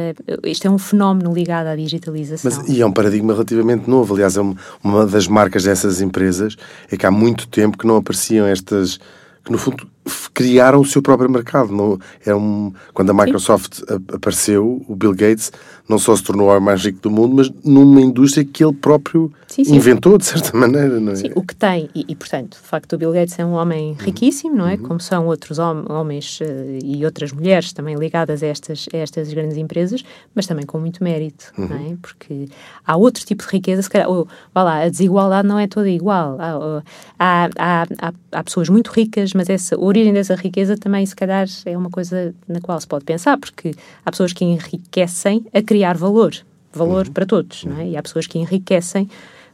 este 0.43 0.67
é 0.67 0.69
um 0.69 0.77
fenómeno 0.77 1.33
ligado 1.33 1.67
à 1.67 1.75
digitalização. 1.75 2.49
Mas, 2.49 2.69
e 2.69 2.81
é 2.81 2.85
um 2.85 2.93
paradigma 2.93 3.33
relativamente 3.33 3.89
novo. 3.89 4.13
Aliás, 4.13 4.37
é 4.37 4.41
uma 4.83 5.05
das 5.05 5.27
marcas 5.27 5.65
dessas 5.65 5.99
empresas 5.99 6.55
é 6.89 6.95
que 6.95 7.05
há 7.05 7.11
muito 7.11 7.47
tempo 7.47 7.77
que 7.77 7.85
não 7.85 7.97
apareciam 7.97 8.45
estas 8.45 8.99
que 9.43 9.51
no 9.51 9.57
fundo 9.57 9.87
criaram 10.33 10.79
o 10.79 10.85
seu 10.85 11.01
próprio 11.01 11.29
mercado. 11.29 11.71
Não, 11.73 11.99
é 12.25 12.33
um, 12.33 12.71
quando 12.93 13.09
a 13.09 13.13
Microsoft 13.13 13.75
Sim. 13.75 13.83
apareceu, 14.13 14.85
o 14.87 14.95
Bill 14.95 15.13
Gates 15.13 15.51
não 15.91 15.99
só 15.99 16.15
se 16.15 16.23
tornou 16.23 16.47
o 16.47 16.49
homem 16.49 16.61
mais 16.61 16.85
rico 16.85 17.01
do 17.01 17.11
mundo, 17.11 17.35
mas 17.35 17.51
numa 17.65 17.99
indústria 17.99 18.45
que 18.45 18.63
ele 18.63 18.73
próprio 18.73 19.31
sim, 19.45 19.65
sim. 19.65 19.75
inventou, 19.75 20.17
de 20.17 20.25
certa 20.25 20.55
maneira, 20.57 20.99
não 21.01 21.11
é? 21.11 21.15
Sim, 21.15 21.31
o 21.35 21.43
que 21.43 21.53
tem, 21.53 21.89
e, 21.93 22.05
e, 22.07 22.15
portanto, 22.15 22.53
de 22.53 22.67
facto, 22.67 22.93
o 22.93 22.97
Bill 22.97 23.11
Gates 23.11 23.37
é 23.37 23.45
um 23.45 23.51
homem 23.51 23.95
riquíssimo, 23.99 24.55
não 24.55 24.67
é? 24.67 24.75
Uhum. 24.75 24.83
Como 24.83 24.99
são 25.01 25.27
outros 25.27 25.59
hom 25.59 25.83
homens 25.89 26.39
uh, 26.39 26.45
e 26.83 27.03
outras 27.03 27.33
mulheres 27.33 27.73
também 27.73 27.95
ligadas 27.95 28.41
a 28.41 28.47
estas, 28.47 28.87
a 28.93 28.97
estas 28.97 29.33
grandes 29.33 29.57
empresas, 29.57 30.03
mas 30.33 30.47
também 30.47 30.65
com 30.65 30.79
muito 30.79 31.03
mérito, 31.03 31.51
uhum. 31.57 31.67
não 31.67 31.75
é? 31.75 31.97
Porque 32.01 32.47
há 32.85 32.95
outro 32.95 33.25
tipo 33.25 33.43
de 33.43 33.49
riqueza, 33.49 33.81
se 33.81 33.89
calhar, 33.89 34.09
ou, 34.09 34.27
vá 34.53 34.63
lá, 34.63 34.83
a 34.83 34.89
desigualdade 34.89 35.47
não 35.47 35.59
é 35.59 35.67
toda 35.67 35.89
igual. 35.89 36.37
Há, 36.39 36.83
há, 37.19 37.49
há, 37.57 37.87
há, 37.99 38.13
há 38.31 38.43
pessoas 38.43 38.69
muito 38.69 38.89
ricas, 38.89 39.33
mas 39.33 39.49
essa, 39.49 39.75
a 39.75 39.79
origem 39.79 40.13
dessa 40.13 40.35
riqueza 40.35 40.77
também, 40.77 41.05
se 41.05 41.15
calhar, 41.15 41.47
é 41.65 41.77
uma 41.77 41.89
coisa 41.89 42.33
na 42.47 42.61
qual 42.61 42.79
se 42.79 42.87
pode 42.87 43.03
pensar, 43.03 43.37
porque 43.37 43.73
há 44.05 44.11
pessoas 44.11 44.31
que 44.31 44.45
enriquecem 44.45 45.45
a 45.53 45.61
criar 45.61 45.80
valor, 45.97 46.33
valor 46.73 47.07
uhum. 47.07 47.13
para 47.13 47.25
todos, 47.25 47.65
não 47.65 47.77
é? 47.79 47.87
E 47.89 47.97
há 47.97 48.01
pessoas 48.01 48.27
que 48.27 48.39
enriquecem 48.39 49.09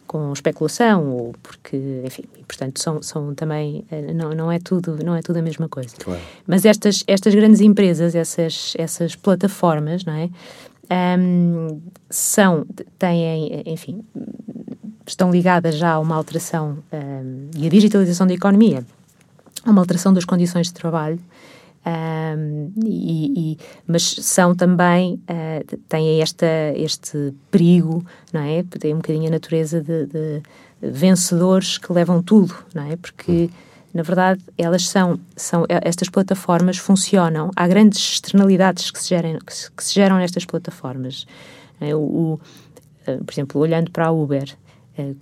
com 0.07 0.31
especulação 0.31 1.11
ou 1.11 1.35
porque, 1.43 2.01
enfim, 2.05 2.23
portanto 2.47 2.79
são, 2.79 3.01
são 3.03 3.35
também 3.35 3.83
eh, 3.91 4.13
não, 4.13 4.29
não 4.31 4.51
é 4.51 4.57
tudo 4.57 4.97
não 5.03 5.13
é 5.13 5.21
tudo 5.21 5.37
a 5.37 5.41
mesma 5.41 5.67
coisa. 5.67 5.95
Claro. 5.97 6.21
Mas 6.47 6.65
estas 6.65 7.03
estas 7.05 7.35
grandes 7.35 7.59
empresas, 7.59 8.15
essas 8.15 8.73
essas 8.77 9.15
plataformas, 9.15 10.05
não 10.05 10.13
é? 10.13 10.29
Um, 10.89 11.81
são 12.09 12.65
têm, 12.97 13.61
enfim, 13.65 14.01
estão 15.05 15.29
ligadas 15.29 15.75
já 15.75 15.93
a 15.93 15.99
uma 15.99 16.15
alteração 16.15 16.77
um, 16.93 17.49
e 17.57 17.67
a 17.67 17.69
digitalização 17.69 18.25
da 18.25 18.33
economia, 18.33 18.85
a 19.65 19.69
uma 19.69 19.81
alteração 19.81 20.13
das 20.13 20.23
condições 20.23 20.67
de 20.67 20.73
trabalho 20.73 21.19
um, 21.87 22.73
e, 22.83 23.53
e, 23.53 23.57
mas 23.87 24.03
são 24.03 24.53
também, 24.53 25.21
uh, 25.23 25.77
têm 25.87 26.21
esta, 26.21 26.45
este 26.75 27.33
perigo, 27.49 28.05
não 28.33 28.41
é? 28.41 28.63
Tem 28.63 28.93
um 28.93 28.97
bocadinho 28.97 29.27
a 29.27 29.31
natureza 29.31 29.81
de, 29.81 30.05
de 30.05 30.41
vencedores 30.81 31.77
que 31.77 31.91
levam 31.93 32.21
tudo, 32.21 32.53
não 32.75 32.83
é? 32.83 32.97
Porque, 32.97 33.49
na 33.93 34.03
verdade, 34.03 34.43
elas 34.57 34.87
são, 34.87 35.17
são 35.35 35.65
estas 35.69 36.09
plataformas 36.09 36.77
funcionam, 36.77 37.51
há 37.55 37.65
grandes 37.67 37.99
externalidades 37.99 38.91
que 38.91 39.01
se 39.01 39.09
geram, 39.09 39.39
que 39.39 39.53
se, 39.53 39.71
que 39.71 39.83
se 39.83 39.95
geram 39.95 40.17
nestas 40.17 40.43
plataformas. 40.43 41.25
É? 41.79 41.95
O, 41.95 41.99
o, 41.99 42.33
uh, 42.33 43.23
por 43.23 43.31
exemplo, 43.33 43.61
olhando 43.61 43.91
para 43.91 44.07
a 44.07 44.11
Uber, 44.11 44.53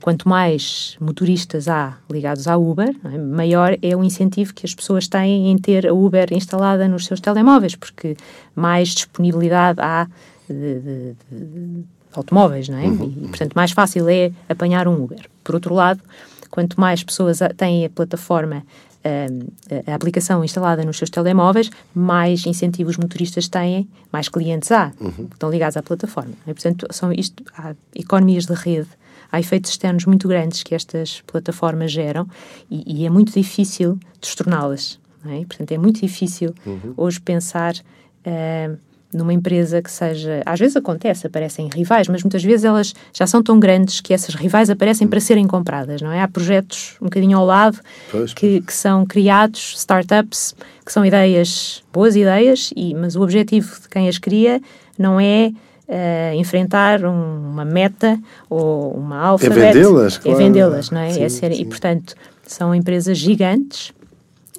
quanto 0.01 0.27
mais 0.27 0.97
motoristas 0.99 1.67
há 1.67 1.97
ligados 2.09 2.47
à 2.47 2.57
Uber, 2.57 2.95
é? 3.03 3.17
maior 3.17 3.77
é 3.81 3.95
o 3.95 4.03
incentivo 4.03 4.53
que 4.53 4.65
as 4.65 4.73
pessoas 4.73 5.07
têm 5.07 5.51
em 5.51 5.57
ter 5.57 5.87
a 5.87 5.93
Uber 5.93 6.31
instalada 6.31 6.87
nos 6.87 7.05
seus 7.05 7.19
telemóveis, 7.19 7.75
porque 7.75 8.15
mais 8.55 8.89
disponibilidade 8.89 9.79
há 9.81 10.07
de, 10.49 10.79
de, 10.79 11.15
de 11.31 11.83
automóveis, 12.13 12.69
não 12.69 12.77
é? 12.77 12.85
Uhum. 12.85 13.13
E, 13.23 13.27
portanto, 13.27 13.53
mais 13.53 13.71
fácil 13.71 14.07
é 14.07 14.31
apanhar 14.47 14.87
um 14.87 15.03
Uber. 15.03 15.25
Por 15.43 15.55
outro 15.55 15.73
lado, 15.73 16.01
quanto 16.49 16.79
mais 16.79 17.03
pessoas 17.03 17.39
têm 17.57 17.85
a 17.85 17.89
plataforma 17.89 18.63
a, 19.05 19.91
a 19.91 19.95
aplicação 19.95 20.43
instalada 20.43 20.83
nos 20.83 20.97
seus 20.97 21.09
telemóveis, 21.09 21.69
mais 21.93 22.45
incentivos 22.45 22.97
motoristas 22.97 23.47
têm, 23.47 23.87
mais 24.11 24.27
clientes 24.27 24.71
há 24.71 24.91
uhum. 24.99 25.11
que 25.11 25.33
estão 25.33 25.51
ligados 25.51 25.77
à 25.77 25.83
plataforma. 25.83 26.33
E, 26.47 26.53
portanto, 26.53 26.87
são 26.89 27.11
isto, 27.11 27.43
há 27.55 27.75
economias 27.95 28.45
de 28.45 28.53
rede 28.53 28.89
há 29.35 29.39
efeitos 29.39 29.71
externos 29.71 30.05
muito 30.05 30.27
grandes 30.27 30.63
que 30.63 30.73
estas 30.73 31.21
plataformas 31.21 31.91
geram 31.91 32.27
e, 32.71 33.01
e 33.01 33.05
é 33.05 33.09
muito 33.09 33.33
difícil 33.33 33.99
destorná-las. 34.21 34.99
É? 35.27 35.43
Portanto, 35.45 35.71
é 35.71 35.77
muito 35.77 35.99
difícil 36.01 36.53
uhum. 36.65 36.93
hoje 36.95 37.19
pensar 37.19 37.73
uh, 37.75 38.77
numa 39.11 39.33
empresa 39.33 39.81
que 39.81 39.91
seja. 39.91 40.41
Às 40.45 40.59
vezes 40.59 40.75
acontece, 40.77 41.25
aparecem 41.25 41.67
rivais, 41.73 42.07
mas 42.07 42.21
muitas 42.21 42.43
vezes 42.43 42.63
elas 42.63 42.93
já 43.11 43.25
são 43.25 43.41
tão 43.41 43.59
grandes 43.59 44.01
que 44.01 44.13
essas 44.13 44.35
rivais 44.35 44.69
aparecem 44.69 45.07
para 45.07 45.19
serem 45.19 45.47
compradas, 45.47 46.01
não 46.01 46.11
é? 46.11 46.21
Há 46.21 46.27
projetos 46.27 46.95
um 47.01 47.05
bocadinho 47.05 47.37
ao 47.37 47.45
lado 47.45 47.79
pois, 48.11 48.33
que, 48.33 48.61
que, 48.61 48.73
são 48.73 49.05
criados, 49.05 49.73
startups, 49.77 50.55
que 50.85 50.91
são 50.91 51.03
ideias, 51.03 51.83
boas 51.91 52.15
ideias, 52.15 52.71
e, 52.75 52.93
mas 52.93 53.15
o 53.15 53.21
objetivo 53.21 53.81
de 53.81 53.89
quem 53.89 54.07
as 54.07 54.19
cria 54.19 54.61
não 54.97 55.19
é 55.19 55.51
uh, 55.87 56.35
enfrentar 56.35 57.03
um, 57.03 57.49
uma 57.49 57.65
meta 57.65 58.19
ou 58.49 58.91
uma 58.91 59.17
alfa. 59.17 59.45
É 59.45 59.49
vendê-las, 59.49 60.17
é 60.17 60.19
claro. 60.19 60.39
É 60.39 60.43
vendê-las, 60.43 60.89
não 60.91 61.01
é? 61.01 61.11
Sim, 61.11 61.23
é 61.23 61.29
ser, 61.29 61.51
e, 61.51 61.65
portanto, 61.65 62.15
são 62.43 62.73
empresas 62.73 63.17
gigantes 63.17 63.93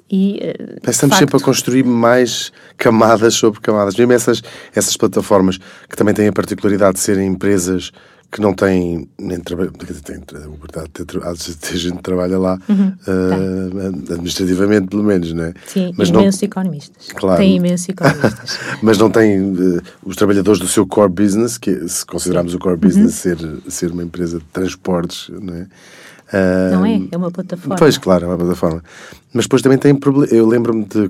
e, 0.09 0.39
uh, 0.41 0.89
Estamos 0.89 1.17
sempre 1.17 1.35
a 1.35 1.39
construir 1.39 1.83
mais 1.83 2.51
camadas 2.77 3.33
sobre 3.33 3.59
camadas. 3.59 3.95
Mesmo 3.95 4.13
essas, 4.13 4.41
essas 4.73 4.95
plataformas 4.95 5.57
que 5.89 5.95
também 5.95 6.13
têm 6.13 6.27
a 6.27 6.33
particularidade 6.33 6.93
de 6.93 6.99
serem 7.01 7.27
empresas 7.27 7.91
que 8.31 8.41
não 8.41 8.53
têm 8.53 9.07
nem 9.17 9.39
trabalho, 9.39 9.71
tem 9.71 10.17
há 11.23 11.33
de 11.33 11.55
ter 11.55 11.77
gente 11.77 11.97
que 11.97 12.03
trabalha 12.03 12.37
lá 12.37 12.59
uhum, 12.67 12.93
uh, 13.07 14.13
administrativamente, 14.13 14.87
pelo 14.87 15.03
menos, 15.03 15.31
não 15.33 15.45
é? 15.45 15.53
Sim, 15.65 15.93
mas 15.97 16.09
imensos 16.09 16.41
não, 16.41 16.47
economistas. 16.47 17.07
Claro. 17.13 17.37
Tem 17.37 17.55
imensos 17.55 17.87
economistas. 17.87 18.59
mas 18.83 18.97
não 18.97 19.09
tem 19.09 19.41
uh, 19.41 19.81
os 20.03 20.15
trabalhadores 20.15 20.59
do 20.59 20.67
seu 20.67 20.85
core 20.85 21.11
business, 21.11 21.57
que 21.57 21.87
se 21.87 22.05
considerarmos 22.05 22.53
o 22.53 22.59
core 22.59 22.77
business 22.77 23.25
uhum. 23.25 23.37
ser, 23.37 23.71
ser 23.71 23.91
uma 23.91 24.03
empresa 24.03 24.39
de 24.39 24.45
transportes, 24.45 25.29
não 25.29 25.53
é? 25.53 25.67
Uh, 26.33 26.71
não 26.73 26.85
é? 26.85 27.01
É 27.09 27.17
uma 27.17 27.31
plataforma. 27.31 27.75
Pois, 27.77 27.97
claro, 27.97 28.25
é 28.25 28.27
uma 28.27 28.37
plataforma. 28.37 28.83
Mas 29.33 29.45
depois 29.45 29.61
também 29.61 29.77
tem 29.77 29.95
problema. 29.95 30.33
Eu 30.33 30.45
lembro-me 30.45 30.83
de, 30.83 31.09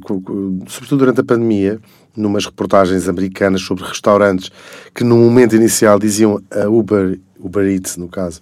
sobretudo 0.68 0.98
durante 0.98 1.22
a 1.22 1.24
pandemia, 1.24 1.80
numas 2.18 2.46
reportagens 2.46 3.08
americanas 3.08 3.62
sobre 3.62 3.84
restaurantes 3.84 4.52
que 4.94 5.04
no 5.04 5.18
momento 5.18 5.56
inicial 5.56 6.00
diziam 6.00 6.42
a 6.52 6.68
Uber, 6.68 7.20
Uber 7.40 7.66
Eats 7.68 7.98
no 7.98 8.08
caso, 8.08 8.40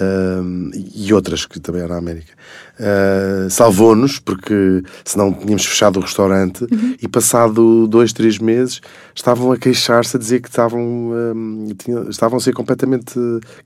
uh, 0.00 0.70
e 0.94 1.12
outras 1.12 1.46
que 1.46 1.60
também 1.60 1.82
eram 1.82 1.94
na 1.94 1.98
América, 1.98 2.32
uh, 2.78 3.50
salvou-nos 3.50 4.18
porque 4.18 4.82
senão 5.04 5.32
tínhamos 5.32 5.64
fechado 5.64 5.98
o 5.98 6.02
restaurante 6.02 6.64
uhum. 6.64 6.94
e 7.00 7.08
passado 7.08 7.86
dois, 7.86 8.12
três 8.12 8.38
meses 8.38 8.80
estavam 9.14 9.52
a 9.52 9.56
queixar-se 9.56 10.16
a 10.16 10.20
dizer 10.20 10.40
que 10.40 10.48
estavam, 10.48 10.82
um, 10.82 11.68
tinham, 11.78 12.08
estavam 12.08 12.38
a 12.38 12.40
ser 12.40 12.52
completamente 12.52 13.14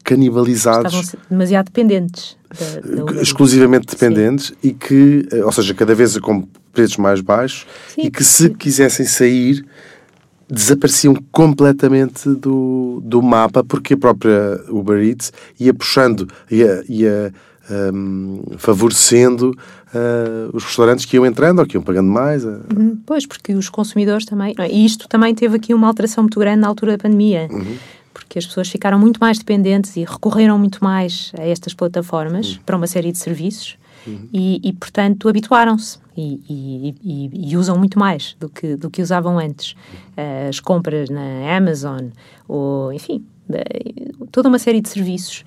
canibalizados. 0.04 0.92
Estavam 0.94 1.20
demasiado 1.30 1.66
dependentes. 1.66 2.36
Da, 2.48 3.04
da 3.04 3.20
exclusivamente 3.20 3.86
dependentes 3.88 4.46
Sim. 4.46 4.54
e 4.62 4.72
que, 4.72 5.28
ou 5.44 5.52
seja, 5.52 5.74
cada 5.74 5.94
vez 5.94 6.16
com 6.18 6.48
preços 6.78 6.96
mais 6.96 7.20
baixos 7.20 7.66
Sim, 7.88 8.02
e 8.02 8.10
que 8.10 8.22
se 8.22 8.50
quisessem 8.50 9.04
sair 9.04 9.64
desapareciam 10.48 11.14
completamente 11.32 12.28
do, 12.30 13.02
do 13.04 13.20
mapa 13.20 13.64
porque 13.64 13.94
a 13.94 13.96
própria 13.96 14.60
Uber 14.68 15.02
Eats 15.02 15.32
ia 15.58 15.74
puxando, 15.74 16.28
ia, 16.48 16.84
ia 16.88 17.34
um, 17.92 18.42
favorecendo 18.56 19.50
uh, 19.50 20.56
os 20.56 20.64
restaurantes 20.64 21.04
que 21.04 21.16
iam 21.16 21.26
entrando 21.26 21.58
ou 21.58 21.66
que 21.66 21.76
iam 21.76 21.82
pagando 21.82 22.08
mais. 22.08 22.44
Uh. 22.44 22.60
Uhum, 22.74 22.98
pois, 23.04 23.26
porque 23.26 23.52
os 23.54 23.68
consumidores 23.68 24.24
também. 24.24 24.54
É? 24.56 24.70
E 24.70 24.86
isto 24.86 25.08
também 25.08 25.34
teve 25.34 25.56
aqui 25.56 25.74
uma 25.74 25.88
alteração 25.88 26.22
muito 26.22 26.38
grande 26.38 26.60
na 26.60 26.68
altura 26.68 26.92
da 26.92 26.98
pandemia. 26.98 27.48
Uhum. 27.50 27.76
Porque 28.14 28.38
as 28.38 28.46
pessoas 28.46 28.68
ficaram 28.68 28.98
muito 28.98 29.18
mais 29.18 29.38
dependentes 29.38 29.96
e 29.96 30.00
recorreram 30.00 30.58
muito 30.58 30.82
mais 30.82 31.30
a 31.38 31.42
estas 31.42 31.74
plataformas 31.74 32.52
uhum. 32.52 32.58
para 32.64 32.76
uma 32.76 32.86
série 32.86 33.12
de 33.12 33.18
serviços 33.18 33.76
uhum. 34.06 34.28
e, 34.32 34.60
e, 34.64 34.72
portanto, 34.72 35.28
habituaram-se 35.28 35.98
e, 36.20 36.94
e, 37.02 37.50
e, 37.50 37.56
usam 37.56 37.78
muito 37.78 37.98
mais 37.98 38.36
do 38.40 38.48
que, 38.48 38.76
do 38.76 38.90
que 38.90 39.00
usavam 39.00 39.38
antes. 39.38 39.72
Uh, 40.16 40.48
as 40.48 40.58
compras 40.58 41.08
na 41.08 41.56
Amazon, 41.56 42.06
ou, 42.48 42.92
enfim, 42.92 43.24
uh, 43.48 44.26
toda 44.32 44.48
uma 44.48 44.58
série 44.58 44.80
de 44.80 44.88
serviços. 44.88 45.44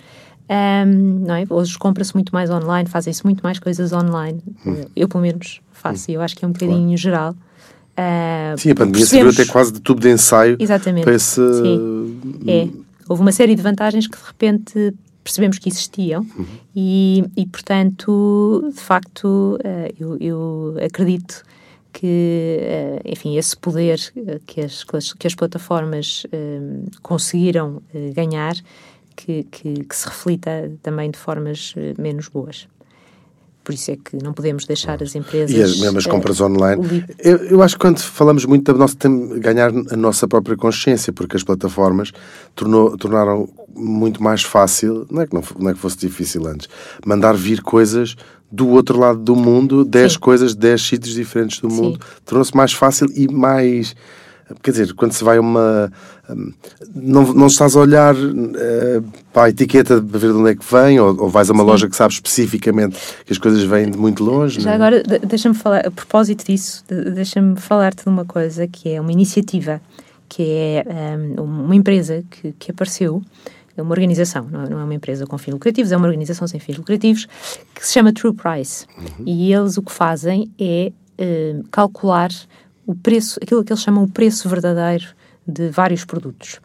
Um, 0.49 1.26
não 1.26 1.36
é? 1.36 1.45
Hoje 1.49 1.78
compra-se 1.78 2.13
muito 2.13 2.34
mais 2.34 2.49
online, 2.49 2.88
fazem-se 2.88 3.24
muito 3.24 3.41
mais 3.41 3.59
coisas 3.59 3.91
online. 3.91 4.41
Uhum. 4.65 4.86
Eu, 4.95 5.07
pelo 5.07 5.22
menos, 5.22 5.61
faço, 5.72 6.09
e 6.09 6.13
eu 6.13 6.22
acho 6.22 6.36
que 6.36 6.45
é 6.45 6.47
um 6.47 6.51
bocadinho 6.51 6.84
claro. 6.84 6.97
geral. 6.97 7.32
Uh, 7.32 8.57
Sim, 8.57 8.72
a 8.72 8.76
pandemia 8.76 8.99
percebemos... 9.01 9.09
serviu 9.09 9.30
até 9.32 9.45
quase 9.45 9.74
de 9.74 9.82
tubo 9.82 9.99
de 9.99 10.09
ensaio 10.09 10.57
Exatamente. 10.59 11.03
para 11.03 11.15
esse... 11.15 11.36
Sim. 11.36 12.19
É. 12.47 12.67
Houve 13.09 13.22
uma 13.22 13.32
série 13.34 13.55
de 13.55 13.61
vantagens 13.61 14.07
que 14.07 14.17
de 14.17 14.24
repente 14.26 14.93
percebemos 15.24 15.59
que 15.59 15.69
existiam 15.69 16.22
uhum. 16.38 16.45
e, 16.76 17.24
e, 17.36 17.45
portanto, 17.45 18.72
de 18.74 18.80
facto, 18.80 19.57
uh, 19.57 19.93
eu, 19.99 20.17
eu, 20.19 20.76
acredito 20.84 21.43
que, 21.93 22.59
uh, 22.61 23.01
enfim, 23.05 23.38
esse 23.38 23.55
poder 23.55 23.99
eh, 24.15 24.39
que 24.45 24.61
as, 24.61 24.84
que 24.84 25.28
as 25.28 25.36
plataformas 25.36 26.26
conseguiram 27.01 27.82
ganhar, 28.13 28.55
que, 29.15 29.43
que, 29.43 29.84
que, 29.84 29.95
se 29.95 30.07
reflita 30.07 30.72
também 30.82 31.11
de 31.11 31.17
formas 31.17 31.76
menos 31.99 32.30
boas. 32.30 32.67
Por 33.72 33.76
isso 33.76 33.89
é 33.89 33.95
que 33.95 34.22
não 34.22 34.34
podemos 34.34 34.65
deixar 34.65 35.01
as 35.01 35.15
empresas. 35.15 35.55
E 35.55 35.63
as 35.63 35.80
mesmas 35.80 36.05
compras 36.05 36.41
uh, 36.41 36.45
online. 36.45 37.05
Eu, 37.17 37.38
eu, 37.38 37.63
acho 37.63 37.76
que 37.76 37.80
quando 37.80 37.99
falamos 37.99 38.43
muito 38.43 38.69
da 38.69 38.78
nossa. 38.78 38.97
ganhar 39.38 39.69
a 39.69 39.95
nossa 39.95 40.28
própria 40.28 40.57
consciência, 40.57 41.13
porque 41.13 41.38
as 41.38 41.43
plataformas 41.43 42.11
tornou, 42.53 42.97
tornaram 42.97 43.47
muito 43.74 44.22
mais 44.22 44.43
fácil, 44.43 45.07
não 45.09 45.22
é, 45.22 45.26
que 45.26 45.34
não, 45.34 45.41
não 45.57 45.69
é 45.69 45.74
que 45.74 45.80
fosse 45.80 45.97
difícil 45.97 46.45
antes, 46.47 46.67
mandar 47.05 47.34
vir 47.34 47.61
coisas 47.61 48.17
do 48.51 48.67
outro 48.67 48.99
lado 48.99 49.19
do 49.19 49.38
mundo, 49.38 49.86
10 49.86 50.17
coisas, 50.17 50.53
10 50.53 50.82
sítios 50.82 51.13
diferentes 51.13 51.61
do 51.61 51.69
mundo, 51.69 51.97
tornou-se 52.26 52.53
mais 52.53 52.74
fácil 52.74 53.07
e 53.15 53.32
mais 53.32 53.95
Quer 54.62 54.72
dizer, 54.72 54.93
quando 54.93 55.12
se 55.14 55.24
vai 55.24 55.38
a 55.38 55.41
uma. 55.41 55.91
hum, 56.30 56.52
Não, 56.95 57.34
não 57.34 57.47
estás 57.47 57.76
a 57.76 57.80
olhar 57.80 58.16
eh, 58.16 59.02
para 59.34 59.43
a 59.43 59.49
etiqueta 59.49 60.02
para 60.02 60.20
ver 60.20 60.32
de 60.32 60.38
onde 60.38 60.52
é 60.52 60.56
que 60.56 60.66
vem, 60.74 60.99
ou, 60.99 61.10
ou 61.24 61.30
vais 61.30 61.49
a 61.49 61.54
uma 61.54 61.64
loja 61.64 61.88
que 61.89 61.95
sabe 61.95 62.14
especificamente 62.14 62.97
que 63.26 63.32
as 63.34 63.38
coisas 63.38 63.64
vêm 63.64 63.89
de 63.89 63.97
muito 63.97 64.24
longe. 64.24 64.60
Já 64.60 64.66
não 64.66 64.72
é? 64.72 64.76
agora, 64.76 65.04
de- 65.04 65.20
deixa-me 65.26 65.56
falar, 65.56 65.86
a 65.88 65.91
propósito 65.91 66.45
disso, 66.45 66.84
de- 66.88 67.12
deixa-me 67.12 67.56
falar-te 67.60 68.04
de 68.04 68.10
uma 68.10 68.26
coisa 68.26 68.68
que 68.68 68.89
é 68.89 68.99
uma 69.02 69.12
iniciativa, 69.12 69.82
que 70.30 70.43
é 70.43 70.86
hum, 71.38 71.43
uma 71.43 71.76
empresa 71.76 72.24
que, 72.30 72.54
que 72.58 72.72
apareceu, 72.72 73.22
é 73.78 73.82
uma 73.82 73.91
organização, 73.91 74.47
não 74.52 74.64
é 74.64 74.70
não 74.70 74.80
é 74.80 74.84
uma 74.84 74.93
empresa 74.93 75.26
com 75.26 75.38
fins 75.38 75.54
lucrativos, 75.54 75.91
é 75.91 75.97
uma 75.97 76.06
organização 76.08 76.45
sem 76.47 76.60
fins 76.60 76.78
lucrativos, 76.78 77.26
que 77.74 77.86
se 77.86 77.93
chama 77.93 78.12
True 78.12 78.34
Price. 78.34 78.86
E 79.26 79.52
eles 79.54 79.78
o 79.78 79.82
que 79.82 79.91
fazem 79.93 80.52
é 80.60 80.91
hum, 81.20 81.64
calcular 81.72 82.30
o 82.86 82.95
preço, 82.95 83.39
aquilo 83.41 83.63
que 83.63 83.71
eles 83.71 83.84
chamam 83.84 84.03
o 84.03 84.09
preço 84.09 84.47
verdadeiro 84.49 85.05
de 85.47 85.69
vários 85.69 86.05
produtos. 86.05 86.59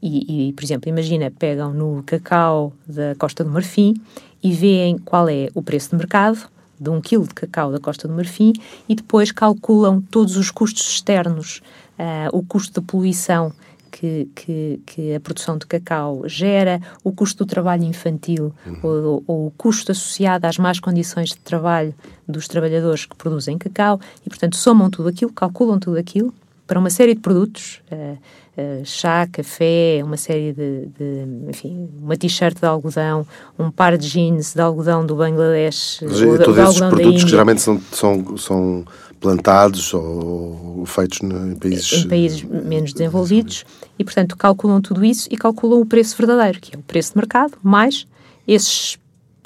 E, 0.00 0.48
e, 0.48 0.52
por 0.52 0.62
exemplo, 0.62 0.88
imagina, 0.88 1.30
pegam 1.30 1.74
no 1.74 2.02
cacau 2.04 2.72
da 2.86 3.14
Costa 3.16 3.42
do 3.42 3.50
Marfim 3.50 3.94
e 4.42 4.52
veem 4.52 4.96
qual 4.98 5.28
é 5.28 5.48
o 5.54 5.62
preço 5.62 5.90
de 5.90 5.96
mercado 5.96 6.48
de 6.80 6.90
um 6.90 7.00
quilo 7.00 7.26
de 7.26 7.34
cacau 7.34 7.72
da 7.72 7.80
Costa 7.80 8.06
do 8.06 8.14
Marfim 8.14 8.52
e 8.88 8.94
depois 8.94 9.32
calculam 9.32 10.00
todos 10.00 10.36
os 10.36 10.50
custos 10.50 10.88
externos, 10.88 11.60
ah, 11.98 12.28
o 12.32 12.42
custo 12.42 12.80
de 12.80 12.86
poluição 12.86 13.52
que, 13.98 14.28
que, 14.32 14.80
que 14.86 15.14
a 15.14 15.18
produção 15.18 15.58
de 15.58 15.66
cacau 15.66 16.22
gera, 16.26 16.80
o 17.02 17.10
custo 17.10 17.44
do 17.44 17.48
trabalho 17.48 17.82
infantil 17.82 18.54
ou, 18.80 19.24
ou 19.26 19.46
o 19.48 19.50
custo 19.58 19.90
associado 19.90 20.46
às 20.46 20.56
más 20.56 20.78
condições 20.78 21.30
de 21.30 21.38
trabalho 21.38 21.92
dos 22.26 22.46
trabalhadores 22.46 23.06
que 23.06 23.16
produzem 23.16 23.58
cacau 23.58 24.00
e, 24.24 24.28
portanto, 24.28 24.56
somam 24.56 24.88
tudo 24.88 25.08
aquilo, 25.08 25.32
calculam 25.32 25.80
tudo 25.80 25.96
aquilo 25.96 26.32
para 26.64 26.78
uma 26.78 26.90
série 26.90 27.14
de 27.14 27.20
produtos, 27.20 27.80
eh, 27.90 28.16
eh, 28.54 28.82
chá, 28.84 29.26
café, 29.26 30.02
uma 30.04 30.18
série 30.18 30.52
de, 30.52 30.86
de, 30.98 31.48
enfim, 31.48 31.88
uma 32.00 32.14
t-shirt 32.14 32.60
de 32.60 32.66
algodão, 32.66 33.26
um 33.58 33.70
par 33.70 33.96
de 33.96 34.06
jeans 34.06 34.52
de 34.52 34.60
algodão 34.60 35.04
do 35.04 35.16
Bangladesh, 35.16 36.00
Mas, 36.02 36.18
de, 36.18 36.24
Todos 36.38 36.54
de 36.54 36.60
esses 36.60 36.78
produtos 36.78 37.24
que 37.24 37.30
geralmente 37.30 37.62
são, 37.62 37.80
são, 37.90 38.36
são 38.36 38.84
plantados 39.20 39.92
ou 39.94 40.84
feitos 40.86 41.20
em 41.22 41.54
países. 41.56 41.92
em 41.92 42.08
países 42.08 42.42
menos 42.42 42.92
desenvolvidos 42.92 43.64
e, 43.98 44.04
portanto, 44.04 44.36
calculam 44.36 44.80
tudo 44.80 45.04
isso 45.04 45.28
e 45.30 45.36
calculam 45.36 45.80
o 45.80 45.86
preço 45.86 46.16
verdadeiro, 46.16 46.60
que 46.60 46.74
é 46.74 46.78
o 46.78 46.82
preço 46.82 47.12
de 47.12 47.18
mercado, 47.18 47.58
mais 47.62 48.06
esses, 48.46 48.98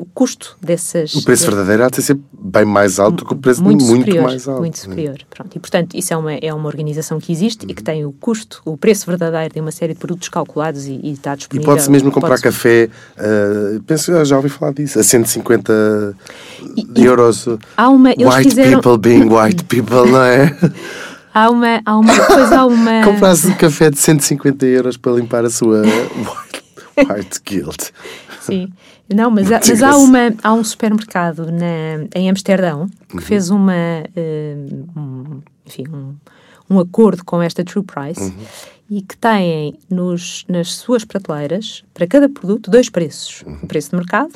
o 0.02 0.06
custo 0.12 0.56
dessas... 0.60 1.14
O 1.14 1.22
preço 1.24 1.46
verdadeiro 1.46 1.84
há 1.84 1.88
de 1.88 1.94
ser 1.96 2.02
sempre 2.02 2.24
bem 2.36 2.64
mais 2.64 2.98
alto 2.98 3.18
do 3.18 3.24
que 3.24 3.32
o 3.34 3.36
preço 3.36 3.62
muito, 3.62 3.84
muito, 3.84 4.00
superior, 4.00 4.24
mais 4.24 4.48
alto. 4.48 4.60
Muito 4.60 4.76
superior. 4.78 5.18
Pronto. 5.30 5.56
E, 5.56 5.60
portanto, 5.60 5.94
isso 5.96 6.12
é 6.12 6.16
uma, 6.16 6.32
é 6.34 6.52
uma 6.52 6.66
organização 6.66 7.20
que 7.20 7.30
existe 7.30 7.64
e 7.68 7.72
que 7.72 7.82
tem 7.84 8.04
o 8.04 8.10
custo, 8.12 8.60
o 8.64 8.76
preço 8.76 9.06
verdadeiro 9.06 9.54
de 9.54 9.60
uma 9.60 9.70
série 9.70 9.92
de 9.94 10.00
produtos 10.00 10.28
calculados 10.28 10.86
e, 10.86 10.98
e 11.04 11.12
está 11.12 11.34
E 11.34 11.36
disponível. 11.36 11.70
pode-se 11.72 11.88
mesmo 11.90 12.10
comprar 12.10 12.30
Pode-se- 12.30 12.42
café, 12.44 12.90
eh, 13.16 13.78
penso, 13.86 14.24
já 14.24 14.36
ouvi 14.36 14.48
falar 14.48 14.72
disso, 14.72 14.98
a 14.98 15.04
150 15.04 16.16
E- 16.76 16.86
e- 17.00 17.04
euros. 17.04 17.46
Há 17.76 17.88
uma, 17.88 18.10
eles 18.10 18.26
white 18.26 18.48
fizeram, 18.50 18.80
people 18.80 18.98
being 18.98 19.28
white 19.32 19.62
people, 19.64 20.10
não 20.10 20.20
é? 20.22 20.56
há 21.32 21.48
uma, 21.48 21.80
há 21.86 21.96
uma, 21.96 22.12
depois 22.12 22.50
há 22.52 22.66
uma, 22.66 23.02
Comprasse 23.06 23.46
um 23.46 23.54
café 23.54 23.88
de 23.88 23.98
150 23.98 24.66
euros 24.66 24.96
para 24.96 25.12
limpar 25.12 25.44
a 25.44 25.50
sua 25.50 25.82
white, 25.86 27.08
white 27.08 27.40
guilt. 27.46 27.90
Sim. 28.40 28.68
Não, 29.14 29.30
mas, 29.30 29.50
há, 29.50 29.60
mas 29.66 29.82
há, 29.82 29.96
uma, 29.96 30.34
há 30.42 30.52
um 30.52 30.64
supermercado 30.64 31.50
na, 31.50 32.06
em 32.14 32.30
Amsterdão 32.30 32.88
que 33.08 33.20
fez 33.20 33.50
uma, 33.50 33.74
eh, 34.16 34.56
um, 34.96 35.40
enfim, 35.66 35.84
um, 35.88 36.14
um 36.68 36.80
acordo 36.80 37.24
com 37.24 37.42
esta 37.42 37.64
True 37.64 37.84
Price 37.84 38.32
e 38.90 39.00
que 39.02 39.16
tem 39.16 39.78
nos, 39.88 40.44
nas 40.48 40.74
suas 40.74 41.04
prateleiras, 41.04 41.82
para 41.94 42.06
cada 42.06 42.28
produto, 42.28 42.70
dois 42.70 42.88
preços. 42.88 43.42
O 43.62 43.66
preço 43.66 43.90
de 43.90 43.96
mercado 43.96 44.32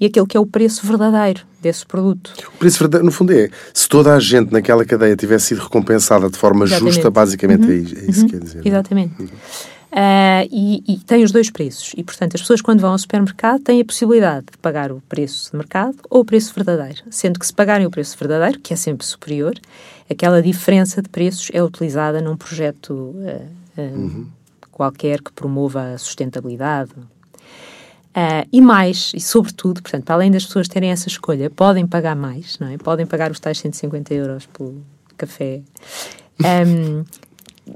e 0.00 0.06
aquele 0.06 0.26
que 0.26 0.36
é 0.36 0.40
o 0.40 0.46
preço 0.46 0.86
verdadeiro 0.86 1.42
desse 1.60 1.84
produto. 1.84 2.32
O 2.54 2.58
preço 2.58 2.78
verdadeiro, 2.78 3.04
no 3.04 3.12
fundo, 3.12 3.32
é 3.32 3.50
se 3.74 3.86
toda 3.86 4.14
a 4.14 4.18
gente 4.18 4.50
naquela 4.50 4.84
cadeia 4.84 5.14
tivesse 5.14 5.48
sido 5.48 5.58
recompensada 5.58 6.30
de 6.30 6.38
forma 6.38 6.64
Exatamente. 6.64 6.94
justa, 6.94 7.10
basicamente 7.10 7.70
é 7.70 7.74
isso, 7.74 7.94
é 7.94 8.10
isso 8.10 8.24
que 8.24 8.32
quer 8.32 8.40
dizer. 8.40 8.66
Exatamente. 8.66 9.30
Ah, 9.92 10.44
e, 10.50 10.82
e 10.86 10.98
tem 10.98 11.24
os 11.24 11.32
dois 11.32 11.50
preços. 11.50 11.92
E, 11.96 12.04
portanto, 12.04 12.34
as 12.34 12.40
pessoas, 12.40 12.60
quando 12.60 12.80
vão 12.80 12.92
ao 12.92 12.98
supermercado, 12.98 13.62
têm 13.62 13.80
a 13.80 13.84
possibilidade 13.84 14.46
de 14.52 14.58
pagar 14.58 14.92
o 14.92 15.00
preço 15.08 15.50
de 15.50 15.56
mercado 15.56 15.96
ou 16.08 16.20
o 16.20 16.24
preço 16.24 16.54
verdadeiro. 16.54 17.02
Sendo 17.10 17.38
que, 17.38 17.46
se 17.46 17.52
pagarem 17.52 17.86
o 17.86 17.90
preço 17.90 18.16
verdadeiro, 18.16 18.60
que 18.60 18.72
é 18.72 18.76
sempre 18.76 19.04
superior, 19.04 19.54
aquela 20.08 20.40
diferença 20.40 21.02
de 21.02 21.08
preços 21.08 21.50
é 21.52 21.62
utilizada 21.62 22.20
num 22.20 22.36
projeto 22.36 23.14
ah, 23.26 23.46
ah, 23.78 24.24
qualquer 24.70 25.20
que 25.20 25.32
promova 25.32 25.94
a 25.94 25.98
sustentabilidade. 25.98 26.92
E 28.52 28.60
mais, 28.60 29.12
e 29.14 29.20
sobretudo, 29.20 29.80
portanto, 29.80 30.04
para 30.04 30.16
além 30.16 30.30
das 30.32 30.44
pessoas 30.44 30.66
terem 30.66 30.90
essa 30.90 31.08
escolha, 31.08 31.48
podem 31.48 31.86
pagar 31.86 32.16
mais, 32.16 32.58
não 32.58 32.66
é? 32.66 32.76
Podem 32.76 33.06
pagar 33.06 33.30
os 33.30 33.38
tais 33.38 33.58
150 33.58 34.12
euros 34.12 34.46
pelo 34.46 34.82
café. 35.16 35.62
Ahm, 36.42 37.04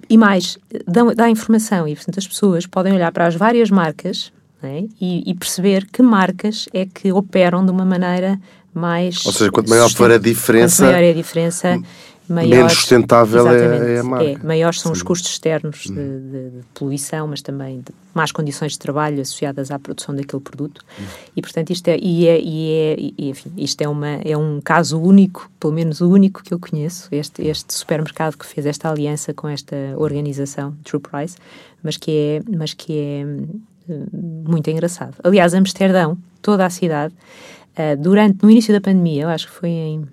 e 0.08 0.16
mais, 0.16 0.58
dão, 0.86 1.14
dá 1.14 1.28
informação 1.28 1.86
e, 1.86 1.94
portanto, 1.94 2.18
as 2.18 2.26
pessoas 2.26 2.66
podem 2.66 2.92
olhar 2.92 3.12
para 3.12 3.26
as 3.26 3.34
várias 3.34 3.70
marcas 3.70 4.32
é? 4.62 4.84
e, 5.00 5.30
e 5.30 5.34
perceber 5.34 5.86
que 5.86 6.02
marcas 6.02 6.66
é 6.72 6.86
que 6.86 7.12
operam 7.12 7.64
de 7.64 7.70
uma 7.70 7.84
maneira 7.84 8.40
mais. 8.72 9.24
Ou 9.24 9.32
seja, 9.32 9.50
quanto 9.50 9.70
maior 9.70 9.90
for 9.90 10.10
a 10.10 10.18
diferença, 10.18 10.84
Quanto 10.84 10.92
maior 10.92 11.04
é 11.04 11.10
a 11.10 11.14
diferença, 11.14 11.82
maior. 12.28 12.48
menos 12.56 12.72
sustentável 12.72 13.46
é- 13.48 13.94
é 13.96 14.00
a 14.00 14.02
marca. 14.04 14.40
maiores 14.46 14.80
são 14.80 14.92
os 14.92 14.98
Sim. 15.00 15.04
custos 15.04 15.30
externos 15.30 15.82
de, 15.84 15.92
de- 15.92 16.50
de 16.50 16.62
poluição, 16.74 17.26
mas 17.28 17.42
também 17.42 17.78
de 17.80 17.92
más 18.14 18.30
condições 18.32 18.72
de 18.72 18.78
trabalho 18.78 19.20
associadas 19.20 19.70
à 19.70 19.78
produção 19.78 20.14
daquele 20.14 20.40
produto. 20.42 20.82
E, 21.36 21.42
portanto, 21.42 21.70
isto 21.70 21.88
é, 21.88 21.98
e 21.98 22.26
é, 22.26 22.40
e 22.40 22.70
é 22.70 22.96
e, 22.98 23.28
enfim, 23.30 23.50
isto 23.56 23.80
é, 23.82 23.88
uma, 23.88 24.08
é 24.24 24.36
um 24.36 24.60
caso 24.62 25.00
único, 25.00 25.50
pelo 25.58 25.72
menos 25.72 26.00
o 26.00 26.08
único 26.08 26.42
que 26.42 26.54
eu 26.54 26.58
conheço, 26.58 27.08
este, 27.12 27.42
este 27.46 27.74
supermercado 27.74 28.36
que 28.36 28.46
fez 28.46 28.64
esta 28.66 28.88
aliança 28.88 29.34
com 29.34 29.48
esta 29.48 29.76
organização, 29.96 30.74
True 30.84 31.00
Price, 31.02 31.36
mas 31.82 31.96
que 31.96 32.10
é, 32.10 32.42
mas 32.56 32.72
que 32.72 32.98
é 32.98 33.26
hum, 33.88 34.06
muito 34.48 34.70
engraçado. 34.70 35.14
Aliás, 35.22 35.52
Amsterdão, 35.54 36.16
toda 36.40 36.64
a 36.64 36.70
cidade, 36.70 37.12
ah, 37.76 37.94
durante, 37.96 38.38
no 38.42 38.50
início 38.50 38.72
da 38.72 38.80
pandemia, 38.80 39.22
eu 39.24 39.28
acho 39.28 39.48
que 39.48 39.52
foi 39.54 39.68
em 39.68 40.04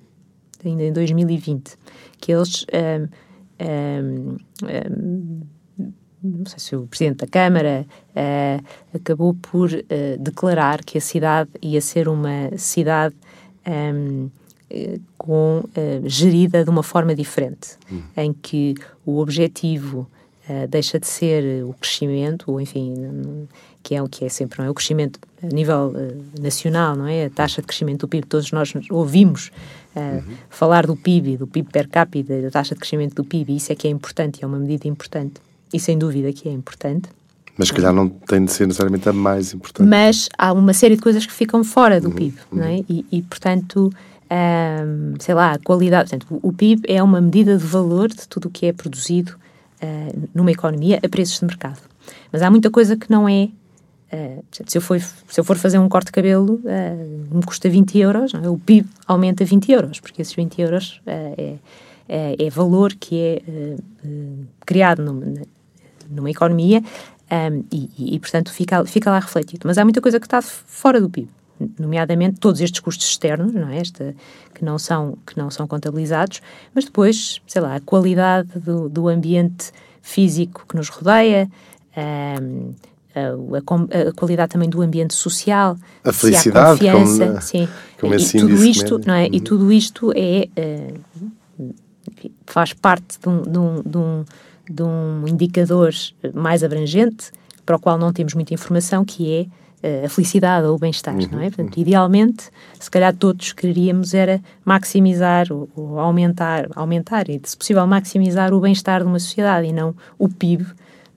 ainda 0.68 0.84
em 0.84 0.94
2020, 0.94 1.78
que 2.20 2.32
eles 2.32 2.66
ahm, 2.74 3.08
ahm, 3.60 4.38
ahm, 4.64 5.42
não 6.24 6.46
sei 6.46 6.60
se 6.60 6.76
o 6.76 6.86
Presidente 6.86 7.18
da 7.18 7.28
Câmara 7.28 7.86
ah, 8.16 8.60
acabou 8.94 9.34
por 9.34 9.70
ah, 9.74 10.18
declarar 10.20 10.84
que 10.84 10.98
a 10.98 11.02
cidade 11.02 11.50
ia 11.62 11.82
ser 11.82 12.08
uma 12.08 12.56
cidade 12.58 13.16
ahm, 13.66 14.28
eh, 14.70 15.00
com, 15.18 15.64
ah, 15.76 16.02
gerida 16.06 16.64
de 16.64 16.70
uma 16.70 16.84
forma 16.84 17.16
diferente, 17.16 17.78
em 18.16 18.34
que 18.34 18.76
o 19.06 19.20
objetivo 19.20 20.08
deixa 20.70 21.00
de 21.00 21.08
ser 21.08 21.64
o 21.64 21.74
crescimento, 21.74 22.52
ou 22.52 22.60
enfim, 22.60 23.48
que 23.82 23.96
é 23.96 24.04
o 24.04 24.10
que 24.10 24.26
é 24.26 24.30
sempre, 24.30 24.60
não 24.60 24.66
é? 24.66 24.70
O 24.70 24.74
crescimento 24.74 25.18
a 25.42 25.48
nível 25.48 25.94
nacional, 26.42 26.94
não 26.94 27.08
é? 27.08 27.26
A 27.26 27.30
taxa 27.30 27.62
de 27.62 27.68
crescimento 27.68 28.02
do 28.02 28.08
PIB, 28.10 28.28
todos 28.28 28.52
nós 28.52 28.74
ouvimos 28.90 29.50
ah, 29.96 30.22
falar 30.50 30.86
do 30.86 30.96
PIB, 30.96 31.38
do 31.38 31.48
PIB 31.48 31.72
per 31.72 31.90
capita, 31.90 32.42
da 32.42 32.50
taxa 32.50 32.74
de 32.74 32.80
crescimento 32.80 33.16
do 33.16 33.24
PIB, 33.24 33.56
isso 33.56 33.72
é 33.72 33.76
que 33.76 33.88
é 33.88 33.92
importante, 33.92 34.44
é 34.44 34.48
uma 34.48 34.60
medida 34.60 34.88
importante, 34.88 35.36
e 35.74 35.80
sem 35.80 35.98
dúvida 35.98 36.32
que 36.32 36.48
é 36.48 36.52
importante. 36.52 37.10
mas 37.58 37.68
se 37.68 37.74
calhar 37.74 37.94
não 37.94 38.08
tem 38.10 38.46
de 38.46 38.52
ser 38.52 38.68
necessariamente 38.68 39.08
a 39.08 39.14
mais 39.14 39.54
importante. 39.54 39.88
Mas 39.88 40.30
há 40.38 40.54
uma 40.54 40.74
série 40.74 40.96
de 40.96 41.02
coisas 41.02 41.26
que 41.26 41.34
ficam 41.34 41.64
fora 41.64 42.00
do 42.00 42.12
PIB, 42.12 42.38
não 42.52 42.64
é? 42.64 42.84
E, 42.90 43.06
e, 43.12 43.22
portanto, 43.22 43.92
ahm, 44.30 45.16
sei 45.20 45.36
lá, 45.36 45.54
a 45.54 45.60
qualidade. 45.60 46.10
Portanto, 46.10 46.40
o, 46.42 46.54
PIB 46.54 46.84
é 46.88 47.04
uma 47.04 47.20
medida 47.20 47.58
de 47.58 47.66
valor 47.66 48.10
de 48.10 48.28
tudo 48.28 48.48
o 48.48 48.50
que 48.50 48.66
é 48.66 48.74
produzido 48.74 49.36
ah, 49.82 50.14
numa 50.34 50.52
economia 50.52 51.00
a 51.04 51.10
preços 51.10 51.40
de 51.40 51.46
mercado. 51.46 51.80
Mas 52.32 52.42
há 52.42 52.50
muita 52.50 52.70
coisa 52.70 52.96
que 52.96 53.10
não 53.10 53.28
é. 53.28 53.50
Portanto, 54.18 54.70
se, 54.70 54.78
eu 54.78 54.82
for, 54.82 55.00
se 55.00 55.40
eu 55.40 55.44
for 55.44 55.58
fazer 55.58 55.80
um 55.80 55.88
corte 55.88 56.08
de 56.08 56.12
cabelo, 56.12 56.62
ah, 56.66 57.34
me 57.34 57.44
custa 57.44 57.70
20 57.70 57.98
euros, 57.98 58.34
é? 58.34 58.50
o 58.50 58.58
PIB 58.58 58.88
aumenta 59.08 59.46
20 59.46 59.72
euros, 59.72 60.00
porque 60.00 60.22
esses 60.22 60.34
20 60.34 60.62
euros 60.62 61.02
ah, 61.08 61.12
é, 62.08 62.36
é, 62.46 62.50
valor 62.50 62.94
que 62.94 63.18
é 63.18 63.42
criado 64.66 65.02
numa, 65.02 65.34
numa 66.10 66.30
economia 66.30 66.84
um, 67.32 67.64
e, 67.72 67.90
e, 67.98 68.16
e, 68.16 68.20
portanto, 68.20 68.52
fica, 68.52 68.84
fica 68.86 69.10
lá 69.10 69.20
refletido. 69.20 69.62
Mas 69.66 69.78
há 69.78 69.86
muita 69.86 70.02
coisa 70.02 70.20
que 70.20 70.26
está 70.26 70.42
fora 70.42 71.00
do 71.00 71.10
PIB, 71.10 71.30
nomeadamente 71.80 72.40
todos 72.40 72.60
estes 72.60 72.82
custos 72.82 73.08
externos, 73.08 73.54
não 73.54 73.70
é? 73.70 73.78
Esta, 73.78 74.14
que, 74.54 74.66
não 74.66 74.78
são, 74.78 75.18
que 75.26 75.38
não 75.38 75.50
são 75.50 75.66
contabilizados, 75.66 76.42
mas 76.76 76.86
depois, 76.86 77.42
sei 77.48 77.62
lá, 77.62 77.76
a 77.76 77.80
qualidade 77.80 78.60
do, 78.60 78.90
do 78.90 79.08
ambiente 79.08 79.72
físico 80.02 80.66
que 80.68 80.76
nos 80.76 80.90
rodeia, 80.90 81.50
um, 82.42 82.74
a, 83.16 84.10
a 84.10 84.14
qualidade 84.14 84.52
também 84.52 84.70
do 84.70 84.82
ambiente 84.82 85.14
social, 85.14 85.76
A 86.04 86.06
se 86.06 86.10
há 86.10 86.14
felicidade, 86.14 86.80
como 86.80 86.92
confiança, 86.92 87.34
na- 87.34 87.42
sim. 87.42 87.68
como 88.00 88.14
e 88.16 88.18
tudo 88.18 88.64
isto, 88.66 88.94
médio. 88.96 89.08
não 89.08 89.14
é? 89.14 89.28
E 89.28 89.32
Uhum. 89.38 89.40
tudo 89.40 89.72
isto 89.72 90.12
é, 90.16 90.48
eh, 90.56 90.94
enfim, 92.12 92.32
faz 92.46 92.74
parte 92.74 93.20
de 93.20 93.28
um, 93.30 93.42
de, 93.42 93.58
um, 93.58 93.82
de, 93.86 93.98
um, 93.98 94.26
de 94.70 94.84
um 94.84 95.28
indicador 95.28 95.92
mais 96.34 96.64
abrangente, 96.64 97.32
para 97.66 97.76
o 97.76 97.80
qual 97.80 97.98
não 97.98 98.12
temos 98.12 98.34
muita 98.34 98.54
informação, 98.54 99.06
que 99.06 99.32
é 99.84 100.06
a 100.06 100.10
felicidade 100.10 100.68
ou 100.68 100.76
o 100.76 100.78
bem-estar, 100.80 101.16
uhum. 101.16 101.28
não 101.32 101.40
é? 101.42 101.46
Portanto, 101.50 101.76
idealmente, 101.78 102.50
se 102.80 102.90
calhar 102.92 103.16
todos 103.16 103.52
queríamos 103.52 104.14
era 104.14 104.40
maximizar 104.64 105.48
ou, 105.52 105.68
ou, 105.76 106.00
aumentar, 106.00 106.68
aumentar 106.76 107.28
e, 107.30 107.42
se 107.44 107.58
possível, 107.58 107.86
maximizar 107.88 108.54
o 108.54 108.60
bem-estar 108.60 109.02
de 109.02 109.08
uma 109.08 109.18
sociedade 109.20 109.68
e 109.68 109.74
não 109.74 109.96
o 110.20 110.30
PIB 110.30 110.68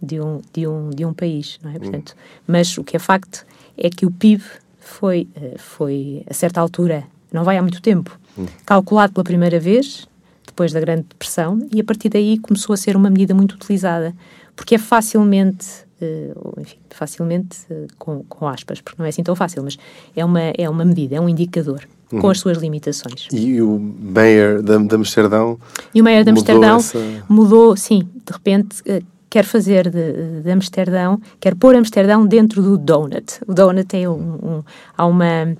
de 0.02 0.20
um, 0.20 0.40
de 0.52 0.66
um, 0.66 0.90
de 0.90 1.04
um 1.04 1.12
país, 1.12 1.58
não 1.62 1.70
é? 1.70 1.78
Portanto, 1.78 2.10
uhum. 2.10 2.44
mas 2.46 2.76
o 2.78 2.84
que 2.84 2.96
é 2.96 2.98
facto 2.98 3.44
é 3.76 3.90
que 3.90 4.06
o 4.06 4.10
PIB 4.10 4.42
foi, 4.78 5.26
eh, 5.34 5.54
foi, 5.58 6.22
a 6.28 6.34
certa 6.34 6.60
altura, 6.60 7.04
não 7.32 7.42
vai 7.42 7.56
há 7.56 7.62
muito 7.62 7.80
tempo, 7.80 8.18
uhum. 8.36 8.46
calculado 8.64 9.12
pela 9.12 9.24
primeira 9.24 9.58
vez, 9.58 10.06
depois 10.46 10.72
da 10.72 10.80
Grande 10.80 11.06
Depressão, 11.08 11.66
e 11.72 11.80
a 11.80 11.84
partir 11.84 12.08
daí 12.08 12.38
começou 12.38 12.74
a 12.74 12.76
ser 12.76 12.96
uma 12.96 13.10
medida 13.10 13.34
muito 13.34 13.54
utilizada, 13.54 14.14
porque 14.54 14.76
é 14.76 14.78
facilmente 14.78 15.84
uh, 16.00 16.60
enfim, 16.60 16.76
facilmente 16.90 17.58
uh, 17.70 17.86
com, 17.98 18.22
com 18.24 18.46
aspas, 18.46 18.80
porque 18.80 18.96
não 18.98 19.06
é 19.06 19.08
assim 19.08 19.22
tão 19.22 19.34
fácil, 19.34 19.62
mas 19.62 19.76
é 20.14 20.24
uma, 20.24 20.40
é 20.40 20.68
uma 20.68 20.84
medida, 20.84 21.16
é 21.16 21.20
um 21.20 21.28
indicador 21.28 21.86
uhum. 22.12 22.20
com 22.20 22.30
as 22.30 22.38
suas 22.38 22.58
limitações. 22.58 23.28
E 23.32 23.60
o 23.60 23.78
Mayor 23.78 24.62
de, 24.62 24.78
de 24.86 24.94
Amsterdão? 24.94 25.58
E 25.94 26.00
o 26.00 26.04
Mayor 26.04 26.24
de 26.24 26.30
Amsterdão 26.30 26.76
essa... 26.76 26.98
mudou, 27.28 27.76
sim, 27.76 28.08
de 28.24 28.32
repente 28.32 28.82
quer 29.34 29.44
fazer 29.44 29.90
de, 29.90 30.42
de, 30.42 30.50
Amsterdão, 30.52 31.20
quer 31.40 31.56
pôr 31.56 31.74
Amsterdão 31.74 32.24
dentro 32.24 32.62
do 32.62 32.78
donut. 32.78 33.40
O 33.48 33.52
donut 33.52 33.88
tem 33.88 34.06
um, 34.06 34.12
um 34.12 34.62
há 34.96 35.04
uma 35.04 35.56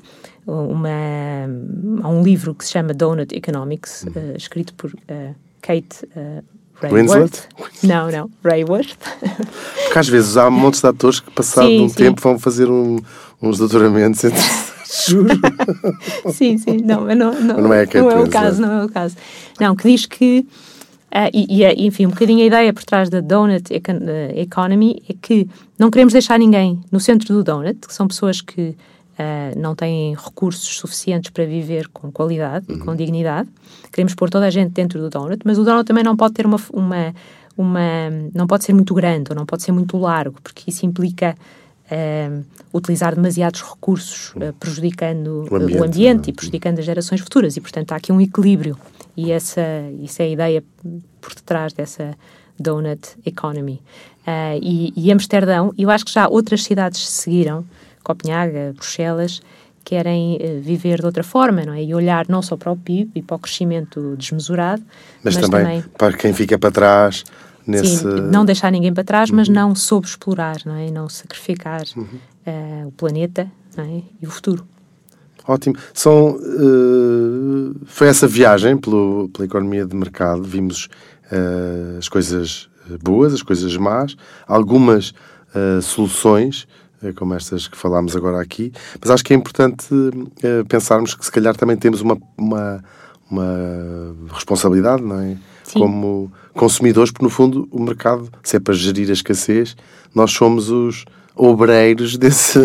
uma 0.47 0.89
há 2.01 2.09
um 2.09 2.23
livro 2.23 2.55
que 2.55 2.65
se 2.65 2.71
chama 2.71 2.95
Donut 2.95 3.35
Economics, 3.35 4.05
uhum. 4.05 4.13
uh, 4.13 4.37
escrito 4.37 4.75
por 4.75 4.93
uh, 4.93 5.35
Kate 5.61 6.07
uh, 6.15 6.45
Winslet? 6.95 7.49
Não, 7.83 8.09
não, 8.13 8.31
Rayworth. 8.45 8.97
Porque 9.83 9.99
às 9.99 10.09
vezes 10.09 10.37
há 10.37 10.49
montes 10.49 10.81
de 10.81 10.87
atores 10.87 11.19
que, 11.19 11.33
passado 11.33 11.67
sim, 11.67 11.83
um 11.83 11.89
sim. 11.89 11.97
tempo, 11.97 12.21
vão 12.21 12.39
fazer 12.39 12.71
um, 12.71 13.01
uns 13.43 13.59
doutoramentos 13.59 14.23
entre. 14.23 14.39
Juro. 15.09 15.31
sim, 16.33 16.57
sim, 16.59 16.77
não, 16.77 17.07
não, 17.07 17.33
não, 17.33 17.57
não, 17.57 17.75
é, 17.75 17.89
não 17.93 18.11
é 18.13 18.21
o 18.21 18.29
caso, 18.29 18.63
não 18.63 18.83
é 18.83 18.85
o 18.85 18.89
caso. 18.89 19.17
Não, 19.59 19.75
que 19.75 19.89
diz 19.89 20.07
que 20.07 20.47
Uh, 21.15 21.31
e, 21.33 21.63
e, 21.63 21.87
enfim, 21.87 22.07
um 22.07 22.11
bocadinho 22.11 22.43
a 22.43 22.47
ideia 22.47 22.73
por 22.73 22.83
trás 22.83 23.09
da 23.09 23.21
Donut 23.21 23.73
Economy 23.73 25.01
é 25.09 25.15
que 25.15 25.49
não 25.79 25.89
queremos 25.89 26.13
deixar 26.13 26.39
ninguém 26.41 26.81
no 26.91 26.99
centro 26.99 27.33
do 27.33 27.45
Donut, 27.45 27.87
que 27.87 27.95
são 27.95 28.09
pessoas 28.09 28.41
que 28.41 28.77
uh, 29.15 29.59
não 29.59 29.75
têm 29.75 30.15
recursos 30.15 30.77
suficientes 30.77 31.31
para 31.31 31.45
viver 31.45 31.89
com 31.89 32.11
qualidade 32.11 32.67
uhum. 32.69 32.77
e 32.77 32.79
com 32.81 32.97
dignidade. 32.97 33.49
Queremos 33.93 34.15
pôr 34.15 34.29
toda 34.29 34.47
a 34.47 34.51
gente 34.51 34.73
dentro 34.73 35.01
do 35.01 35.09
donut, 35.09 35.41
mas 35.45 35.59
o 35.59 35.65
donut 35.65 35.85
também 35.85 36.03
não 36.03 36.17
pode 36.17 36.35
ter 36.35 36.47
uma, 36.47 36.61
uma, 36.73 37.15
uma 37.57 37.81
não 38.35 38.47
pode 38.47 38.65
ser 38.65 38.73
muito 38.73 38.93
grande 38.95 39.31
ou 39.31 39.37
não 39.37 39.47
pode 39.47 39.63
ser 39.63 39.73
muito 39.73 39.97
largo, 39.97 40.37
porque 40.43 40.71
isso 40.71 40.85
implica 40.85 41.37
uh, 41.91 42.45
utilizar 42.73 43.15
demasiados 43.15 43.63
recursos, 43.63 44.33
uh, 44.37 44.53
prejudicando 44.59 45.47
o 45.51 45.57
ambiente, 45.57 45.79
o 45.81 45.85
ambiente 45.85 46.31
e 46.31 46.33
prejudicando 46.33 46.79
as 46.79 46.85
gerações 46.85 47.21
futuras. 47.21 47.57
E, 47.57 47.61
portanto, 47.61 47.93
há 47.93 47.97
aqui 47.97 48.13
um 48.13 48.21
equilíbrio. 48.21 48.77
E 49.17 49.31
essa, 49.31 49.63
isso 50.01 50.21
é 50.23 50.25
a 50.25 50.29
ideia 50.29 50.65
por 51.21 51.35
detrás 51.35 51.73
dessa 51.73 52.15
donut 52.59 53.17
economy. 53.25 53.83
Uh, 54.27 54.59
e, 54.63 54.93
e 54.97 55.13
Amsterdão, 55.13 55.73
eu 55.77 55.91
acho 55.91 56.05
que 56.05 56.13
já 56.13 56.29
outras 56.29 56.63
cidades 56.63 57.07
seguiram, 57.09 57.65
Copenhaga, 58.03 58.73
Bruxelas, 58.75 59.41
querem 59.85 60.37
uh, 60.37 60.61
viver 60.63 61.01
de 61.01 61.07
outra 61.07 61.23
forma, 61.23 61.65
não 61.65 61.75
é? 61.75 61.83
E 61.83 61.95
olhar 61.95 62.27
não 62.29 62.41
só 62.41 62.57
para 62.57 62.73
o 62.73 62.77
PIB 62.77 63.11
e 63.15 63.23
para 63.23 63.37
o 63.37 63.39
crescimento 63.39 64.17
desmesurado, 64.17 64.83
mas, 65.23 65.37
mas 65.37 65.49
também, 65.49 65.65
também, 65.65 65.85
para 65.99 66.17
quem 66.17 66.33
fica 66.33 66.59
para 66.59 66.71
trás 66.71 67.25
nesse... 67.67 67.99
Sim, 67.99 68.07
não 68.31 68.45
deixar 68.45 68.71
ninguém 68.71 68.93
para 68.93 69.05
trás, 69.05 69.31
uhum. 69.31 69.37
mas 69.37 69.49
não 69.49 69.75
sobreexplorar, 69.75 70.59
não 70.65 70.75
é? 70.75 70.89
E 70.89 70.91
não 70.91 71.09
sacrificar 71.09 71.83
uhum. 71.97 72.05
uh, 72.05 72.89
o 72.89 72.93
planeta 72.93 73.51
é? 73.77 74.03
e 74.21 74.27
o 74.27 74.31
futuro. 74.31 74.67
Ótimo. 75.47 75.77
São, 75.93 76.37
uh, 76.37 77.75
foi 77.87 78.09
essa 78.09 78.27
viagem 78.27 78.77
pelo, 78.77 79.29
pela 79.29 79.45
economia 79.45 79.85
de 79.85 79.95
mercado. 79.95 80.43
Vimos 80.43 80.89
uh, 81.31 81.99
as 81.99 82.09
coisas 82.09 82.69
boas, 83.03 83.33
as 83.35 83.43
coisas 83.43 83.77
más, 83.77 84.17
algumas 84.47 85.15
soluções 85.83 86.67
como 87.13 87.35
estas 87.35 87.69
que 87.69 87.77
falámos 87.77 88.17
agora 88.17 88.41
aqui, 88.41 88.73
mas 89.01 89.11
acho 89.11 89.25
que 89.25 89.33
é 89.33 89.37
importante 89.37 89.93
uh, 89.93 90.65
pensarmos 90.69 91.15
que 91.15 91.25
se 91.25 91.31
calhar 91.31 91.55
também 91.57 91.77
temos 91.77 92.01
uma, 92.01 92.17
uma, 92.39 92.83
uma 93.31 94.17
responsabilidade, 94.33 95.03
não 95.03 95.21
é? 95.21 95.37
Sim. 95.65 95.81
Como 95.81 96.33
consumidores, 96.55 97.11
porque 97.11 97.25
no 97.25 97.31
fundo 97.31 97.69
o 97.71 97.83
mercado, 97.83 98.31
se 98.43 98.57
é 98.57 98.61
para 98.61 98.75
gerir 98.75 99.11
a 99.11 99.13
escassez, 99.13 99.77
nós 100.15 100.31
somos 100.31 100.71
os 100.71 101.05
obreiros 101.37 102.17
desse, 102.19 102.59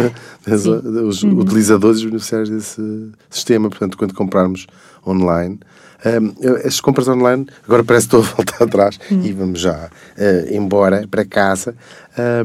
desse 0.45 0.69
os 0.69 1.23
uhum. 1.23 1.39
utilizadores 1.39 2.01
e 2.01 2.05
beneficiários 2.05 2.49
desse 2.49 3.11
sistema. 3.29 3.69
Portanto, 3.69 3.97
quando 3.97 4.13
comprarmos 4.13 4.67
online, 5.05 5.59
um, 6.05 6.65
as 6.65 6.79
compras 6.79 7.07
online, 7.09 7.45
agora 7.65 7.83
parece 7.83 8.07
que 8.07 8.15
estou 8.15 8.31
a 8.31 8.35
voltar 8.35 8.63
atrás 8.63 8.99
hum. 9.11 9.21
e 9.21 9.33
vamos 9.33 9.59
já 9.59 9.89
uh, 9.89 10.53
embora 10.53 11.05
para 11.09 11.25
casa, 11.25 11.75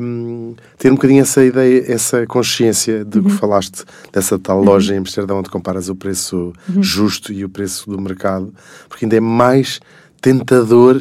um, 0.00 0.56
ter 0.76 0.90
um 0.90 0.96
bocadinho 0.96 1.22
essa 1.22 1.44
ideia, 1.44 1.84
essa 1.86 2.26
consciência 2.26 3.04
de 3.04 3.18
uhum. 3.18 3.24
que 3.24 3.30
falaste 3.30 3.84
dessa 4.12 4.38
tal 4.38 4.58
uhum. 4.58 4.64
loja 4.64 4.94
em 4.94 4.98
Amsterdão 4.98 5.38
onde 5.38 5.50
comparas 5.50 5.88
o 5.88 5.94
preço 5.94 6.52
uhum. 6.68 6.82
justo 6.82 7.32
e 7.32 7.44
o 7.44 7.48
preço 7.48 7.88
do 7.88 8.00
mercado, 8.00 8.52
porque 8.88 9.04
ainda 9.04 9.16
é 9.16 9.20
mais 9.20 9.80
tentador 10.20 11.00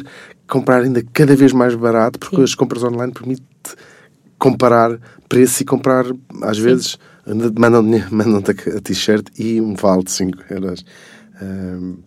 comprar 0.54 0.82
ainda 0.82 1.02
cada 1.12 1.34
vez 1.34 1.52
mais 1.52 1.74
barato, 1.74 2.16
porque 2.16 2.36
Sim. 2.36 2.44
as 2.44 2.54
compras 2.54 2.84
online 2.84 3.12
permitem 3.12 3.44
comparar 4.38 5.00
preço 5.28 5.62
e 5.62 5.66
comprar, 5.66 6.06
às 6.42 6.58
Sim. 6.58 6.62
vezes, 6.62 6.98
mandam-te 7.58 8.14
mandam 8.14 8.38
a 8.38 8.80
t-shirt 8.80 9.26
e 9.36 9.60
um 9.60 9.74
vale 9.74 10.04
de 10.04 10.12
5 10.12 10.44
euros 10.50 10.84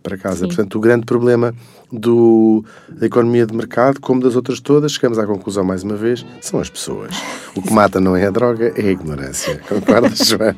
para 0.01 0.17
casa. 0.17 0.37
Sim. 0.37 0.47
Portanto, 0.47 0.75
o 0.75 0.79
grande 0.79 1.05
problema 1.05 1.53
do, 1.91 2.63
da 2.89 3.05
economia 3.05 3.45
de 3.45 3.53
mercado, 3.53 3.99
como 3.99 4.21
das 4.21 4.37
outras 4.37 4.61
todas, 4.61 4.93
chegamos 4.93 5.19
à 5.19 5.27
conclusão 5.27 5.65
mais 5.65 5.83
uma 5.83 5.97
vez, 5.97 6.25
são 6.39 6.61
as 6.61 6.69
pessoas. 6.69 7.13
O 7.53 7.61
que 7.61 7.73
mata 7.73 7.99
não 7.99 8.15
é 8.15 8.25
a 8.25 8.31
droga, 8.31 8.71
é 8.77 8.81
a 8.81 8.91
ignorância. 8.91 9.61
Concordas, 9.67 10.19
Joana? 10.25 10.55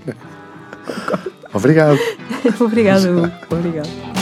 Concordo. 0.85 1.31
Obrigado. 1.51 1.99
Obrigado, 2.61 3.31
Obrigado. 3.49 4.18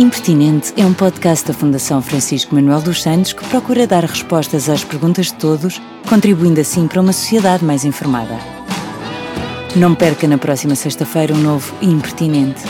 Impertinente 0.00 0.72
é 0.78 0.86
um 0.86 0.94
podcast 0.94 1.46
da 1.46 1.52
Fundação 1.52 2.00
Francisco 2.00 2.54
Manuel 2.54 2.80
dos 2.80 3.02
Santos 3.02 3.34
que 3.34 3.46
procura 3.50 3.86
dar 3.86 4.02
respostas 4.02 4.66
às 4.70 4.82
perguntas 4.82 5.26
de 5.26 5.34
todos, 5.34 5.78
contribuindo 6.08 6.58
assim 6.58 6.88
para 6.88 7.02
uma 7.02 7.12
sociedade 7.12 7.62
mais 7.62 7.84
informada. 7.84 8.38
Não 9.76 9.94
perca 9.94 10.26
na 10.26 10.38
próxima 10.38 10.74
sexta-feira 10.74 11.34
um 11.34 11.38
novo 11.38 11.74
Impertinente 11.82 12.62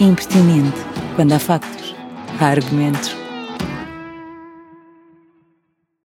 impertinente 0.00 0.76
quando 1.14 1.34
há 1.34 1.38
factos, 1.38 1.94
há 2.40 2.46
argumentos. 2.46 3.23